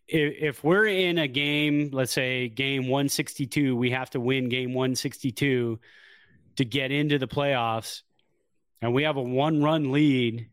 If, 0.06 0.64
we're 0.64 0.86
in 0.86 1.18
a 1.18 1.28
game, 1.28 1.90
let's 1.92 2.12
say 2.12 2.48
game 2.48 2.82
162, 2.82 3.76
we 3.76 3.90
have 3.90 4.10
to 4.10 4.20
win 4.20 4.48
game 4.48 4.74
162 4.74 5.78
to 6.56 6.64
get 6.64 6.90
into 6.90 7.18
the 7.18 7.28
playoffs, 7.28 8.02
and 8.82 8.92
we 8.92 9.04
have 9.04 9.16
a 9.16 9.22
one-run 9.22 9.92
lead, 9.92 10.48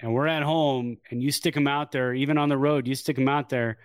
and 0.00 0.14
we're 0.14 0.26
at 0.26 0.42
home, 0.42 0.98
and 1.10 1.22
you 1.22 1.30
stick 1.30 1.56
him 1.56 1.66
out 1.66 1.92
there, 1.92 2.14
even 2.14 2.38
on 2.38 2.48
the 2.48 2.58
road, 2.58 2.86
you 2.86 2.94
stick 2.94 3.18
him 3.18 3.28
out 3.28 3.48
there. 3.48 3.78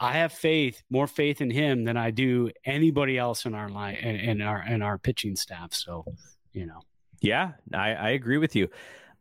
I 0.00 0.14
have 0.14 0.32
faith, 0.32 0.82
more 0.90 1.06
faith 1.06 1.40
in 1.40 1.50
him 1.50 1.84
than 1.84 1.96
I 1.96 2.10
do 2.10 2.50
anybody 2.64 3.18
else 3.18 3.46
in 3.46 3.54
our 3.54 3.68
line 3.68 3.94
in, 3.94 4.16
in 4.16 4.42
our 4.42 4.60
in 4.60 4.82
our 4.82 4.98
pitching 4.98 5.36
staff. 5.36 5.72
So, 5.72 6.04
you 6.52 6.66
know, 6.66 6.80
Yeah, 7.20 7.52
I, 7.72 7.94
I 7.94 8.10
agree 8.10 8.38
with 8.38 8.56
you. 8.56 8.68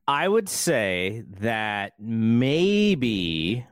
I 0.07 0.27
would 0.27 0.49
say 0.49 1.23
that 1.39 1.93
maybe 1.99 3.67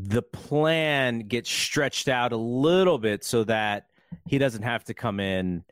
the 0.00 0.22
plan 0.22 1.20
gets 1.20 1.50
stretched 1.50 2.08
out 2.08 2.32
a 2.32 2.36
little 2.36 2.98
bit 2.98 3.24
so 3.24 3.42
that 3.44 3.86
he 4.28 4.38
doesn't 4.38 4.62
have 4.62 4.84
to 4.84 4.94
come 4.94 5.18
in 5.18 5.64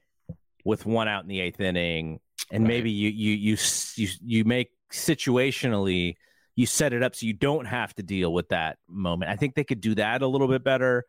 with 0.65 0.85
one 0.85 1.07
out 1.07 1.23
in 1.23 1.29
the 1.29 1.41
eighth 1.41 1.61
inning, 1.61 2.19
and 2.51 2.65
Right. 2.65 2.69
maybe 2.69 2.91
you 2.91 3.09
you 3.11 3.33
you 3.33 3.57
you 3.95 4.09
you 4.25 4.45
make 4.45 4.71
situationally 4.91 6.17
you 6.57 6.67
set 6.67 6.93
it 6.93 7.03
up 7.03 7.15
so 7.15 7.27
you 7.27 7.35
don't 7.35 7.67
have 7.67 7.95
to 7.95 8.03
deal 8.03 8.33
with 8.33 8.49
that 8.49 8.79
moment. 8.89 9.31
I 9.31 9.37
think 9.37 9.55
they 9.55 9.65
could 9.65 9.81
do 9.81 9.95
that 9.97 10.23
a 10.23 10.27
little 10.27 10.49
bit 10.49 10.65
better 10.65 11.05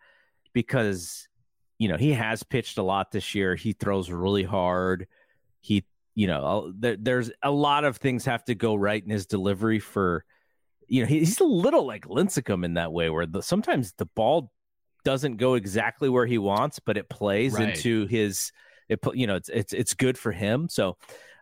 because 0.53 1.27
you 1.79 1.87
know 1.87 1.97
he 1.97 2.11
has 2.11 2.43
pitched 2.43 2.77
a 2.77 2.83
lot 2.83 3.11
this 3.11 3.33
year. 3.33 3.55
He 3.55 3.73
throws 3.73 4.11
really 4.11 4.43
hard. 4.43 5.07
He 5.61 5.85
you 6.13 6.27
know 6.27 6.71
there, 6.77 6.97
there's 6.97 7.31
a 7.41 7.51
lot 7.51 7.83
of 7.83 7.97
things 7.97 8.25
have 8.25 8.43
to 8.45 8.53
go 8.53 8.75
right 8.75 9.03
in 9.03 9.09
his 9.09 9.25
delivery 9.25 9.79
for 9.79 10.23
you 10.87 11.01
know 11.01 11.07
he's 11.07 11.39
a 11.39 11.43
little 11.43 11.85
like 11.85 12.05
Lincecum 12.07 12.63
in 12.65 12.75
that 12.75 12.91
way 12.91 13.09
where 13.09 13.25
the, 13.25 13.41
sometimes 13.41 13.93
the 13.97 14.05
ball 14.05 14.51
doesn't 15.03 15.37
go 15.37 15.53
exactly 15.53 16.09
where 16.09 16.25
he 16.25 16.37
wants 16.37 16.79
but 16.79 16.97
it 16.97 17.09
plays 17.09 17.53
Right. 17.53 17.69
into 17.75 18.07
his 18.07 18.51
it 18.89 18.99
you 19.13 19.27
know 19.27 19.35
it's 19.35 19.49
it's 19.49 19.73
it's 19.73 19.93
good 19.93 20.17
for 20.17 20.31
him 20.31 20.67
so 20.69 20.97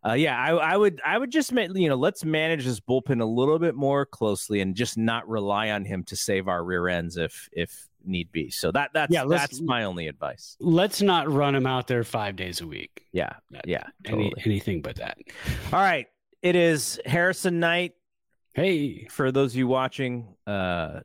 uh, 0.08 0.14
yeah 0.14 0.38
I, 0.39 0.52
I 0.74 0.78
would 0.78 1.02
i 1.06 1.18
would 1.18 1.32
just 1.32 1.52
ma- 1.52 1.62
you 1.74 1.89
know 1.89 1.96
let's 1.96 2.24
manage 2.24 2.66
this 2.66 2.80
bullpen 2.80 3.22
a 3.22 3.26
little 3.26 3.58
bit 3.58 3.74
more 3.74 4.06
closely 4.06 4.62
and 4.62 4.76
just 4.76 4.98
not 5.00 5.28
rely 5.28 5.72
on 5.72 5.84
him 5.86 6.04
to 6.06 6.16
save 6.16 6.48
our 6.48 6.64
rear 6.64 6.88
ends 6.88 7.18
if 7.18 7.50
if 7.54 7.88
need 8.04 8.32
be 8.32 8.52
so 8.52 8.72
that 8.72 8.91
that's 8.93 9.12
Yeah, 9.12 9.26
that's 9.28 9.60
my 9.62 9.84
only 9.86 10.08
advice 10.08 10.58
let's 10.60 11.02
not 11.02 11.28
run 11.32 11.56
him 11.56 11.66
out 11.66 11.88
there 11.88 12.04
five 12.04 12.36
days 12.36 12.62
a 12.62 12.68
week. 12.68 13.08
yeah 13.14 13.34
yeah 13.66 13.88
Any, 14.06 14.32
anything 14.46 14.84
but 14.84 14.98
that. 14.98 15.18
all 15.74 15.80
right 15.80 16.06
it 16.43 16.56
is 16.56 17.00
harrison 17.04 17.60
night 17.60 17.93
Hey, 18.56 19.06
for 19.10 19.34
those 19.34 19.51
of 19.51 19.58
you 19.58 19.68
watching, 19.68 20.34
uh, 20.47 21.01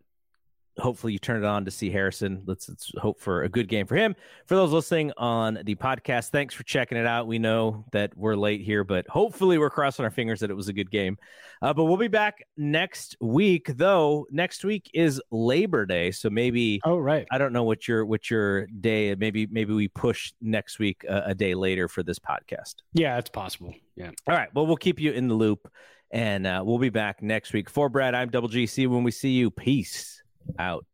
hopefully 0.78 1.12
you 1.12 1.18
turn 1.18 1.42
it 1.42 1.44
on 1.44 1.64
to 1.64 1.72
see 1.72 1.90
Harrison. 1.90 2.44
Let's, 2.46 2.68
let's 2.68 2.92
hope 2.96 3.18
for 3.18 3.42
a 3.42 3.48
good 3.48 3.66
game 3.66 3.88
for 3.88 3.96
him. 3.96 4.14
For 4.46 4.54
those 4.54 4.70
listening 4.70 5.10
on 5.16 5.58
the 5.64 5.74
podcast, 5.74 6.30
thanks 6.30 6.54
for 6.54 6.62
checking 6.62 6.96
it 6.96 7.06
out. 7.06 7.26
We 7.26 7.40
know 7.40 7.86
that 7.90 8.16
we're 8.16 8.36
late 8.36 8.60
here, 8.60 8.84
but 8.84 9.04
hopefully 9.08 9.58
we're 9.58 9.68
crossing 9.68 10.04
our 10.04 10.12
fingers 10.12 10.38
that 10.40 10.50
it 10.52 10.54
was 10.54 10.68
a 10.68 10.72
good 10.72 10.92
game. 10.92 11.18
Uh, 11.60 11.74
but 11.74 11.86
we'll 11.86 11.96
be 11.96 12.06
back 12.06 12.44
next 12.56 13.16
week, 13.20 13.66
though. 13.76 14.28
Next 14.30 14.64
week 14.64 14.88
is 14.94 15.20
Labor 15.32 15.86
Day, 15.86 16.12
so 16.12 16.30
maybe 16.30 16.80
oh 16.84 16.98
right. 16.98 17.26
I 17.32 17.38
don't 17.38 17.52
know 17.52 17.64
what 17.64 17.88
your 17.88 18.06
what 18.06 18.30
your 18.30 18.66
day. 18.66 19.14
Maybe 19.16 19.48
maybe 19.50 19.74
we 19.74 19.88
push 19.88 20.32
next 20.40 20.78
week 20.78 21.04
a, 21.08 21.22
a 21.26 21.34
day 21.34 21.54
later 21.54 21.88
for 21.88 22.04
this 22.04 22.20
podcast. 22.20 22.76
Yeah, 22.92 23.18
it's 23.18 23.28
possible. 23.28 23.74
Yeah. 23.96 24.12
All 24.28 24.36
right. 24.36 24.48
Well, 24.54 24.66
we'll 24.66 24.76
keep 24.76 25.00
you 25.00 25.10
in 25.12 25.26
the 25.26 25.34
loop 25.34 25.68
and 26.10 26.46
uh, 26.46 26.62
we'll 26.64 26.78
be 26.78 26.90
back 26.90 27.22
next 27.22 27.52
week. 27.52 27.70
For 27.70 27.88
Brad, 27.88 28.14
I'm 28.14 28.30
Double 28.30 28.48
GC. 28.48 28.88
When 28.88 29.04
we 29.04 29.10
see 29.10 29.30
you, 29.30 29.50
peace 29.50 30.22
out. 30.58 30.86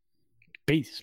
Peace. 0.67 1.03